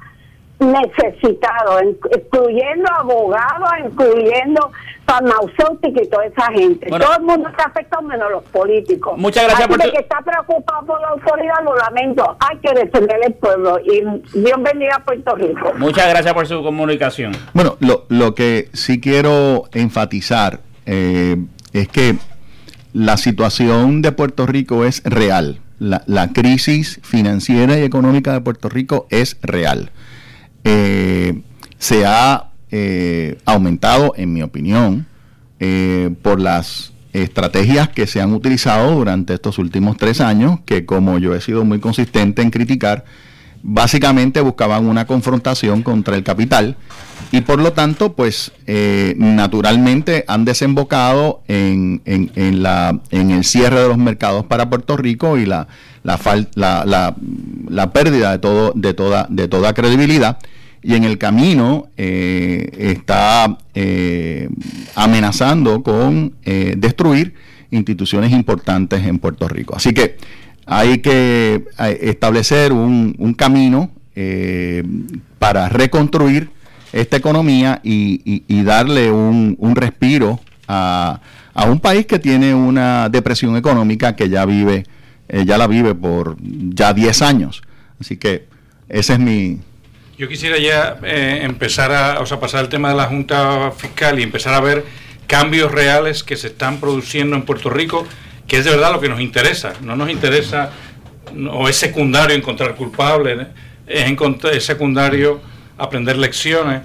necesitado, 0.59 1.83
in- 1.83 1.99
incluyendo 2.15 2.91
abogados, 2.99 3.71
incluyendo 3.85 4.71
farmacéuticos 5.09 6.03
y 6.03 6.09
toda 6.11 6.27
esa 6.27 6.53
gente. 6.53 6.87
Bueno. 6.91 7.05
Todo 7.05 7.17
el 7.17 7.23
mundo 7.25 7.49
está 7.49 7.65
afectado 7.65 8.03
menos 8.03 8.31
los 8.31 8.45
políticos. 8.45 9.17
Muchas 9.17 9.45
gracias 9.45 9.69
Así 9.69 9.77
por 9.79 9.87
tu- 9.87 9.93
que 9.93 9.99
está 10.01 10.21
preocupado 10.21 10.87
por 10.87 11.01
la 11.01 11.09
autoridad, 11.09 11.55
lo 11.65 11.75
lamento. 11.77 12.37
Hay 12.41 12.59
que 12.59 12.73
defender 12.79 13.17
el 13.25 13.35
pueblo 13.35 13.79
y 13.81 14.01
Dios 14.39 14.63
bendiga 14.63 14.97
a 14.97 15.05
Puerto 15.05 15.35
Rico. 15.35 15.73
Muchas 15.79 16.09
gracias 16.09 16.35
por 16.35 16.47
su 16.47 16.63
comunicación. 16.63 17.33
Bueno, 17.55 17.77
lo, 17.81 18.05
lo 18.09 18.35
que 18.35 18.69
sí 18.75 19.01
quiero 19.01 19.65
enfatizar 19.73 20.61
eh, 20.87 21.37
es 21.73 21.89
que 21.89 22.17
la 22.93 23.17
situación 23.17 24.03
de 24.03 24.13
Puerto 24.13 24.47
Rico 24.47 24.85
es 24.85 25.03
real. 25.05 25.61
La, 25.79 26.03
la 26.07 26.33
crisis 26.33 27.01
financiera 27.03 27.79
y 27.79 27.83
económica 27.83 28.33
de 28.33 28.41
Puerto 28.41 28.69
Rico 28.69 29.07
es 29.11 29.39
real. 29.43 29.91
Eh, 30.65 31.41
se 31.79 32.05
ha 32.05 32.48
eh, 32.71 33.39
aumentado, 33.45 34.13
en 34.17 34.33
mi 34.33 34.43
opinión, 34.43 35.07
eh, 35.61 36.11
por 36.23 36.41
las 36.41 36.93
estrategias 37.13 37.89
que 37.89 38.07
se 38.07 38.21
han 38.21 38.33
utilizado 38.33 38.95
durante 38.95 39.35
estos 39.35 39.59
últimos 39.59 39.97
tres 39.97 40.21
años, 40.21 40.61
que 40.67 40.85
como 40.85 41.19
yo 41.19 41.35
he 41.35 41.41
sido 41.41 41.65
muy 41.65 41.81
consistente 41.81 42.43
en 42.43 42.51
criticar, 42.51 43.05
básicamente 43.63 44.41
buscaban 44.41 44.87
una 44.87 45.07
confrontación 45.07 45.83
contra 45.83 46.15
el 46.17 46.23
capital 46.23 46.77
y 47.33 47.41
por 47.41 47.61
lo 47.61 47.73
tanto, 47.73 48.13
pues 48.13 48.53
eh, 48.67 49.15
naturalmente 49.19 50.25
han 50.29 50.45
desembocado 50.45 51.43
en, 51.49 52.01
en- 52.05 52.31
en 52.37 52.63
la, 52.63 53.01
en 53.11 53.31
el 53.33 53.43
cierre 53.45 53.81
de 53.81 53.89
los 53.89 53.99
mercados 53.99 54.45
para 54.47 54.71
Puerto 54.71 54.97
Rico 54.97 55.37
y 55.39 55.45
la, 55.45 55.67
la, 56.05 56.19
la- 56.55 57.17
la 57.69 57.91
pérdida 57.93 58.31
de, 58.33 58.39
todo, 58.39 58.73
de, 58.77 58.95
toda, 58.95 59.27
de 59.29 59.49
toda 59.49 59.75
credibilidad. 59.75 60.39
Y 60.83 60.95
en 60.95 61.05
el 61.05 61.19
camino 61.19 61.89
eh, 61.97 62.71
está 62.79 63.59
eh, 63.75 64.49
amenazando 64.95 65.83
con 65.83 66.35
eh, 66.45 66.75
destruir 66.77 67.35
instituciones 67.71 68.33
importantes 68.33 69.05
en 69.05 69.19
Puerto 69.19 69.49
Rico. 69.49 69.75
Así 69.77 69.93
que 69.93 70.17
hay 70.67 70.99
que 70.99 71.65
eh, 71.79 71.99
establecer 72.03 72.73
un, 72.73 73.15
un 73.19 73.35
camino 73.35 73.91
eh, 74.15 74.83
para 75.39 75.69
reconstruir 75.69 76.51
esta 76.93 77.17
economía 77.17 77.81
y, 77.83 78.21
y- 78.25 78.45
y 78.49 78.63
darle 78.63 79.11
un, 79.11 79.57
un 79.59 79.77
respiro 79.77 80.41
a, 80.67 81.21
a 81.55 81.65
un 81.71 81.81
país 81.81 82.07
que 82.07 82.19
tiene 82.19 82.55
una 82.55 83.09
depresión 83.09 83.57
económica 83.57 84.17
que 84.17 84.29
ya 84.29 84.45
vive, 84.47 84.85
eh, 85.29 85.45
ya 85.45 85.59
la 85.59 85.67
vive 85.67 85.95
por 85.95 86.37
ya 86.41 86.93
10 86.95 87.23
años. 87.23 87.63
Así 88.01 88.17
que 88.17 88.47
ese 88.89 89.15
es 89.15 89.19
mi, 89.19 89.59
Yo 90.19 90.27
quisiera 90.27 90.59
ya 90.59 90.99
eh, 91.05 91.43
empezar 91.45 91.93
a, 91.93 92.25
pasar 92.41 92.59
al 92.59 92.69
tema 92.69 92.89
de 92.89 92.97
la 92.97 93.05
Junta 93.05 93.71
Fiscal 93.71 94.19
y 94.19 94.25
empezar 94.25 94.53
a 94.53 94.61
ver 94.61 94.85
cambios 95.29 95.71
reales 95.71 96.25
que 96.25 96.37
se 96.37 96.49
están 96.49 96.81
produciendo 96.81 97.37
en 97.37 97.43
Puerto 97.43 97.71
Rico, 97.71 98.05
que 98.49 98.57
es 98.59 98.65
de 98.65 98.73
verdad 98.73 98.91
lo 98.91 99.01
que 99.01 99.09
nos 99.09 99.21
interesa. 99.21 99.75
No 99.81 99.95
nos 99.95 100.11
interesa, 100.11 100.73
o 101.53 101.69
es 101.69 101.77
secundario 101.77 102.37
encontrar 102.37 102.75
culpables, 102.75 103.43
¿eh? 103.43 103.47
es, 103.87 104.13
es 104.53 104.65
secundario 104.65 105.41
aprender 105.79 106.19
lecciones. 106.19 106.83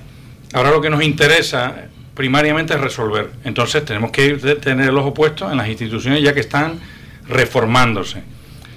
Ahora 0.53 0.69
lo 0.69 0.79
que 0.79 0.91
nos 0.91 1.03
interesa 1.03 1.87
primariamente 2.13 2.75
es 2.75 2.81
resolver. 2.81 3.31
Entonces 3.43 3.83
tenemos 3.83 4.11
que 4.11 4.35
tener 4.61 4.89
el 4.89 4.97
ojo 4.99 5.11
puesto 5.11 5.49
en 5.51 5.57
las 5.57 5.67
instituciones 5.67 6.21
ya 6.21 6.35
que 6.35 6.41
están 6.41 6.79
reformándose. 7.27 8.21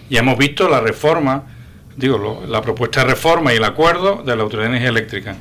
Ya 0.08 0.20
hemos 0.20 0.38
visto 0.38 0.66
la 0.66 0.80
reforma, 0.80 1.44
digo, 1.96 2.18
lo- 2.18 2.46
la 2.46 2.62
propuesta 2.62 3.00
de 3.04 3.10
reforma 3.12 3.52
y 3.52 3.56
el 3.56 3.64
acuerdo 3.64 4.22
de 4.24 4.36
la 4.36 4.42
Autoridad 4.42 4.64
de 4.70 4.76
Energía 4.76 4.90
Eléctrica. 4.90 5.36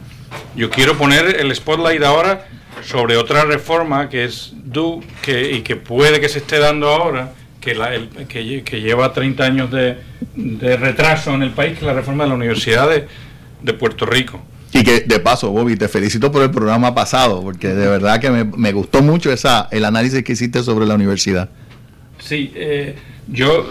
Yo 0.56 0.70
quiero 0.70 0.97
poner 0.97 1.38
el 1.39 1.53
spotlight 1.56 2.03
ahora 2.03 2.47
sobre 2.84 3.18
otra 3.18 3.45
reforma 3.45 4.10
que 4.10 4.26
es 4.26 4.53
due 4.53 4.99
que, 5.22 5.51
y 5.51 5.62
que 5.62 5.76
puede 5.76 6.20
que 6.20 6.30
se 6.30 6.39
esté 6.39 6.60
dando 6.60 6.89
ahora, 6.89 7.34
que, 7.62 7.74
la, 7.76 7.93
el- 7.95 8.10
que, 8.28 8.43
lle- 8.43 8.64
que 8.64 8.82
lleva 8.82 9.12
30 9.14 9.43
años 9.43 9.72
de, 9.72 9.97
de 10.36 10.78
retraso 10.78 11.34
en 11.34 11.43
el 11.43 11.51
país, 11.51 11.74
que 11.74 11.80
es 11.80 11.84
la 11.86 11.93
reforma 11.93 12.24
de 12.24 12.30
la 12.30 12.36
Universidad 12.36 12.89
de, 12.89 13.08
de 13.62 13.74
Puerto 13.74 14.06
Rico. 14.06 14.41
Y 14.74 14.84
que 14.84 15.01
de 15.01 15.20
paso, 15.20 15.51
Bobby, 15.51 15.78
te 15.78 15.88
felicito 15.88 16.32
por 16.32 16.43
el 16.43 16.51
programa 16.51 16.93
pasado, 16.93 17.41
porque 17.41 17.70
de 17.70 17.88
verdad 17.88 18.20
que 18.20 18.30
me, 18.30 18.43
me 18.43 18.74
gustó 18.74 19.01
mucho 19.01 19.32
esa 19.32 19.70
el 19.72 19.86
análisis 19.86 20.22
que 20.24 20.34
hiciste 20.34 20.64
sobre 20.64 20.86
la 20.86 20.95
universidad. 20.95 21.49
Sí, 22.20 22.51
eh, 22.56 22.95
yo 23.28 23.68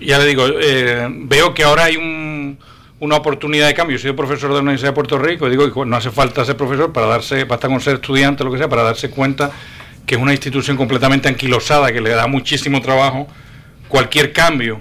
ya 0.00 0.18
le 0.18 0.26
digo, 0.26 0.46
eh, 0.60 1.06
veo 1.10 1.54
que 1.54 1.64
ahora 1.64 1.84
hay 1.84 1.96
un- 1.96 2.58
una 3.00 3.16
oportunidad 3.16 3.66
de 3.66 3.74
cambio. 3.74 3.96
Yo 3.96 4.02
soy 4.02 4.12
profesor 4.12 4.50
de 4.50 4.56
la 4.56 4.60
Universidad 4.62 4.90
de 4.90 4.94
Puerto 4.94 5.18
Rico 5.18 5.46
y 5.46 5.50
digo 5.50 5.72
que 5.72 5.86
no 5.88 5.96
hace 5.96 6.10
falta 6.10 6.44
ser 6.44 6.56
profesor 6.56 6.92
para 6.92 7.06
darse, 7.06 7.44
basta 7.44 7.68
con 7.68 7.80
ser 7.80 7.94
estudiante, 7.94 8.44
lo 8.44 8.52
que 8.52 8.58
sea, 8.58 8.68
para 8.68 8.82
darse 8.82 9.10
cuenta 9.10 9.50
que 10.06 10.16
es 10.16 10.20
una 10.20 10.32
institución 10.32 10.76
completamente 10.76 11.28
anquilosada, 11.28 11.92
que 11.92 12.00
le 12.00 12.10
da 12.10 12.26
muchísimo 12.26 12.80
trabajo 12.80 13.26
cualquier 13.88 14.32
cambio. 14.32 14.80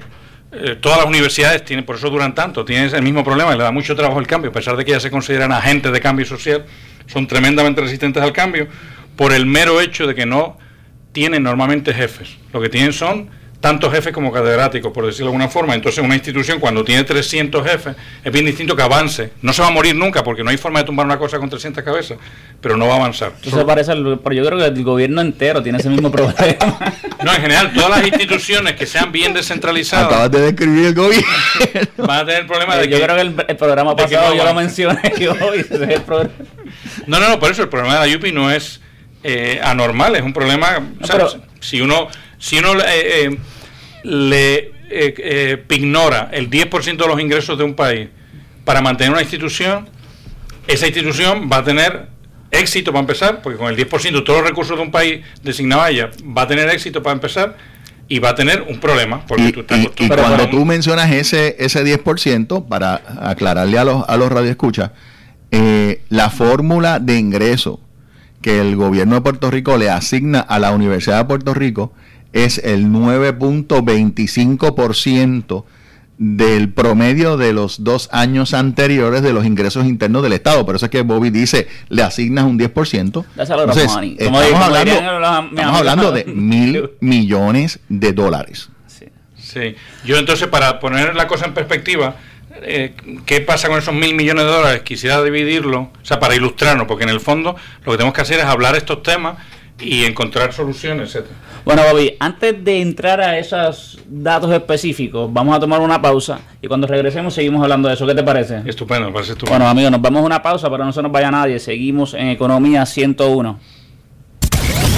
Eh, 0.51 0.75
todas 0.81 0.97
las 0.97 1.07
universidades 1.07 1.63
tienen, 1.63 1.85
por 1.85 1.95
eso 1.97 2.09
duran 2.09 2.33
tanto, 2.33 2.65
tienen 2.65 2.93
el 2.93 3.03
mismo 3.03 3.23
problema, 3.23 3.55
le 3.55 3.63
da 3.63 3.71
mucho 3.71 3.95
trabajo 3.95 4.19
el 4.19 4.25
cambio, 4.27 4.49
a 4.49 4.53
pesar 4.53 4.75
de 4.75 4.83
que 4.83 4.91
ya 4.91 4.99
se 4.99 5.11
consideran 5.11 5.51
agentes 5.51 5.91
de 5.91 6.01
cambio 6.01 6.25
social, 6.25 6.65
son 7.05 7.27
tremendamente 7.27 7.79
resistentes 7.81 8.21
al 8.23 8.33
cambio, 8.33 8.67
por 9.15 9.31
el 9.31 9.45
mero 9.45 9.79
hecho 9.79 10.07
de 10.07 10.15
que 10.15 10.25
no 10.25 10.57
tienen 11.11 11.43
normalmente 11.43 11.93
jefes. 11.93 12.37
Lo 12.51 12.59
que 12.59 12.69
tienen 12.69 12.93
son 12.93 13.29
tantos 13.59 13.91
jefes 13.93 14.13
como 14.13 14.31
catedráticos, 14.31 14.91
por 14.93 15.05
decirlo 15.05 15.25
de 15.27 15.35
alguna 15.35 15.49
forma. 15.49 15.75
Entonces, 15.75 16.01
una 16.03 16.15
institución 16.15 16.59
cuando 16.59 16.83
tiene 16.85 17.03
300 17.03 17.67
jefes 17.69 17.95
es 18.23 18.31
bien 18.31 18.45
distinto 18.45 18.73
que 18.75 18.81
avance. 18.81 19.31
No 19.41 19.51
se 19.51 19.61
va 19.61 19.67
a 19.67 19.71
morir 19.71 19.95
nunca 19.95 20.23
porque 20.23 20.43
no 20.45 20.49
hay 20.49 20.57
forma 20.57 20.79
de 20.79 20.85
tumbar 20.85 21.05
una 21.05 21.17
cosa 21.19 21.39
con 21.39 21.49
300 21.49 21.83
cabezas, 21.83 22.17
pero 22.61 22.77
no 22.77 22.87
va 22.87 22.93
a 22.93 22.97
avanzar. 22.97 23.33
Eso 23.43 23.65
parece, 23.65 23.91
al- 23.91 24.19
pero 24.23 24.33
yo 24.35 24.45
creo 24.45 24.57
que 24.59 24.65
el 24.65 24.83
gobierno 24.83 25.19
entero 25.21 25.61
tiene 25.61 25.77
ese 25.79 25.89
mismo 25.89 26.11
problema. 26.11 26.35
No, 27.21 27.33
en 27.33 27.41
general, 27.41 27.73
todas 27.73 27.89
las 27.89 28.07
instituciones 28.07 28.75
que 28.75 28.85
sean 28.85 29.11
bien 29.11 29.33
descentralizadas 29.33 30.05
Acabas 30.07 30.31
de 30.31 30.39
describir 30.39 30.85
el 30.85 30.95
gobierno. 30.95 31.27
van 31.97 32.19
a 32.21 32.25
tener 32.25 32.41
el 32.43 32.47
problema 32.47 32.77
de 32.77 32.87
yo 32.87 32.97
que... 32.97 33.03
creo 33.03 33.15
que 33.17 33.21
el, 33.23 33.45
el 33.45 33.57
programa 33.57 33.93
pasado 33.93 34.29
no 34.29 34.35
yo 34.35 34.45
lo 34.45 34.53
mencioné 34.53 35.01
y 35.19 35.27
hoy 35.27 35.59
ese 35.59 35.75
es 35.75 35.81
el 35.81 36.01
problema. 36.03 36.31
No, 37.07 37.19
no, 37.19 37.27
no, 37.27 37.37
por 37.37 37.51
eso 37.51 37.61
el 37.63 37.67
problema 37.67 37.95
de 37.95 37.99
la 37.99 38.07
Yupi 38.07 38.31
no 38.31 38.49
es 38.49 38.79
eh, 39.23 39.59
anormal, 39.61 40.15
es 40.15 40.21
un 40.21 40.31
problema. 40.31 40.79
o 41.01 41.05
sea, 41.05 41.17
pero- 41.17 41.41
si 41.59 41.81
uno, 41.81 42.07
si 42.39 42.57
uno 42.57 42.73
eh, 42.79 42.83
eh, 43.25 43.37
le 44.03 44.55
eh, 44.57 44.71
eh, 44.89 45.63
ignora 45.75 46.29
el 46.31 46.49
10% 46.49 46.97
de 46.97 47.07
los 47.07 47.19
ingresos 47.19 47.57
de 47.57 47.63
un 47.63 47.75
país 47.75 48.09
para 48.65 48.81
mantener 48.81 49.11
una 49.13 49.21
institución, 49.21 49.87
esa 50.67 50.87
institución 50.87 51.49
va 51.51 51.57
a 51.57 51.63
tener 51.63 52.07
éxito 52.51 52.91
para 52.91 53.01
empezar, 53.01 53.41
porque 53.41 53.57
con 53.57 53.67
el 53.67 53.77
10% 53.77 54.11
de 54.11 54.21
todos 54.21 54.39
los 54.39 54.49
recursos 54.49 54.75
de 54.77 54.83
un 54.83 54.91
país 54.91 55.21
designado 55.43 55.83
a 55.83 55.89
ella, 55.91 56.09
va 56.35 56.43
a 56.43 56.47
tener 56.47 56.67
éxito 56.69 57.03
para 57.03 57.13
empezar 57.13 57.55
y 58.07 58.17
va 58.17 58.29
a 58.29 58.35
tener 58.35 58.63
un 58.67 58.79
problema, 58.79 59.23
porque 59.27 59.51
tú 59.51 59.59
estás 59.59 59.79
Y 59.99 60.07
cuando 60.07 60.45
un- 60.45 60.49
tú 60.49 60.65
mencionas 60.65 61.11
ese, 61.11 61.55
ese 61.59 61.83
10%, 61.83 62.67
para 62.67 62.95
aclararle 63.21 63.77
a 63.77 63.83
los, 63.83 64.03
a 64.07 64.17
los 64.17 64.31
radioescuchas, 64.31 64.91
eh, 65.51 66.01
la 66.09 66.29
fórmula 66.31 66.99
de 66.99 67.17
ingreso 67.19 67.79
que 68.41 68.59
el 68.61 68.75
gobierno 68.75 69.15
de 69.15 69.21
Puerto 69.21 69.51
Rico 69.51 69.77
le 69.77 69.89
asigna 69.89 70.39
a 70.39 70.57
la 70.59 70.71
Universidad 70.71 71.19
de 71.19 71.25
Puerto 71.25 71.53
Rico 71.53 71.93
es 72.33 72.57
el 72.59 72.87
9.25% 72.87 75.65
del 76.19 76.73
promedio 76.73 77.37
de 77.37 77.53
los 77.53 77.85
dos 77.85 78.09
años 78.11 78.53
anteriores 78.53 79.21
de 79.21 79.31
los 79.31 79.45
ingresos 79.45 79.85
internos 79.85 80.21
del 80.21 80.33
Estado. 80.33 80.65
Por 80.65 80.75
eso 80.75 80.85
es 80.85 80.91
que 80.91 81.01
Bobby 81.01 81.29
dice, 81.29 81.69
le 81.87 82.03
asignas 82.03 82.43
un 82.43 82.59
10%. 82.59 83.25
That's 83.35 83.49
a 83.49 83.55
lot 83.55 83.69
of 83.69 83.77
Entonces, 83.77 84.17
estamos, 84.19 84.61
hablando, 84.61 84.91
estamos 84.91 85.77
hablando 85.77 86.11
de 86.11 86.25
mil 86.25 86.91
millones 86.99 87.79
de 87.87 88.11
dólares. 88.11 88.69
Sí, 89.37 89.75
yo 90.05 90.17
entonces 90.17 90.47
para 90.47 90.79
poner 90.79 91.15
la 91.15 91.25
cosa 91.25 91.45
en 91.45 91.55
perspectiva, 91.55 92.17
eh, 92.61 92.93
¿qué 93.25 93.41
pasa 93.41 93.67
con 93.67 93.79
esos 93.79 93.95
mil 93.95 94.13
millones 94.13 94.45
de 94.45 94.51
dólares? 94.51 94.81
Quisiera 94.83 95.23
dividirlo, 95.23 95.79
o 95.79 96.05
sea, 96.05 96.19
para 96.19 96.35
ilustrarnos, 96.35 96.85
porque 96.85 97.05
en 97.05 97.09
el 97.09 97.19
fondo 97.19 97.55
lo 97.83 97.91
que 97.91 97.97
tenemos 97.97 98.13
que 98.13 98.21
hacer 98.21 98.39
es 98.39 98.45
hablar 98.45 98.75
estos 98.75 99.01
temas 99.01 99.37
y 99.79 100.05
encontrar 100.05 100.53
soluciones, 100.53 101.09
etcétera. 101.09 101.35
Bueno, 101.65 101.83
Bobby, 101.91 102.15
antes 102.19 102.63
de 102.63 102.81
entrar 102.81 103.21
a 103.21 103.37
esos 103.37 103.99
datos 104.07 104.51
específicos, 104.51 105.31
vamos 105.31 105.55
a 105.55 105.59
tomar 105.59 105.81
una 105.81 106.01
pausa 106.01 106.39
y 106.61 106.67
cuando 106.67 106.87
regresemos 106.87 107.33
seguimos 107.33 107.61
hablando 107.61 107.87
de 107.87 107.95
eso. 107.95 108.07
¿Qué 108.07 108.15
te 108.15 108.23
parece? 108.23 108.61
Estupendo, 108.65 109.07
me 109.07 109.13
parece 109.13 109.33
estupendo. 109.33 109.57
Bueno, 109.57 109.69
amigos, 109.69 109.91
nos 109.91 110.01
vamos 110.01 110.23
a 110.23 110.25
una 110.25 110.41
pausa, 110.41 110.69
pero 110.69 110.85
no 110.85 110.93
se 110.93 111.01
nos 111.01 111.11
vaya 111.11 111.31
nadie. 111.31 111.59
Seguimos 111.59 112.13
en 112.13 112.29
Economía 112.29 112.85
101. 112.85 113.59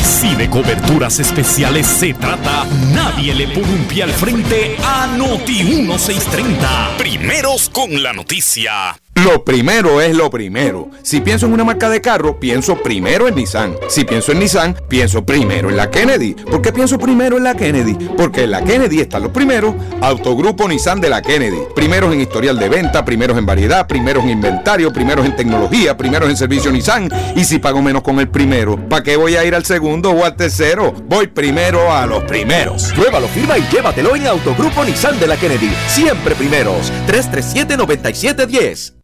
Si 0.02 0.36
de 0.36 0.50
coberturas 0.50 1.20
especiales 1.20 1.88
se 1.88 2.14
trata, 2.14 2.66
nadie 2.94 3.34
le 3.34 3.48
pone 3.48 3.74
un 3.74 3.86
pie 3.86 4.04
al 4.04 4.12
frente 4.12 4.76
a 4.84 5.08
Noti 5.18 5.64
1630. 5.64 6.92
Primeros 6.98 7.70
con 7.70 8.04
la 8.04 8.14
noticia. 8.14 8.96
Lo 9.16 9.44
primero 9.44 10.02
es 10.02 10.16
lo 10.16 10.30
primero. 10.30 10.90
Si 11.04 11.20
pienso 11.20 11.46
en 11.46 11.54
una 11.54 11.66
marca 11.66 11.90
de 11.90 12.00
carro, 12.00 12.40
pienso 12.40 12.82
primero 12.82 13.28
en 13.28 13.36
Nissan. 13.36 13.76
Si 13.90 14.06
pienso 14.06 14.32
en 14.32 14.40
Nissan, 14.40 14.76
pienso 14.88 15.26
primero 15.26 15.70
en 15.70 15.76
la 15.76 15.92
Kennedy. 15.92 16.34
¿Por 16.34 16.62
qué 16.62 16.72
pienso 16.72 16.98
primero 16.98 17.38
en 17.38 17.44
la 17.44 17.54
Kennedy? 17.54 17.94
Porque 18.18 18.44
en 18.44 18.52
la 18.52 18.64
Kennedy 18.64 19.02
están 19.02 19.24
los 19.24 19.32
primeros. 19.32 19.76
Autogrupo 20.00 20.68
Nissan 20.68 21.02
de 21.02 21.10
la 21.10 21.22
Kennedy. 21.22 21.60
Primeros 21.76 22.14
en 22.14 22.22
historial 22.22 22.58
de 22.58 22.70
venta, 22.70 23.04
primeros 23.04 23.38
en 23.38 23.46
variedad, 23.46 23.86
primeros 23.86 24.24
en 24.24 24.32
inventario, 24.32 24.94
primeros 24.94 25.26
en 25.26 25.36
tecnología, 25.36 25.98
primeros 25.98 26.30
en 26.30 26.38
servicio 26.38 26.72
Nissan. 26.72 27.10
Y 27.36 27.44
si 27.44 27.60
pago 27.60 27.82
menos 27.82 28.04
con 28.04 28.20
el 28.20 28.30
primero, 28.30 28.78
¿para 28.90 29.04
qué 29.04 29.18
voy 29.18 29.36
a 29.36 29.44
ir 29.44 29.54
al 29.56 29.66
segundo 29.66 30.12
o 30.12 30.24
al 30.24 30.38
tercero? 30.38 30.94
Voy 31.08 31.28
primero 31.28 31.94
a 31.94 32.08
los 32.08 32.24
primeros. 32.24 32.92
Pruébalo, 32.94 33.28
firma 33.28 33.58
y 33.58 33.68
llévatelo 33.72 34.16
en 34.16 34.28
Autogrupo 34.28 34.86
Nissan 34.86 35.20
de 35.20 35.28
la 35.28 35.36
Kennedy. 35.36 35.70
Siempre 35.88 36.34
primeros. 36.34 36.92
337-9710. 37.08 39.02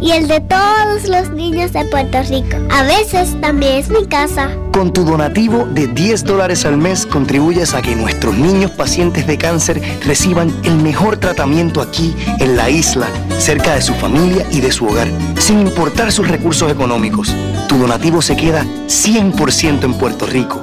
y 0.00 0.12
el 0.12 0.26
de 0.26 0.40
todos 0.40 1.06
los 1.06 1.30
niños 1.30 1.72
de 1.74 1.84
Puerto 1.84 2.22
Rico. 2.22 2.56
A 2.70 2.82
veces 2.82 3.38
también 3.42 3.74
es 3.74 3.90
mi 3.90 4.06
casa. 4.06 4.48
Con 4.72 4.90
tu 4.90 5.04
donativo 5.04 5.66
de 5.66 5.86
10 5.86 6.24
dólares 6.24 6.64
al 6.64 6.78
mes 6.78 7.04
contribuyes 7.04 7.74
a 7.74 7.82
que 7.82 7.94
nuestros 7.94 8.34
niños 8.36 8.70
pacientes 8.70 9.26
de 9.26 9.36
cáncer 9.36 9.82
reciban 10.06 10.50
el 10.62 10.76
mejor 10.76 11.18
tratamiento 11.18 11.82
aquí 11.82 12.14
en 12.38 12.56
la 12.56 12.70
isla, 12.70 13.08
cerca 13.38 13.74
de 13.74 13.82
su 13.82 13.92
familia 13.94 14.46
y 14.50 14.62
de 14.62 14.72
su 14.72 14.86
hogar, 14.86 15.08
sin 15.38 15.60
importar 15.60 16.10
sus 16.10 16.28
recursos 16.28 16.72
económicos. 16.72 17.34
Tu 17.68 17.76
donativo 17.76 18.22
se 18.22 18.36
queda 18.36 18.64
100% 18.86 19.84
en 19.84 19.94
Puerto 19.94 20.24
Rico. 20.24 20.62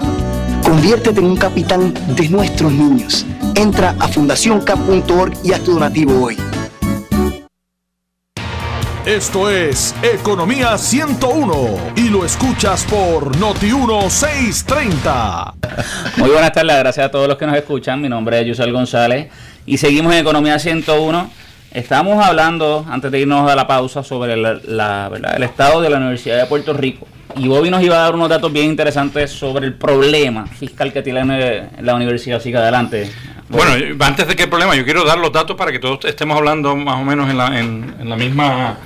Conviértete 0.64 1.20
en 1.20 1.28
un 1.28 1.38
capitán 1.38 1.94
de 2.16 2.30
nuestros 2.30 2.72
niños. 2.72 3.28
Entra 3.54 3.96
a 4.00 4.08
fundacioncap.org 4.08 5.34
y 5.44 5.54
haz 5.54 5.62
tu 5.62 5.74
donativo 5.74 6.24
hoy. 6.24 6.38
Esto 9.08 9.50
es 9.50 9.96
Economía 10.04 10.78
101 10.78 11.94
y 11.96 12.10
lo 12.10 12.26
escuchas 12.26 12.84
por 12.84 13.38
Noti 13.38 13.68
1630. 13.68 15.54
Muy 16.18 16.30
buenas 16.30 16.52
tardes, 16.52 16.78
gracias 16.80 17.06
a 17.06 17.10
todos 17.12 17.26
los 17.30 17.38
que 17.38 17.46
nos 17.48 17.56
escuchan. 17.56 18.02
Mi 18.02 18.10
nombre 18.10 18.42
es 18.42 18.48
Yusel 18.48 18.74
González 18.74 19.30
y 19.66 19.78
seguimos 19.78 20.12
en 20.14 20.20
Economía 20.20 20.60
101. 20.60 21.32
Estamos 21.72 22.22
hablando, 22.26 22.86
antes 22.90 23.10
de 23.10 23.22
irnos 23.22 23.50
a 23.50 23.56
la 23.56 23.66
pausa, 23.66 24.04
sobre 24.04 24.36
la, 24.36 24.60
la- 24.66 25.08
¿verdad? 25.10 25.36
el 25.38 25.44
estado 25.44 25.80
de 25.80 25.90
la 25.90 25.98
Universidad 25.98 26.38
de 26.40 26.46
Puerto 26.48 26.74
Rico. 26.74 27.08
Y 27.38 27.48
Bobby 27.48 27.70
nos 27.70 27.82
iba 27.84 27.96
a 27.96 28.00
dar 28.00 28.16
unos 28.16 28.28
datos 28.28 28.52
bien 28.52 28.66
interesantes 28.66 29.32
sobre 29.32 29.68
el 29.68 29.76
problema 29.76 30.48
fiscal 30.48 30.92
que 30.92 31.02
tiene 31.02 31.70
la 31.80 31.96
universidad. 31.96 32.38
Así 32.40 32.52
que 32.52 32.58
adelante. 32.58 33.10
Bueno, 33.48 33.72
antes 34.02 34.28
de 34.28 34.36
que 34.36 34.44
el 34.44 34.50
problema, 34.50 34.76
yo 34.76 34.84
quiero 34.84 35.06
dar 35.06 35.18
los 35.18 35.32
datos 35.32 35.56
para 35.56 35.72
que 35.72 35.80
todos 35.80 36.04
estemos 36.06 36.36
hablando 36.38 36.76
más 36.76 36.96
o 36.96 37.06
menos 37.06 37.30
en 37.30 37.38
la, 37.38 37.58
en, 37.60 37.96
en 38.00 38.10
la 38.10 38.16
misma 38.18 38.78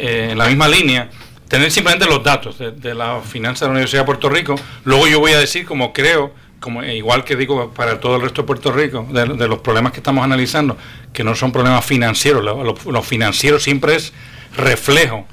eh, 0.00 0.28
en 0.32 0.38
la 0.38 0.46
misma 0.46 0.68
línea. 0.68 1.10
Tener 1.48 1.70
simplemente 1.70 2.06
los 2.06 2.22
datos 2.22 2.58
de, 2.58 2.94
la 2.94 3.20
finanza 3.20 3.64
de 3.64 3.68
la 3.68 3.72
Universidad 3.72 4.02
de 4.02 4.06
Puerto 4.06 4.28
Rico. 4.28 4.54
Luego 4.84 5.08
yo 5.08 5.18
voy 5.18 5.32
a 5.32 5.38
decir, 5.38 5.66
como 5.66 5.92
creo, 5.92 6.32
como 6.60 6.84
igual 6.84 7.24
que 7.24 7.34
digo 7.34 7.72
para 7.72 7.98
todo 7.98 8.16
el 8.16 8.22
resto 8.22 8.42
de 8.42 8.46
Puerto 8.46 8.70
Rico, 8.70 9.06
de, 9.10 9.24
de 9.24 9.48
los 9.48 9.58
problemas 9.58 9.92
que 9.92 9.98
estamos 9.98 10.22
analizando, 10.22 10.76
que 11.12 11.24
no 11.24 11.34
son 11.34 11.50
problemas 11.50 11.84
financieros, 11.84 12.44
lo 12.44 13.02
financiero 13.02 13.58
siempre 13.58 13.96
es 13.96 14.12
reflejo 14.56 15.26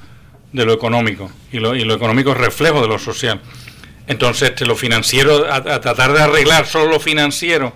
de 0.52 0.64
lo 0.64 0.72
económico 0.72 1.30
y 1.52 1.58
lo, 1.58 1.74
y 1.74 1.84
lo 1.84 1.94
económico 1.94 2.32
es 2.32 2.38
reflejo 2.38 2.80
de 2.80 2.88
lo 2.88 2.98
social. 2.98 3.40
Entonces, 4.06 4.50
este, 4.50 4.64
lo 4.64 4.74
financiero, 4.74 5.46
a, 5.50 5.56
a 5.56 5.80
tratar 5.80 6.12
de 6.12 6.22
arreglar 6.22 6.66
solo 6.66 6.90
lo 6.90 7.00
financiero, 7.00 7.74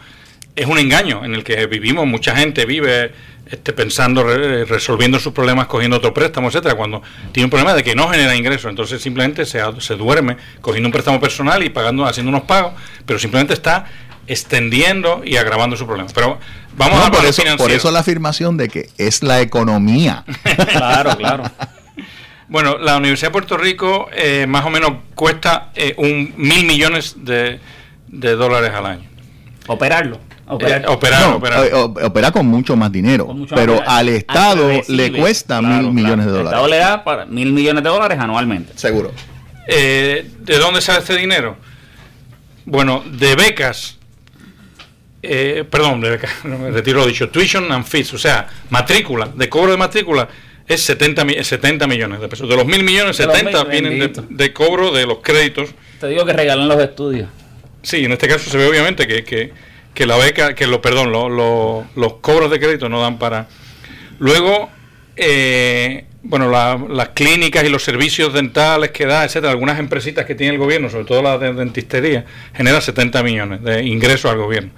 es 0.57 0.66
un 0.66 0.78
engaño 0.78 1.24
en 1.24 1.34
el 1.34 1.45
que 1.45 1.66
vivimos, 1.66 2.07
mucha 2.07 2.34
gente 2.34 2.64
vive 2.66 3.12
este, 3.51 3.72
pensando, 3.72 4.22
re- 4.24 4.64
resolviendo 4.64 5.18
sus 5.18 5.32
problemas, 5.32 5.66
cogiendo 5.66 5.97
otro 5.99 6.14
préstamo, 6.14 6.49
etcétera, 6.49 6.74
cuando 6.74 7.03
tiene 7.32 7.45
un 7.47 7.51
problema 7.51 7.74
de 7.74 7.82
que 7.84 7.95
no 7.95 8.09
genera 8.09 8.34
ingresos, 8.34 8.70
entonces 8.70 9.03
simplemente 9.03 9.45
se, 9.47 9.61
se 9.78 9.95
duerme 9.97 10.36
cogiendo 10.61 10.88
un 10.88 10.93
préstamo 10.93 11.20
personal 11.20 11.62
y 11.62 11.68
pagando, 11.70 12.05
haciendo 12.07 12.30
unos 12.30 12.43
pagos, 12.43 12.72
pero 13.07 13.18
simplemente 13.18 13.53
está 13.55 13.86
extendiendo 14.26 15.22
y 15.24 15.36
agravando 15.36 15.76
su 15.76 15.86
problema. 15.86 16.09
Pero 16.14 16.38
vamos 16.76 16.99
No, 16.99 17.05
a 17.07 17.11
por 17.11 17.24
eso, 17.24 17.43
por 17.59 17.70
eso 17.72 17.90
la 17.90 17.99
afirmación 18.01 18.57
de 18.57 18.68
que 18.68 18.88
es 18.99 19.22
la 19.22 19.40
economía. 19.40 20.24
Claro, 20.70 21.16
claro. 21.16 21.45
Bueno, 22.49 22.76
la 22.76 22.99
Universidad 22.99 23.28
de 23.28 23.32
Puerto 23.32 23.57
Rico 23.57 24.11
eh, 24.12 24.45
más 24.47 24.66
o 24.66 24.68
menos 24.70 24.93
cuesta 25.14 25.70
eh, 25.74 25.95
un 25.97 26.34
mil 26.36 26.66
millones 26.66 27.14
de, 27.24 27.61
de 28.09 28.32
dólares 28.36 28.72
al 28.74 28.84
año. 28.84 29.09
Operarlo. 29.68 30.20
Eh, 30.53 30.82
operar, 30.86 31.28
No, 31.28 31.36
operar. 31.36 31.66
eh, 31.66 31.72
opera 31.74 32.30
con 32.32 32.46
mucho 32.46 32.76
más 32.76 32.90
dinero, 32.92 33.26
mucho 33.26 33.55
pero 33.55 33.80
al 33.86 34.09
Estado 34.09 34.68
le 34.88 35.12
cuesta 35.12 35.59
claro, 35.61 35.82
mil 35.84 35.92
millones 35.92 36.26
de 36.26 36.32
El 36.32 36.44
Estado 36.46 36.62
dólares. 36.62 36.70
le 36.84 36.90
da 36.90 37.05
para 37.05 37.26
mil 37.26 37.53
millones 37.53 37.82
de 37.84 37.88
dólares 37.90 38.18
anualmente. 38.20 38.72
Seguro. 38.76 39.12
Eh, 39.66 40.26
¿De 40.40 40.59
dónde 40.59 40.80
sale 40.80 40.98
este 41.00 41.16
dinero? 41.16 41.57
Bueno, 42.64 43.03
de 43.11 43.34
becas, 43.36 43.98
eh, 45.22 45.64
perdón, 45.70 46.00
de 46.00 46.11
becas, 46.11 46.30
no, 46.44 46.59
me 46.59 46.70
retiro 46.70 47.00
lo 47.00 47.07
dicho, 47.07 47.28
tuition 47.30 47.70
and 47.72 47.84
fees, 47.84 48.12
o 48.14 48.18
sea, 48.18 48.48
matrícula, 48.70 49.28
de 49.34 49.48
cobro 49.48 49.72
de 49.72 49.78
matrícula, 49.78 50.28
es 50.66 50.82
70, 50.82 51.24
mi- 51.24 51.42
70 51.42 51.86
millones 51.86 52.20
de 52.20 52.28
pesos. 52.28 52.48
De 52.48 52.57
los 52.57 52.66
mil 52.66 52.82
millones, 52.84 53.16
De 53.18 53.26
los 53.26 53.34
70 53.36 53.64
mil, 53.64 53.70
vienen 53.88 54.12
de, 54.30 54.53
cobro 54.53 54.90
de 54.92 55.07
los 55.07 55.18
créditos. 55.18 55.70
Te 56.00 56.09
digo 56.09 56.24
que 56.24 56.32
regalan 56.32 56.68
los 56.68 56.80
estudios. 56.80 57.28
Sí, 57.82 58.05
en 58.05 58.12
este 58.12 58.28
caso 58.28 58.48
se 58.48 58.57
ve 58.57 58.66
obviamente 58.66 59.07
que, 59.09 59.24
que, 59.24 59.53
que 59.95 60.07
la 60.07 60.16
beca, 60.16 60.55
que 60.55 60.66
lo, 60.66 60.80
perdón, 60.80 61.12
lo- 61.12 61.28
lo- 61.28 61.86
los 61.97 62.14
cobros 62.14 62.51
de 62.51 62.59
crédito 62.59 62.88
no 62.88 63.01
dan 63.01 63.18
para. 63.18 63.47
Luego, 64.18 64.70
eh, 65.16 66.07
bueno, 66.22 66.49
la- 66.51 66.80
las 66.88 67.11
clínicas 67.11 67.64
y 67.64 67.68
los 67.68 67.82
servicios 67.82 68.32
dentales 68.32 68.90
que 68.90 69.05
da, 69.07 69.24
etcétera, 69.24 69.51
algunas 69.53 69.78
empresitas 69.78 70.24
que 70.24 70.34
tiene 70.34 70.53
el 70.55 70.59
gobierno, 70.59 70.88
sobre 70.88 71.05
todo 71.05 71.20
la 71.22 71.36
de 71.38 71.53
dentistería, 71.53 72.24
genera 72.55 72.80
70 72.80 73.22
millones 73.22 73.62
de 73.62 73.82
ingresos 73.84 74.30
al 74.30 74.38
gobierno. 74.38 74.70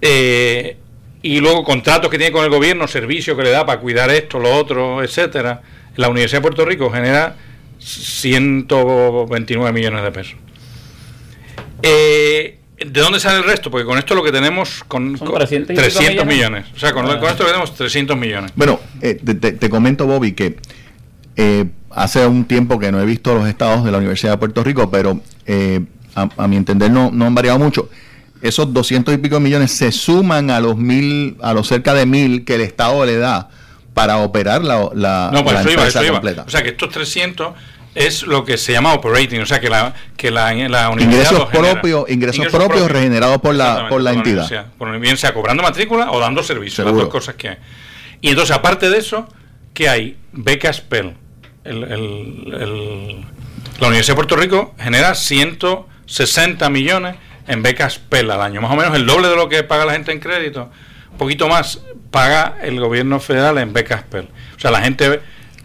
Eh, 0.00 0.76
y 1.22 1.40
luego 1.40 1.64
contratos 1.64 2.10
que 2.10 2.18
tiene 2.18 2.32
con 2.32 2.44
el 2.44 2.50
gobierno, 2.50 2.86
servicios 2.86 3.36
que 3.36 3.42
le 3.42 3.50
da 3.50 3.64
para 3.66 3.80
cuidar 3.80 4.10
esto, 4.10 4.38
lo 4.38 4.54
otro, 4.54 5.02
etcétera. 5.02 5.62
La 5.96 6.08
Universidad 6.08 6.38
de 6.38 6.42
Puerto 6.42 6.64
Rico 6.64 6.90
genera 6.90 7.36
129 7.78 9.72
millones 9.72 10.02
de 10.02 10.10
pesos. 10.12 10.34
Eh, 11.82 12.58
¿De 12.78 13.00
dónde 13.00 13.20
sale 13.20 13.38
el 13.38 13.44
resto? 13.44 13.70
Porque 13.70 13.84
con 13.86 13.98
esto 13.98 14.14
lo 14.14 14.22
que 14.22 14.32
tenemos 14.32 14.82
con, 14.88 15.16
con 15.16 15.34
300 15.34 15.70
y 15.70 15.72
pico 15.74 15.80
300 15.82 16.26
millones. 16.26 16.34
millones. 16.62 16.66
O 16.76 16.78
sea, 16.78 16.92
con, 16.92 17.06
con 17.06 17.24
esto 17.28 17.38
que 17.44 17.50
tenemos 17.50 17.74
300 17.74 18.16
millones. 18.16 18.52
Bueno, 18.56 18.80
eh, 19.00 19.14
te, 19.24 19.34
te- 19.34 19.52
te 19.52 19.70
comento, 19.70 20.06
Bobby, 20.06 20.32
que 20.32 20.56
eh, 21.36 21.66
hace 21.90 22.26
un 22.26 22.44
tiempo 22.44 22.78
que 22.78 22.90
no 22.92 23.00
he 23.00 23.06
visto 23.06 23.34
los 23.34 23.48
estados 23.48 23.84
de 23.84 23.92
la 23.92 23.98
Universidad 23.98 24.32
de 24.32 24.38
Puerto 24.38 24.64
Rico, 24.64 24.90
pero 24.90 25.20
eh, 25.46 25.80
a, 26.16 26.28
a 26.36 26.48
mi 26.48 26.56
entender 26.56 26.90
no, 26.90 27.10
no 27.12 27.26
han 27.26 27.34
variado 27.34 27.58
mucho. 27.58 27.88
Esos 28.42 28.72
200 28.74 29.14
y 29.14 29.18
pico 29.18 29.40
millones 29.40 29.70
se 29.72 29.90
suman 29.92 30.50
a 30.50 30.60
los 30.60 30.76
mil, 30.76 31.36
a 31.42 31.54
los 31.54 31.66
cerca 31.68 31.94
de 31.94 32.04
mil 32.06 32.44
que 32.44 32.56
el 32.56 32.60
Estado 32.60 33.06
le 33.06 33.16
da 33.16 33.48
para 33.94 34.18
operar 34.18 34.62
la, 34.64 34.90
la, 34.94 35.30
No, 35.32 35.44
por 35.44 35.54
la 35.54 35.60
eso 35.60 35.70
iba, 35.70 35.86
eso 35.86 36.02
iba. 36.02 36.12
completa. 36.14 36.42
O 36.46 36.50
sea, 36.50 36.62
que 36.62 36.70
estos 36.70 36.90
300 36.90 37.54
es 37.94 38.22
lo 38.24 38.44
que 38.44 38.56
se 38.58 38.72
llama 38.72 38.92
operating, 38.94 39.40
o 39.42 39.46
sea, 39.46 39.60
que 39.60 39.68
la, 39.70 39.94
que 40.16 40.30
la, 40.30 40.52
la 40.52 40.88
universidad 40.90 41.30
ingresos 41.32 41.48
propios, 41.50 42.10
ingresos, 42.10 42.46
propios 42.46 42.90
regenerados 42.90 43.38
por 43.40 43.54
la, 43.54 43.88
por 43.88 44.02
la 44.02 44.12
entidad. 44.12 44.66
Por- 44.78 44.98
bien 44.98 45.16
sea 45.16 45.32
cobrando 45.32 45.62
matrícula 45.62 46.10
o 46.10 46.18
dando 46.20 46.42
servicio, 46.42 46.84
las 46.84 46.92
dos 46.94 47.08
cosas 47.08 47.34
que 47.36 47.48
hay. 47.50 47.56
Y 48.20 48.30
entonces, 48.30 48.56
aparte 48.56 48.90
de 48.90 48.98
eso, 48.98 49.28
¿qué 49.72 49.88
hay? 49.88 50.16
Becas 50.32 50.80
Pell. 50.80 51.14
El- 51.64 51.84
el- 51.84 52.54
el- 52.60 53.24
la 53.80 53.86
Universidad 53.88 54.12
de 54.12 54.16
Puerto 54.16 54.36
Rico 54.36 54.74
genera 54.78 55.14
160 55.14 56.68
millones 56.70 57.16
en 57.46 57.62
becas 57.62 57.98
Pell 57.98 58.30
al 58.30 58.40
año, 58.40 58.60
más 58.60 58.72
o 58.72 58.76
menos 58.76 58.94
el 58.94 59.06
doble 59.06 59.28
de 59.28 59.36
lo 59.36 59.48
que 59.48 59.62
paga 59.64 59.84
la 59.84 59.92
gente 59.92 60.12
en 60.12 60.20
crédito, 60.20 60.70
un 61.10 61.18
poquito 61.18 61.48
más 61.48 61.80
paga 62.10 62.56
el 62.62 62.78
gobierno 62.80 63.20
federal 63.20 63.58
en 63.58 63.72
becas 63.72 64.02
Pell. 64.04 64.28
O 64.56 64.60
sea, 64.60 64.70
la 64.70 64.80
gente 64.80 65.20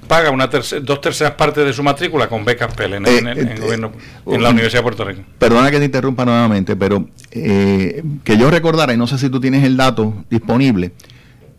paga 0.09 0.29
una 0.31 0.49
terce- 0.49 0.81
dos 0.81 0.99
terceras 0.99 1.35
partes 1.35 1.63
de 1.65 1.71
su 1.71 1.81
matrícula 1.83 2.27
con 2.27 2.43
becas 2.43 2.73
Pell 2.73 2.95
en, 2.95 3.05
en 3.07 3.27
el 3.27 3.59
gobierno, 3.61 3.93
en 4.25 4.43
la 4.43 4.49
eh, 4.49 4.51
Universidad 4.51 4.79
de 4.79 4.83
Puerto 4.83 5.05
Rico. 5.05 5.21
Perdona 5.37 5.71
que 5.71 5.79
te 5.79 5.85
interrumpa 5.85 6.25
nuevamente, 6.25 6.75
pero 6.75 7.07
eh, 7.31 8.03
que 8.25 8.37
yo 8.37 8.51
recordara, 8.51 8.93
y 8.93 8.97
no 8.97 9.07
sé 9.07 9.17
si 9.17 9.29
tú 9.29 9.39
tienes 9.39 9.63
el 9.63 9.77
dato 9.77 10.25
disponible, 10.29 10.91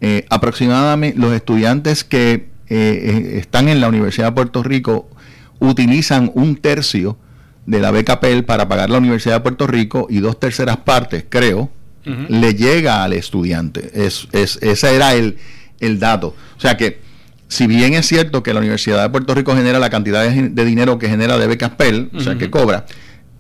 eh, 0.03 0.27
aproximadamente 0.29 1.19
los 1.19 1.33
estudiantes 1.33 2.05
que 2.05 2.33
eh, 2.33 2.49
eh, 2.69 3.39
están 3.39 3.69
en 3.69 3.81
la 3.81 3.89
Universidad 3.89 4.27
de 4.27 4.33
Puerto 4.33 4.63
Rico 4.63 5.09
utilizan 5.59 6.31
un 6.35 6.57
tercio 6.57 7.17
de 7.67 7.81
la 7.81 7.91
beca 7.91 8.21
PEL 8.21 8.45
para 8.45 8.69
pagar 8.69 8.91
la 8.91 8.99
Universidad 8.99 9.35
de 9.37 9.41
Puerto 9.41 9.67
Rico 9.67 10.07
y 10.11 10.19
dos 10.21 10.39
terceras 10.41 10.79
partes, 10.79 11.25
creo, 11.29 11.71
le 12.29 12.55
llega 12.55 13.05
al 13.05 13.13
estudiante. 13.13 13.91
Es, 13.95 14.27
es- 14.33 14.59
ese 14.63 14.97
era 14.97 15.15
el, 15.15 15.37
el 15.79 16.01
dato. 16.01 16.35
O 16.57 16.61
sea 16.61 16.77
que, 16.77 16.99
si 17.51 17.67
bien 17.67 17.93
es 17.95 18.07
cierto 18.07 18.43
que 18.43 18.55
la 18.55 18.61
Universidad 18.61 19.03
de 19.03 19.11
Puerto 19.11 19.35
Rico 19.35 19.55
genera 19.55 19.79
la 19.79 19.91
cantidad 19.91 20.23
de, 20.25 20.49
de 20.49 20.65
dinero 20.65 20.99
que 20.99 21.09
genera 21.11 21.37
de 21.37 21.47
becas 21.47 21.71
PEL, 21.73 22.11
o 22.17 22.21
sea, 22.21 22.37
que 22.39 22.49
cobra, 22.49 22.87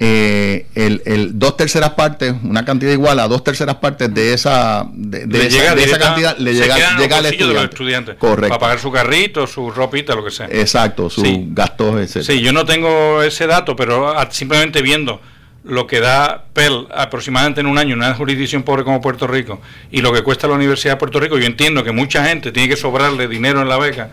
eh, 0.02 0.66
el, 0.74 1.02
el 1.04 1.38
dos 1.38 1.56
terceras 1.58 1.90
partes, 1.90 2.34
una 2.42 2.64
cantidad 2.64 2.90
igual 2.90 3.20
a 3.20 3.28
dos 3.28 3.44
terceras 3.44 3.76
partes 3.76 4.12
de 4.14 4.32
esa, 4.32 4.86
de, 4.94 5.18
esa, 5.46 5.48
llega 5.58 5.74
de 5.74 5.84
esa 5.84 5.98
cantidad, 5.98 6.36
le 6.38 6.54
llega, 6.54 6.74
llega 6.96 7.16
al 7.18 7.22
bolsillos 7.24 7.48
de 7.48 7.54
los 7.54 7.64
estudiante. 7.64 7.64
estudiantes. 8.12 8.16
Correcto. 8.16 8.48
Para 8.48 8.58
pagar 8.58 8.78
su 8.78 8.90
carrito, 8.90 9.46
su 9.46 9.70
ropita, 9.70 10.14
lo 10.14 10.24
que 10.24 10.30
sea. 10.30 10.46
Exacto, 10.50 11.10
sus 11.10 11.24
Sí. 11.24 11.48
gastos, 11.52 12.00
etc. 12.16 12.24
Sí, 12.26 12.40
yo 12.40 12.52
no 12.52 12.64
tengo 12.64 13.22
ese 13.22 13.46
dato, 13.46 13.76
pero 13.76 14.18
a- 14.18 14.30
simplemente 14.30 14.80
viendo 14.80 15.20
lo 15.62 15.86
que 15.86 16.00
da 16.00 16.46
PEL 16.54 16.86
aproximadamente 16.94 17.60
en 17.60 17.66
un 17.66 17.76
año 17.78 17.92
en 17.94 17.98
una 18.00 18.14
jurisdicción 18.14 18.62
pobre 18.62 18.82
como 18.84 19.00
Puerto 19.00 19.26
Rico 19.26 19.60
y 19.90 20.00
lo 20.00 20.12
que 20.12 20.22
cuesta 20.22 20.48
la 20.48 20.54
Universidad 20.54 20.94
de 20.94 20.98
Puerto 20.98 21.20
Rico, 21.20 21.38
yo 21.38 21.44
entiendo 21.46 21.84
que 21.84 21.92
mucha 21.92 22.24
gente 22.26 22.50
tiene 22.52 22.68
que 22.68 22.76
sobrarle 22.76 23.28
dinero 23.28 23.60
en 23.60 23.68
la 23.68 23.76
beca 23.76 24.10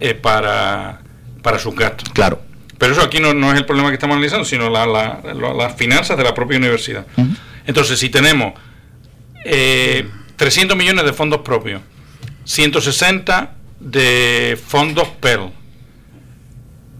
eh, 0.00 0.14
para, 0.14 1.00
para 1.42 1.58
sus 1.58 1.74
gastos. 1.74 2.08
Claro. 2.10 2.42
Pero 2.76 2.92
eso 2.92 3.02
aquí 3.02 3.18
no, 3.18 3.32
no 3.32 3.50
es 3.52 3.56
el 3.58 3.64
problema 3.64 3.88
que 3.88 3.94
estamos 3.94 4.14
analizando, 4.14 4.44
sino 4.44 4.68
la- 4.68 4.84
la- 4.86 5.20
la- 5.32 5.54
las 5.54 5.74
finanzas 5.76 6.18
de 6.18 6.24
la 6.24 6.34
propia 6.34 6.58
universidad. 6.58 7.06
Entonces, 7.66 7.98
si 7.98 8.10
tenemos 8.10 8.52
eh, 9.46 10.06
300 10.36 10.76
millones 10.76 11.04
de 11.04 11.12
fondos 11.14 11.40
propios, 11.40 11.80
160 12.44 13.54
de 13.80 14.58
fondos 14.66 15.08
PEL, 15.20 15.50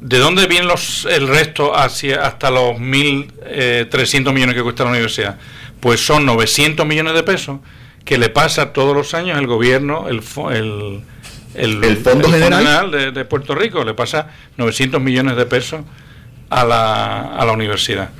¿de 0.06 0.18
dónde 0.18 0.46
vienen 0.46 0.68
los, 0.68 1.06
el 1.10 1.26
resto 1.28 1.74
hacia, 1.74 2.26
hasta 2.26 2.50
los 2.50 2.76
1.300 2.78 4.32
millones 4.32 4.54
que 4.54 4.62
cuesta 4.62 4.84
la 4.84 4.90
universidad? 4.90 5.38
Pues 5.80 6.04
son 6.04 6.24
900 6.26 6.86
millones 6.86 7.14
de 7.14 7.22
pesos 7.22 7.60
que 8.04 8.18
le 8.18 8.28
pasa 8.28 8.72
todos 8.72 8.94
los 8.94 9.14
años 9.14 9.38
el 9.38 9.46
gobierno, 9.46 10.08
el, 10.08 10.20
el, 10.52 11.02
el, 11.54 11.84
¿El 11.84 11.96
Fondo 11.98 12.30
General? 12.30 12.90
de, 12.90 13.12
de 13.12 13.24
Puerto 13.24 13.54
Rico, 13.54 13.82
le 13.84 13.94
pasa 13.94 14.28
900 14.58 15.00
millones 15.00 15.36
de 15.36 15.46
pesos 15.46 15.80
a 16.50 16.64
la, 16.64 17.34
a 17.36 17.44
la 17.46 17.52
universidad. 17.52 18.10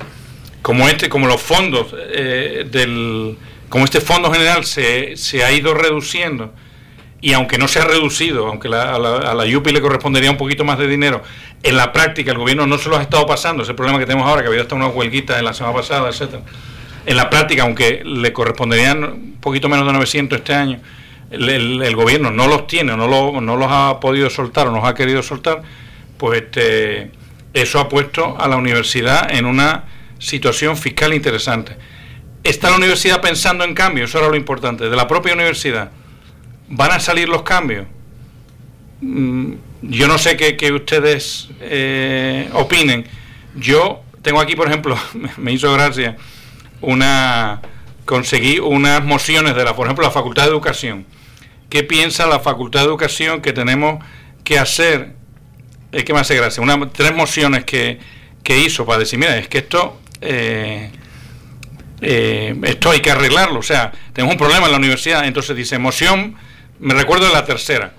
Como 0.63 0.89
este, 0.89 1.07
como 1.09 1.27
los 1.27 1.39
fondos 1.41 1.87
eh, 2.11 2.65
del, 2.71 3.37
como 3.69 3.85
este 3.85 4.01
fondo 4.01 4.31
general 4.31 4.65
se, 4.65 5.15
se 5.17 5.43
ha 5.43 5.51
ido 5.51 5.75
reduciendo 5.75 6.51
y 7.21 7.33
aunque 7.33 7.57
no 7.59 7.67
se 7.67 7.79
ha 7.79 7.85
reducido, 7.85 8.47
aunque 8.47 8.69
la- 8.69 8.95
a, 8.95 8.99
la, 8.99 9.17
a 9.17 9.33
la 9.35 9.57
UPI 9.57 9.71
le 9.71 9.81
correspondería 9.81 10.31
un 10.31 10.37
poquito 10.37 10.63
más 10.63 10.79
de 10.79 10.87
dinero, 10.87 11.21
en 11.65 11.77
la 11.77 11.91
práctica 11.91 12.31
el 12.31 12.37
gobierno 12.37 12.67
no 12.67 12.77
se 12.77 12.89
lo 12.89 12.97
ha 12.97 13.01
estado 13.01 13.25
pasando, 13.25 13.63
ese 13.63 13.73
problema 13.73 13.97
que 13.97 14.05
tenemos 14.05 14.27
ahora, 14.27 14.43
que 14.43 14.49
había 14.49 14.61
hasta 14.61 14.75
unas 14.75 14.93
huelguitas 14.93 15.39
en 15.39 15.45
la 15.45 15.53
semana 15.53 15.75
pasada, 15.75 16.09
etcétera. 16.09 16.43
En 17.07 17.17
la 17.17 17.27
práctica, 17.31 17.63
aunque 17.63 18.03
le 18.05 18.31
corresponderían 18.31 19.03
un 19.03 19.37
poquito 19.41 19.67
menos 19.67 19.87
de 19.87 19.93
900 19.93 20.37
este 20.37 20.53
año, 20.53 20.79
el, 21.31 21.95
gobierno 21.95 22.29
no 22.29 22.47
los 22.47 22.67
tiene, 22.67 22.95
no, 22.95 23.07
no 23.41 23.55
los 23.55 23.67
ha 23.71 23.99
podido 23.99 24.29
soltar 24.29 24.67
o 24.67 24.69
no 24.69 24.77
los 24.77 24.85
ha 24.85 24.93
querido 24.93 25.23
soltar, 25.23 25.63
pues 26.19 26.43
este, 26.43 27.09
eso 27.55 27.79
ha 27.79 27.89
puesto 27.89 28.37
a 28.39 28.47
la 28.47 28.57
universidad 28.57 29.33
en 29.33 29.45
una 29.45 29.85
situación 30.19 30.77
fiscal 30.77 31.15
interesante. 31.15 31.75
¿Está 32.43 32.69
la 32.69 32.77
universidad 32.77 33.21
pensando 33.21 33.63
en 33.63 33.73
cambios? 33.73 34.11
Eso 34.11 34.19
era 34.19 34.27
lo 34.27 34.35
importante. 34.35 34.87
De 34.87 34.95
la 34.95 35.07
propia 35.07 35.33
universidad, 35.33 35.89
¿van 36.69 36.91
a 36.91 36.99
salir 36.99 37.27
los 37.27 37.41
cambios? 37.41 37.87
Mm, 39.01 39.53
Yo 39.87 40.07
no 40.07 40.17
sé 40.17 40.35
qué, 40.37 40.71
ustedes 40.71 41.49
eh, 41.61 42.49
opinen. 42.53 43.05
Yo 43.55 44.01
tengo 44.21 44.39
aquí, 44.39 44.55
por 44.55 44.67
ejemplo, 44.67 44.97
me- 45.13 45.29
me 45.37 45.51
hizo 45.53 45.71
gracia 45.73 46.15
una 46.81 47.61
conseguí 48.05 48.59
unas 48.59 49.03
mociones 49.03 49.55
de 49.55 49.63
la, 49.63 49.75
por 49.75 49.87
ejemplo, 49.87 50.05
la 50.05 50.11
Facultad 50.11 50.43
de 50.43 50.49
Educación. 50.49 51.05
¿Qué 51.69 51.83
piensa 51.83 52.27
la 52.27 52.39
Facultad 52.39 52.81
de 52.81 52.85
Educación 52.87 53.41
que 53.41 53.51
tenemos 53.53 54.03
que 54.43 54.59
hacer? 54.59 55.13
Es 55.91 56.03
que 56.03 56.13
me 56.13 56.19
hace 56.19 56.35
gracia. 56.35 56.61
Una, 56.61 56.89
tres 56.89 57.13
mociones 57.15 57.63
que, 57.65 57.97
que 58.43 58.59
hizo 58.59 58.85
para 58.85 58.99
decir, 58.99 59.17
mira, 59.17 59.37
es 59.37 59.47
que 59.47 59.57
esto, 59.59 59.99
eh, 60.21 60.91
eh, 62.01 62.55
esto 62.63 62.91
hay 62.91 62.99
que 62.99 63.09
arreglarlo. 63.11 63.59
O 63.59 63.63
sea, 63.63 63.91
tenemos 64.13 64.33
un 64.35 64.39
problema 64.39 64.65
en 64.67 64.71
la 64.73 64.77
universidad. 64.77 65.25
Entonces 65.25 65.55
dice, 65.55 65.79
moción, 65.79 66.35
me 66.79 66.93
recuerdo 66.93 67.25
de 67.27 67.33
la 67.33 67.45
tercera. 67.45 67.93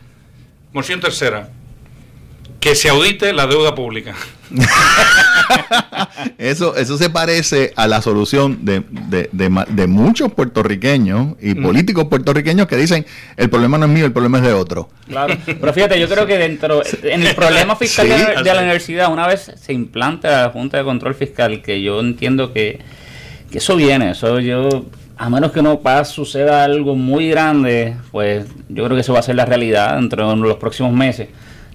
Moción 0.72 1.00
tercera. 1.00 1.48
Que 2.60 2.74
se 2.74 2.88
audite 2.88 3.32
la 3.32 3.46
deuda 3.46 3.74
pública. 3.74 4.14
Eso, 6.38 6.76
eso 6.76 6.98
se 6.98 7.10
parece 7.10 7.72
a 7.76 7.86
la 7.86 8.02
solución 8.02 8.64
de, 8.64 8.82
de- 8.90 9.28
de 9.32 9.64
de 9.68 9.86
muchos 9.86 10.32
puertorriqueños 10.32 11.34
y 11.40 11.54
Mm. 11.54 11.62
políticos 11.62 12.04
puertorriqueños 12.06 12.66
que 12.66 12.76
dicen 12.76 13.06
el 13.36 13.48
problema 13.50 13.78
no 13.78 13.86
es 13.86 13.92
mío, 13.92 14.04
el 14.06 14.12
problema 14.12 14.38
es 14.38 14.44
de 14.44 14.52
otro. 14.52 14.88
Claro, 15.08 15.36
pero 15.44 15.72
fíjate, 15.72 15.98
yo 16.00 16.08
creo 16.08 16.26
que 16.26 16.36
dentro, 16.38 16.82
en 17.02 17.22
el 17.22 17.34
problema 17.34 17.76
fiscal 17.76 18.06
Sí, 18.06 18.12
de, 18.12 18.18
la- 18.18 18.42
de 18.42 18.44
la 18.44 18.52
así. 18.52 18.62
universidad, 18.64 19.12
una 19.12 19.26
vez 19.26 19.52
se 19.60 19.72
implante 19.72 20.28
la 20.28 20.50
Junta 20.50 20.78
de 20.78 20.84
Control 20.84 21.14
Fiscal, 21.14 21.62
que 21.62 21.80
yo 21.82 22.00
entiendo 22.00 22.52
que, 22.52 22.80
que 23.50 23.58
eso 23.58 23.76
viene, 23.76 24.10
eso 24.12 24.40
yo, 24.40 24.84
a 25.16 25.30
menos 25.30 25.52
que 25.52 25.62
no 25.62 25.80
pase, 25.80 26.12
suceda 26.12 26.64
algo 26.64 26.94
muy 26.96 27.28
grande, 27.30 27.96
pues 28.10 28.46
yo 28.68 28.84
creo 28.84 28.96
que 28.96 29.00
eso 29.02 29.12
va 29.12 29.20
a 29.20 29.22
ser 29.22 29.36
la 29.36 29.44
realidad 29.46 29.96
dentro 29.96 30.28
de 30.30 30.36
los 30.36 30.56
próximos 30.56 30.92
meses. 30.92 31.28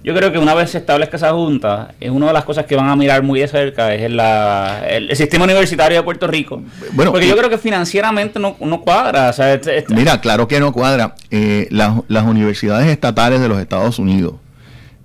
Yo 0.04 0.16
creo 0.16 0.32
que 0.32 0.39
una 0.39 0.56
vez 0.56 0.72
se 0.72 0.80
establezca 0.80 1.18
esa 1.18 1.32
junta, 1.32 1.93
es 1.99 2.10
una 2.10 2.26
de 2.28 2.34
las 2.34 2.43
cosas 2.43 2.66
que 2.66 2.76
van 2.76 2.89
a 2.89 2.95
mirar 2.95 3.22
muy 3.22 3.39
de 3.39 3.47
cerca, 3.47 3.93
es 3.93 4.10
la- 4.12 4.84
el, 4.89 5.12
el 5.12 5.16
sistema 5.16 5.43
universitario 5.45 5.97
de 5.97 6.04
Puerto 6.04 6.26
Rico. 6.26 6.62
Bueno, 6.93 7.12
Porque 7.12 7.28
yo 7.28 7.38
creo 7.38 7.49
que 7.52 7.60
financieramente 7.60 8.39
no, 8.39 8.56
no 8.62 8.82
cuadra. 8.82 9.30
O 9.30 9.34
sea, 9.34 9.54
este- 9.54 9.78
este- 9.78 9.93
Mira, 9.93 10.20
claro 10.20 10.47
que 10.47 10.60
no 10.60 10.72
cuadra. 10.74 11.14
Eh, 11.30 11.68
las, 11.70 11.93
las 12.08 12.24
universidades 12.26 12.88
estatales 12.88 13.41
de 13.41 13.47
los 13.47 13.60
Estados 13.60 13.99
Unidos, 13.99 14.34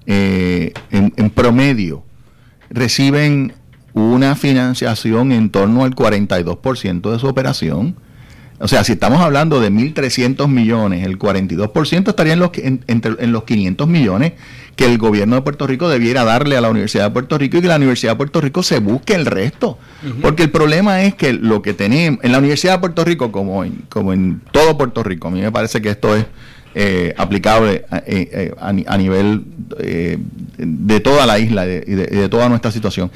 eh, 0.06 0.72
en, 0.90 1.12
en 1.16 1.28
promedio, 1.30 2.02
reciben 2.70 3.52
una 3.92 4.34
financiación 4.34 5.32
en 5.32 5.50
torno 5.50 5.84
al 5.84 5.94
42% 5.94 7.10
de 7.12 7.18
su 7.18 7.26
operación. 7.26 7.96
O 8.58 8.68
sea, 8.68 8.84
si 8.84 8.92
estamos 8.92 9.20
hablando 9.20 9.60
de 9.60 9.70
1.300 9.70 10.48
millones, 10.48 11.04
el 11.04 11.18
42% 11.18 12.08
estaría 12.08 12.32
en 12.32 12.38
los, 12.38 12.50
en, 12.56 12.82
entre- 12.86 13.16
en 13.22 13.32
los 13.32 13.44
500 13.44 13.86
millones 13.86 14.32
que 14.76 14.86
el 14.86 14.96
gobierno 14.98 15.36
de 15.36 15.42
Puerto 15.42 15.66
Rico 15.66 15.88
debiera 15.88 16.24
darle 16.24 16.56
a 16.56 16.60
la 16.60 16.70
Universidad 16.70 17.04
de 17.04 17.10
Puerto 17.10 17.36
Rico 17.38 17.58
y 17.58 17.60
que 17.62 17.68
la 17.68 17.76
Universidad 17.76 18.12
de 18.12 18.16
Puerto 18.16 18.40
Rico 18.40 18.62
se 18.62 18.78
busque 18.80 19.14
el 19.14 19.26
resto. 19.26 19.78
Porque 20.22 20.42
el 20.44 20.50
problema 20.50 21.02
es 21.02 21.14
que 21.14 21.32
lo 21.34 21.60
que 21.62 21.74
tenemos 21.74 22.22
en 22.24 22.32
la 22.32 22.38
Universidad 22.38 22.74
de 22.74 22.78
Puerto 22.80 23.04
Rico, 23.04 23.30
como 23.32 23.64
en, 23.64 23.82
como 23.88 24.12
en 24.12 24.40
todo 24.52 24.76
Puerto 24.78 25.02
Rico, 25.02 25.28
a 25.28 25.30
mí 25.30 25.40
me 25.40 25.52
parece 25.52 25.80
que 25.82 25.90
esto 25.90 26.14
es 26.16 26.24
eh, 26.78 27.14
aplicable 27.16 27.86
a, 27.90 27.98
eh, 27.98 28.02
eh, 28.06 28.54
a 28.60 28.70
ni- 28.72 28.84
a 28.86 28.98
nivel 28.98 29.44
eh, 29.78 30.18
de 30.58 31.00
toda 31.00 31.24
la 31.24 31.38
isla 31.38 31.64
y 31.64 31.68
de- 31.68 31.80
de- 31.80 32.08
y 32.12 32.16
de 32.16 32.28
toda 32.28 32.48
nuestra 32.50 32.70
situación 32.70 33.10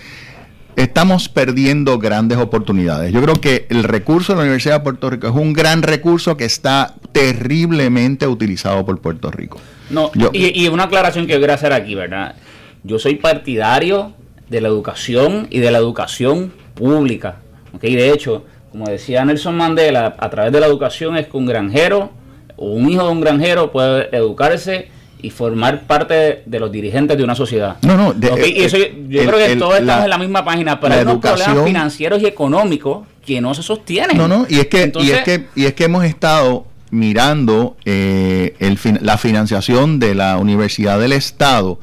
estamos 0.82 1.28
perdiendo 1.28 1.98
grandes 1.98 2.38
oportunidades. 2.38 3.12
Yo 3.12 3.20
creo 3.22 3.40
que 3.40 3.66
el 3.70 3.84
recurso 3.84 4.32
de 4.32 4.36
la 4.38 4.42
Universidad 4.42 4.78
de 4.78 4.80
Puerto 4.84 5.10
Rico 5.10 5.28
es 5.28 5.34
un 5.34 5.52
gran 5.52 5.82
recurso 5.82 6.36
que 6.36 6.44
está 6.44 6.94
terriblemente 7.12 8.26
utilizado 8.26 8.84
por 8.84 9.00
Puerto 9.00 9.30
Rico. 9.30 9.58
No, 9.90 10.10
Yo- 10.14 10.30
y, 10.32 10.62
y 10.64 10.68
una 10.68 10.84
aclaración 10.84 11.26
que 11.26 11.32
yo 11.32 11.38
quiero 11.38 11.54
hacer 11.54 11.72
aquí, 11.72 11.94
¿verdad? 11.94 12.34
Yo 12.82 12.98
soy 12.98 13.16
partidario 13.16 14.12
de 14.48 14.60
la 14.60 14.68
educación 14.68 15.46
y 15.50 15.58
de 15.60 15.70
la 15.70 15.78
educación 15.78 16.52
pública. 16.74 17.36
¿ok? 17.74 17.82
De 17.82 18.10
hecho, 18.12 18.44
como 18.72 18.86
decía 18.88 19.24
Nelson 19.24 19.56
Mandela, 19.56 20.14
a 20.18 20.30
través 20.30 20.52
de 20.52 20.60
la 20.60 20.66
educación 20.66 21.16
es 21.16 21.26
que 21.26 21.36
un 21.36 21.46
granjero 21.46 22.10
o 22.56 22.72
un 22.72 22.88
hijo 22.90 23.04
de 23.04 23.10
un 23.12 23.20
granjero 23.20 23.70
puede 23.72 24.14
educarse 24.16 24.88
y 25.22 25.30
formar 25.30 25.82
parte 25.82 26.42
de 26.46 26.60
los 26.60 26.70
dirigentes 26.72 27.16
de 27.16 27.24
una 27.24 27.34
sociedad. 27.34 27.76
No, 27.82 27.96
no, 27.96 28.12
de- 28.12 28.48
y 28.48 28.62
eso 28.62 28.76
yo, 28.76 28.84
el- 28.84 29.26
creo 29.28 29.38
que 29.38 29.52
el- 29.52 29.58
todos 29.58 29.74
estamos 29.74 29.98
la- 29.98 30.04
en 30.04 30.10
la 30.10 30.18
misma 30.18 30.44
página, 30.44 30.80
pero 30.80 30.94
hay 30.94 31.02
unos 31.02 31.18
problemas 31.18 31.64
financieros 31.64 32.22
y 32.22 32.26
económicos 32.26 33.06
que 33.24 33.40
no 33.40 33.54
se 33.54 33.62
sostienen. 33.62 34.16
No, 34.16 34.26
no, 34.28 34.46
y 34.48 34.58
es 34.60 34.66
que, 34.66 34.92
y 35.00 35.10
es 35.10 35.22
que, 35.22 35.46
y 35.54 35.64
es 35.66 35.74
que 35.74 35.84
hemos 35.84 36.04
estado 36.04 36.66
mirando 36.90 37.76
eh, 37.84 38.54
el 38.58 38.78
la 39.02 39.16
financiación 39.16 39.98
de 40.00 40.14
la 40.14 40.36
Universidad 40.38 40.98
del 40.98 41.12
Estado 41.12 41.78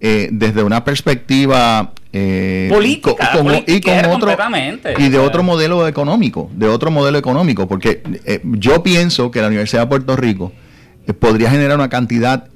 eh, 0.00 0.28
desde 0.32 0.62
una 0.62 0.84
perspectiva 0.84 1.92
eh, 2.12 2.68
Política, 2.72 3.30
co- 3.32 3.38
como- 3.38 3.50
y 3.66 3.80
con 3.80 3.98
otro 4.06 4.36
y 4.98 5.08
de 5.10 5.18
otro 5.18 5.42
modelo 5.42 5.86
económico, 5.86 6.50
de 6.54 6.66
otro 6.66 6.90
modelo 6.90 7.18
económico, 7.18 7.68
porque 7.68 8.02
eh, 8.24 8.40
yo 8.44 8.82
pienso 8.82 9.30
que 9.30 9.40
la 9.42 9.48
Universidad 9.48 9.82
de 9.82 9.86
Puerto 9.88 10.16
Rico 10.16 10.52
eh, 11.06 11.12
podría 11.12 11.50
generar 11.50 11.76
una 11.76 11.88
cantidad 11.90 12.46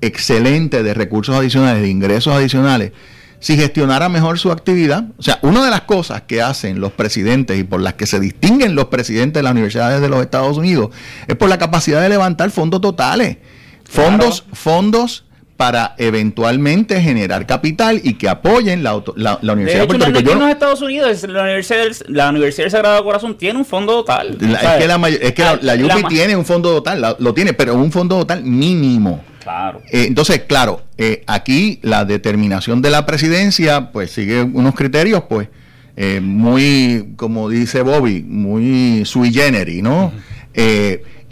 excelente 0.00 0.82
de 0.82 0.94
recursos 0.94 1.34
adicionales, 1.36 1.82
de 1.82 1.88
ingresos 1.88 2.34
adicionales, 2.34 2.92
si 3.38 3.56
gestionara 3.56 4.08
mejor 4.08 4.38
su 4.38 4.50
actividad. 4.52 5.04
O 5.18 5.22
sea, 5.22 5.38
una 5.42 5.64
de 5.64 5.70
las 5.70 5.82
cosas 5.82 6.22
que 6.22 6.42
hacen 6.42 6.80
los 6.80 6.92
presidentes 6.92 7.58
y 7.58 7.64
por 7.64 7.80
las 7.80 7.94
que 7.94 8.06
se 8.06 8.20
distinguen 8.20 8.74
los 8.74 8.86
presidentes 8.86 9.40
de 9.40 9.42
las 9.44 9.52
universidades 9.52 10.00
de 10.00 10.08
los 10.08 10.20
Estados 10.20 10.56
Unidos 10.58 10.90
es 11.26 11.36
por 11.36 11.48
la 11.48 11.58
capacidad 11.58 12.00
de 12.02 12.08
levantar 12.10 12.50
fondos 12.50 12.80
totales. 12.80 13.38
Fondos, 13.84 14.44
fondos 14.52 15.24
para 15.56 15.94
eventualmente 15.98 17.00
generar 17.02 17.44
capital 17.46 18.00
y 18.02 18.14
que 18.14 18.28
apoyen 18.28 18.82
la, 18.82 18.90
auto- 18.90 19.12
la, 19.16 19.38
la 19.42 19.52
De 19.52 19.52
Universidad 19.52 19.80
de, 19.80 19.84
hecho, 19.84 19.88
Puerto 19.98 20.10
no 20.12 20.18
Rico. 20.18 20.32
en 20.32 20.38
los 20.38 20.48
Estados 20.50 20.80
Unidos, 20.82 21.22
la 21.24 21.42
Universidad, 21.42 21.78
del, 21.82 21.96
la 22.08 22.30
Universidad 22.30 22.64
del 22.64 22.70
Sagrado 22.70 23.04
Corazón 23.04 23.36
tiene 23.36 23.58
un 23.58 23.64
fondo 23.66 23.92
total. 23.96 24.38
la- 24.40 24.76
es 24.78 24.82
que 24.82 24.86
la, 24.88 25.08
es 25.08 25.32
que 25.32 25.42
Ah, 25.42 25.58
UPI 25.98 26.04
tiene 26.08 26.36
un 26.36 26.46
fondo 26.46 26.70
total, 26.72 27.00
la- 27.00 27.16
lo 27.18 27.34
tiene, 27.34 27.52
pero 27.52 27.74
un 27.74 27.90
fondo 27.92 28.18
total 28.20 28.42
mínimo. 28.42 29.22
Claro. 29.42 29.80
Eh, 29.90 30.04
entonces, 30.06 30.42
claro, 30.46 30.82
eh, 30.98 31.24
aquí 31.26 31.78
la 31.82 32.04
determinación 32.04 32.82
de 32.82 32.90
la 32.90 33.06
presidencia, 33.06 33.90
pues 33.92 34.10
sigue 34.10 34.42
unos 34.42 34.74
criterios, 34.74 35.24
pues, 35.28 35.48
eh, 35.96 36.20
muy, 36.20 37.14
como 37.16 37.48
dice 37.48 37.82
Bobby, 37.82 38.22
muy 38.22 39.04
sui 39.04 39.32
generis, 39.32 39.82
¿no? 39.82 40.12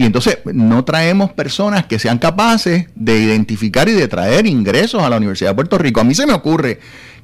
Y 0.01 0.05
entonces 0.05 0.39
no 0.45 0.85
traemos 0.85 1.33
personas 1.33 1.87
que 1.87 1.99
sean 1.99 2.19
capaces 2.19 2.87
de 2.95 3.19
identificar 3.19 3.89
y 3.89 3.93
de 3.93 4.07
traer 4.07 4.47
ingresos 4.47 5.03
a 5.03 5.11
la 5.11 5.17
Universidad 5.17 5.51
de 5.51 5.55
Puerto 5.57 5.77
Rico. 5.77 6.01
A 6.01 6.05
mí 6.05 6.15
se 6.15 6.25
me 6.25 6.33
ocurre 6.33 6.79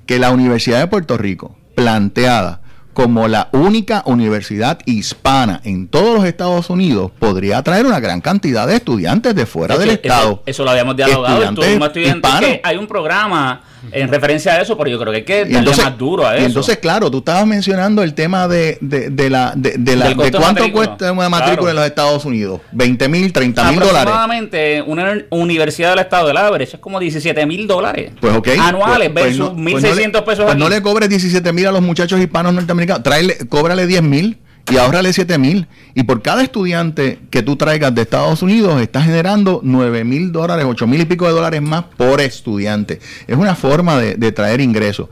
que 0.06 0.18
la 0.18 0.32
Universidad 0.32 0.80
de 0.80 0.88
Puerto 0.88 1.16
Rico, 1.16 1.56
planteada 1.76 2.63
como 2.94 3.28
la 3.28 3.48
única 3.52 4.02
universidad 4.06 4.78
hispana 4.86 5.60
en 5.64 5.88
todos 5.88 6.14
los 6.16 6.24
Estados 6.24 6.70
Unidos, 6.70 7.10
podría 7.18 7.58
atraer 7.58 7.84
una 7.86 8.00
gran 8.00 8.20
cantidad 8.20 8.66
de 8.66 8.76
estudiantes 8.76 9.34
de 9.34 9.44
fuera 9.46 9.74
De 9.74 9.80
del 9.80 9.90
eso- 9.90 10.00
Estado. 10.02 10.42
Eso, 10.46 10.64
lo 10.64 10.70
habíamos 10.70 10.96
dialogado. 10.96 11.42
Estudiantes 11.42 12.06
hispanos. 12.06 12.40
que 12.40 12.60
hay 12.64 12.76
un 12.76 12.86
programa 12.86 13.62
en 13.92 14.08
referencia 14.08 14.52
a 14.54 14.60
eso, 14.60 14.76
pero 14.76 14.90
yo 14.90 14.98
creo 14.98 15.12
que 15.12 15.16
hay 15.18 15.24
que 15.24 15.44
darle 15.44 15.70
más 15.76 15.98
duro 15.98 16.26
a 16.26 16.34
y 16.34 16.38
eso. 16.38 16.46
entonces, 16.46 16.78
claro, 16.78 17.10
tú 17.10 17.18
estabas 17.18 17.46
mencionando 17.46 18.02
el 18.02 18.14
tema 18.14 18.48
de, 18.48 18.78
de, 18.80 19.10
de 19.10 19.30
la, 19.30 19.52
de, 19.56 19.74
de 19.78 19.96
la- 19.96 20.14
cuánto 20.14 20.40
matrícula. 20.40 20.72
cuesta 20.86 21.12
una 21.12 21.28
matrícula 21.28 21.54
Claro. 21.56 21.70
en 21.70 21.76
los 21.76 21.86
Estados 21.86 22.24
Unidos. 22.24 22.60
20 22.72 23.08
mil, 23.08 23.32
30 23.32 23.62
mil 23.70 23.80
dólares. 23.80 23.96
Aproximadamente 24.12 24.82
una 24.82 25.18
universidad 25.30 25.90
del 25.90 26.00
estado 26.00 26.28
de 26.28 26.34
la 26.34 26.50
Brecha 26.50 26.76
es 26.76 26.80
como 26.82 26.98
17 27.00 27.46
mil 27.46 27.66
dólares 27.66 28.12
Pues 28.20 28.34
ok. 28.36 28.48
anuales 28.60 29.10
Pues- 29.10 29.24
pues 29.24 29.38
versus 29.38 29.54
pues 29.54 29.82
no 29.84 29.94
le- 29.94 30.06
1.600 30.06 30.22
pesos 30.24 30.44
Pues 30.44 30.50
aquí. 30.54 30.58
no 30.58 30.68
le 30.68 30.82
cobres 30.82 31.08
17 31.08 31.52
mil 31.52 31.66
a 31.66 31.72
los 31.72 31.82
muchachos 31.82 32.20
hispanos 32.20 32.52
norteamericanos. 32.54 33.02
Tráele, 33.02 33.36
cóbrale 33.48 33.86
10 33.86 34.02
mil 34.02 34.38
y 34.70 34.76
ahórrale 34.76 35.12
7 35.12 35.38
mil. 35.38 35.68
Y 35.94 36.04
por 36.04 36.22
cada 36.22 36.42
estudiante 36.42 37.20
que 37.30 37.42
tú 37.42 37.56
traigas 37.56 37.94
de 37.94 38.02
Estados 38.02 38.42
Unidos, 38.42 38.80
estás 38.80 39.04
generando 39.04 39.60
9 39.62 40.04
mil 40.04 40.32
dólares, 40.32 40.64
8 40.68 40.86
mil 40.86 41.00
y 41.00 41.04
pico 41.04 41.26
de 41.26 41.32
dólares 41.32 41.62
más 41.62 41.84
por 41.96 42.20
estudiante. 42.20 43.00
Es 43.26 43.36
una 43.36 43.54
forma 43.54 43.98
de, 43.98 44.16
de 44.16 44.32
traer 44.32 44.60
ingresos. 44.60 45.08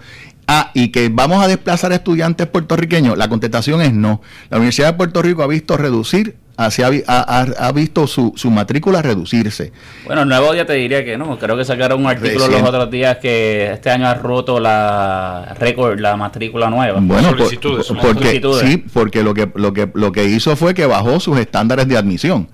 Ah, 0.46 0.70
y 0.74 0.88
que 0.88 1.08
vamos 1.08 1.42
a 1.42 1.48
desplazar 1.48 1.92
a 1.92 1.96
estudiantes 1.96 2.46
puertorriqueños. 2.48 3.16
La 3.16 3.28
contestación 3.28 3.80
es 3.80 3.92
no. 3.92 4.20
La 4.50 4.56
Universidad 4.56 4.88
de 4.88 4.94
Puerto 4.94 5.22
Rico 5.22 5.42
ha 5.42 5.46
visto 5.46 5.76
reducir, 5.76 6.36
se 6.70 6.84
ha, 6.84 6.90
vi- 6.90 7.02
ha- 7.06 7.46
ha- 7.58 7.72
visto 7.72 8.06
su, 8.06 8.32
su 8.36 8.50
matrícula 8.50 9.00
reducirse. 9.02 9.72
Bueno, 10.06 10.24
nuevo 10.24 10.52
día 10.52 10.66
te 10.66 10.74
diría 10.74 11.04
que 11.04 11.16
no. 11.16 11.38
Creo 11.38 11.56
que 11.56 11.64
sacaron 11.64 12.00
un 12.00 12.06
artículo 12.06 12.46
Recién. 12.46 12.60
los 12.60 12.68
otros 12.68 12.90
días 12.90 13.16
que 13.18 13.72
este 13.72 13.90
año 13.90 14.06
ha 14.06 14.14
roto 14.14 14.60
la 14.60 15.54
récord, 15.58 15.98
la 15.98 16.16
matrícula 16.16 16.68
nueva. 16.70 16.98
Bueno, 17.00 17.28
por- 17.30 17.38
Solicitudes, 17.38 17.86
por- 17.86 17.96
¿no? 17.96 18.02
porque 18.02 18.24
Solicitudes. 18.24 18.68
sí, 18.70 18.76
porque 18.92 19.22
lo 19.22 19.34
que 19.34 19.50
lo 19.54 19.72
que 19.72 19.88
lo 19.94 20.12
que 20.12 20.24
hizo 20.24 20.54
fue 20.56 20.74
que 20.74 20.86
bajó 20.86 21.20
sus 21.20 21.38
estándares 21.38 21.88
de 21.88 21.96
admisión 21.96 22.48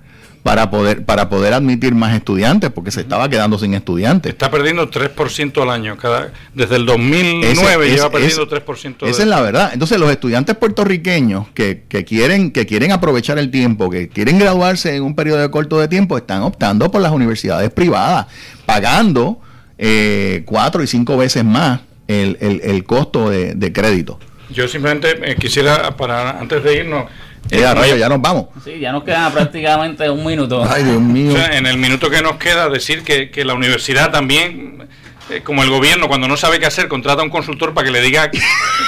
para 0.49 0.71
poder 0.71 1.05
para 1.05 1.29
poder 1.29 1.53
admitir 1.53 1.93
más 1.93 2.15
estudiantes, 2.15 2.71
porque 2.71 2.89
se 2.89 3.01
estaba 3.01 3.29
quedando 3.29 3.59
sin 3.59 3.75
estudiantes. 3.75 4.31
Está 4.31 4.49
perdiendo 4.49 4.89
3% 4.89 5.61
al 5.61 5.69
año. 5.69 5.95
Cada, 5.95 6.31
desde 6.55 6.77
el 6.77 6.87
2009 6.87 7.51
Ese- 7.85 7.95
lleva 7.95 8.07
ese- 8.07 8.09
perdiendo 8.09 8.41
ese- 8.43 8.49
3%. 8.49 9.05
de- 9.05 9.11
Esa 9.11 9.21
es 9.21 9.27
la 9.27 9.41
verdad. 9.41 9.69
Entonces, 9.73 9.99
los 9.99 10.09
estudiantes 10.09 10.55
puertorriqueños 10.55 11.49
que, 11.53 11.83
que 11.87 12.03
quieren 12.03 12.49
que 12.49 12.65
quieren 12.65 12.91
aprovechar 12.91 13.37
el 13.37 13.51
tiempo, 13.51 13.91
que 13.91 14.09
quieren 14.09 14.39
graduarse 14.39 14.95
en 14.95 15.03
un 15.03 15.13
periodo 15.13 15.37
de 15.37 15.51
corto 15.51 15.77
de 15.79 15.87
tiempo, 15.87 16.17
están 16.17 16.41
optando 16.41 16.89
por 16.89 17.01
las 17.01 17.11
universidades 17.11 17.69
privadas, 17.69 18.25
pagando 18.65 19.39
eh, 19.77 20.41
cuatro 20.47 20.81
y 20.81 20.87
cinco 20.87 21.15
veces 21.15 21.45
más 21.45 21.81
el, 22.07 22.37
el- 22.41 22.61
el 22.63 22.83
costo 22.85 23.29
de, 23.29 23.53
de 23.53 23.71
crédito. 23.71 24.19
Yo 24.49 24.67
simplemente 24.67 25.09
eh, 25.31 25.35
quisiera, 25.39 25.95
para 25.95 26.39
antes 26.39 26.63
de 26.63 26.77
irnos, 26.77 27.05
Eh, 27.51 27.65
a 27.65 27.73
rayo, 27.73 27.95
ya 27.95 28.07
nos 28.09 28.21
vamos. 28.21 28.47
Sí, 28.63 28.79
ya 28.79 28.91
nos 28.91 29.03
queda 29.03 29.29
prácticamente 29.31 30.09
un 30.09 30.25
minuto. 30.25 30.63
Ay, 30.69 30.83
Dios 30.83 31.01
mío. 31.01 31.33
O 31.33 31.35
sea, 31.35 31.57
en 31.57 31.65
el 31.65 31.77
minuto 31.77 32.09
que 32.09 32.21
nos 32.21 32.35
queda, 32.35 32.69
decir 32.69 33.03
que, 33.03 33.31
que 33.31 33.43
la 33.43 33.55
universidad 33.55 34.11
también, 34.11 34.87
eh, 35.31 35.41
como 35.43 35.63
el 35.63 35.69
gobierno, 35.69 36.07
cuando 36.07 36.27
no 36.27 36.37
sabe 36.37 36.59
qué 36.59 36.67
hacer, 36.67 36.87
contrata 36.87 37.21
a 37.21 37.25
un 37.25 37.31
consultor 37.31 37.73
para 37.73 37.85
que 37.85 37.91
le 37.91 38.01
diga 38.01 38.29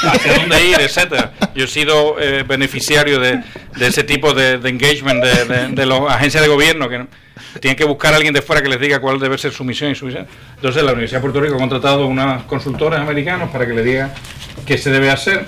hacia 0.03 0.33
dónde 0.35 0.67
ir, 0.67 0.75
etcétera. 0.79 1.33
Yo 1.55 1.65
he 1.65 1.67
sido 1.67 2.19
eh, 2.19 2.43
beneficiario 2.47 3.19
de, 3.19 3.41
de 3.77 3.87
ese 3.87 4.03
tipo 4.03 4.33
de, 4.33 4.59
de 4.59 4.69
engagement 4.69 5.23
de, 5.23 5.45
de, 5.45 5.67
de 5.69 5.85
las 5.85 5.99
agencias 6.09 6.43
de 6.43 6.49
gobierno 6.49 6.87
que 6.87 7.07
tienen 7.59 7.75
que 7.75 7.83
buscar 7.83 8.13
a 8.13 8.17
alguien 8.17 8.33
de 8.33 8.41
fuera 8.41 8.61
que 8.61 8.69
les 8.69 8.79
diga 8.79 8.99
cuál 8.99 9.19
debe 9.19 9.37
ser 9.37 9.51
su 9.51 9.63
misión 9.63 9.91
y 9.91 9.95
su 9.95 10.05
misión. 10.05 10.27
Entonces, 10.55 10.83
la 10.83 10.91
Universidad 10.91 11.19
de 11.19 11.21
Puerto 11.23 11.41
Rico 11.41 11.55
ha 11.55 11.59
contratado 11.59 12.05
unas 12.05 12.43
consultoras 12.43 13.01
americanos 13.01 13.49
para 13.49 13.65
que 13.65 13.73
le 13.73 13.83
digan 13.83 14.13
qué 14.65 14.77
se 14.77 14.91
debe 14.91 15.09
hacer. 15.09 15.47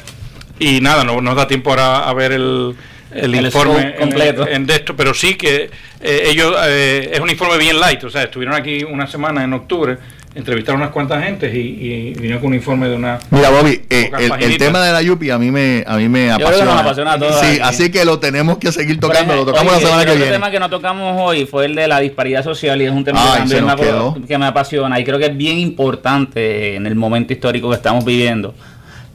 Y 0.59 0.81
nada, 0.81 1.03
no 1.03 1.21
nos 1.21 1.35
da 1.35 1.47
tiempo 1.47 1.69
ahora 1.69 2.07
a 2.09 2.13
ver 2.13 2.31
el, 2.31 2.75
el, 3.15 3.35
El 3.35 3.45
informe 3.45 3.95
completo. 3.95 4.47
en, 4.47 4.53
en 4.55 4.65
de 4.67 4.75
esto, 4.75 4.95
pero 4.95 5.13
sí 5.13 5.35
que 5.35 5.69
eh, 6.01 6.23
ellos 6.25 6.55
eh, 6.65 7.11
es 7.13 7.19
un 7.19 7.29
informe 7.29 7.57
bien 7.57 7.79
light, 7.79 8.03
o 8.03 8.09
sea, 8.09 8.23
estuvieron 8.23 8.55
aquí 8.55 8.83
una 8.83 9.07
semana 9.07 9.43
en 9.43 9.53
octubre, 9.53 9.97
entrevistaron 10.35 10.81
unas 10.81 10.91
cuantas 10.91 11.23
gentes 11.23 11.53
y, 11.53 11.59
y 11.59 12.13
vinieron 12.15 12.39
con 12.39 12.47
un 12.47 12.55
informe 12.55 12.87
de 12.89 12.95
una 12.95 13.19
Mira, 13.29 13.51
Bobby, 13.51 13.81
eh, 13.89 14.09
el, 14.19 14.43
el 14.51 14.57
tema 14.57 14.83
de 14.83 14.91
la 14.91 15.01
Yupi 15.03 15.29
a 15.29 15.37
mí 15.37 15.51
me, 15.51 15.83
a 15.85 15.95
mí 15.97 16.09
me 16.09 16.25
creo 16.25 16.37
que 16.37 16.43
apasiona. 16.43 16.71
nos 16.71 16.81
apasiona 16.81 17.13
a 17.13 17.19
todos 17.19 17.39
Sí, 17.39 17.45
aquí. 17.45 17.59
así 17.61 17.91
que 17.91 18.03
lo 18.03 18.17
tenemos 18.19 18.57
que 18.57 18.71
seguir 18.71 18.99
tocando. 18.99 19.35
Lo 19.35 19.41
Oye, 19.43 19.51
tocamos 19.51 19.73
la 19.73 19.79
semana 19.79 20.01
el 20.01 20.05
que 20.05 20.11
otro 20.11 20.21
viene. 20.23 20.33
tema 20.33 20.49
que 20.51 20.59
no 20.59 20.69
tocamos 20.71 21.21
hoy 21.21 21.45
fue 21.45 21.65
el 21.65 21.75
de 21.75 21.87
la 21.87 21.99
disparidad 21.99 22.43
social 22.43 22.81
y 22.81 22.85
es 22.85 22.91
un 22.91 23.03
tema 23.03 23.19
Ay, 23.21 23.31
que 23.33 23.37
también 23.55 23.65
me, 23.65 23.75
quedó. 23.75 24.17
que 24.27 24.35
apasiona 24.35 24.99
y 24.99 25.03
creo 25.03 25.19
que 25.19 25.25
es 25.27 25.37
bien 25.37 25.59
importante 25.59 26.75
en 26.75 26.87
el 26.87 26.95
momento 26.95 27.31
histórico 27.33 27.69
que 27.69 27.75
estamos 27.75 28.03
viviendo. 28.03 28.55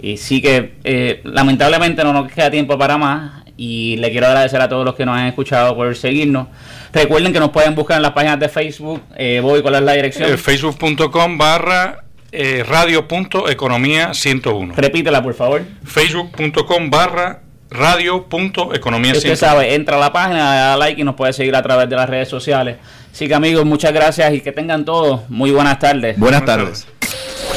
Y 0.01 0.17
sí 0.19 0.41
que 0.41 0.75
eh, 0.85 1.21
lamentablemente 1.25 2.05
no 2.05 2.13
nos 2.13 2.31
queda 2.31 2.49
tiempo 2.51 2.79
para 2.79 2.97
más 2.97 3.43
y 3.59 3.97
le 3.97 4.11
quiero 4.11 4.29
agradecer 4.29 4.61
a 4.63 4.69
todos 4.69 4.85
los 4.87 4.95
que 4.95 5.05
nos 5.05 5.19
han 5.19 5.27
escuchado 5.27 5.75
por 5.77 5.95
seguirnos. 5.97 6.47
Recuerden 6.93 7.33
que 7.33 7.41
nos 7.41 7.51
pueden 7.51 7.75
buscar 7.75 7.97
en 7.99 8.03
las 8.05 8.13
páginas 8.13 8.39
de 8.41 8.49
Facebook. 8.49 9.03
Eh, 9.17 9.41
voy, 9.43 9.61
¿cuál 9.61 9.75
es 9.75 9.83
la 9.83 9.93
dirección? 9.93 10.33
eh, 10.33 10.37
facebook.com 10.39 11.37
barra 11.37 12.05
eh, 12.33 12.65
radio.economía 12.67 14.15
101. 14.15 14.75
Repítela, 14.77 15.23
por 15.23 15.35
favor. 15.35 15.63
facebook.com 15.85 16.89
barra 16.89 17.41
radio.economía 17.71 19.13
Usted 19.13 19.35
101. 19.35 19.37
sabe, 19.37 19.75
entra 19.75 19.97
a 19.97 20.01
la 20.01 20.13
página, 20.13 20.55
le 20.55 20.61
da 20.61 20.77
like 20.77 21.01
y 21.01 21.05
nos 21.05 21.15
puede 21.17 21.33
seguir 21.33 21.55
a 21.57 21.63
través 21.63 21.89
de 21.91 21.97
las 21.97 22.09
redes 22.09 22.29
sociales. 22.29 22.77
Así 23.13 23.27
que 23.29 23.35
amigos, 23.35 23.65
muchas 23.65 23.93
gracias 23.93 24.33
y 24.35 24.41
que 24.41 24.53
tengan 24.53 24.85
todos 24.85 25.29
muy 25.29 25.51
buenas 25.51 25.79
tardes. 25.79 26.19
Buenas 26.19 26.45
tardes. 26.45 26.87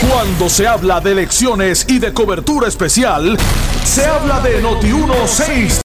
Cuando 0.10 0.49
se 0.49 0.68
habla 0.68 0.99
de 0.99 1.12
elecciones 1.12 1.86
y 1.88 1.99
de 1.99 2.12
cobertura 2.14 2.68
especial, 2.68 3.38
se 3.84 4.04
habla 4.06 4.39
de 4.39 4.62
Noti 4.62 4.88
16 4.88 5.80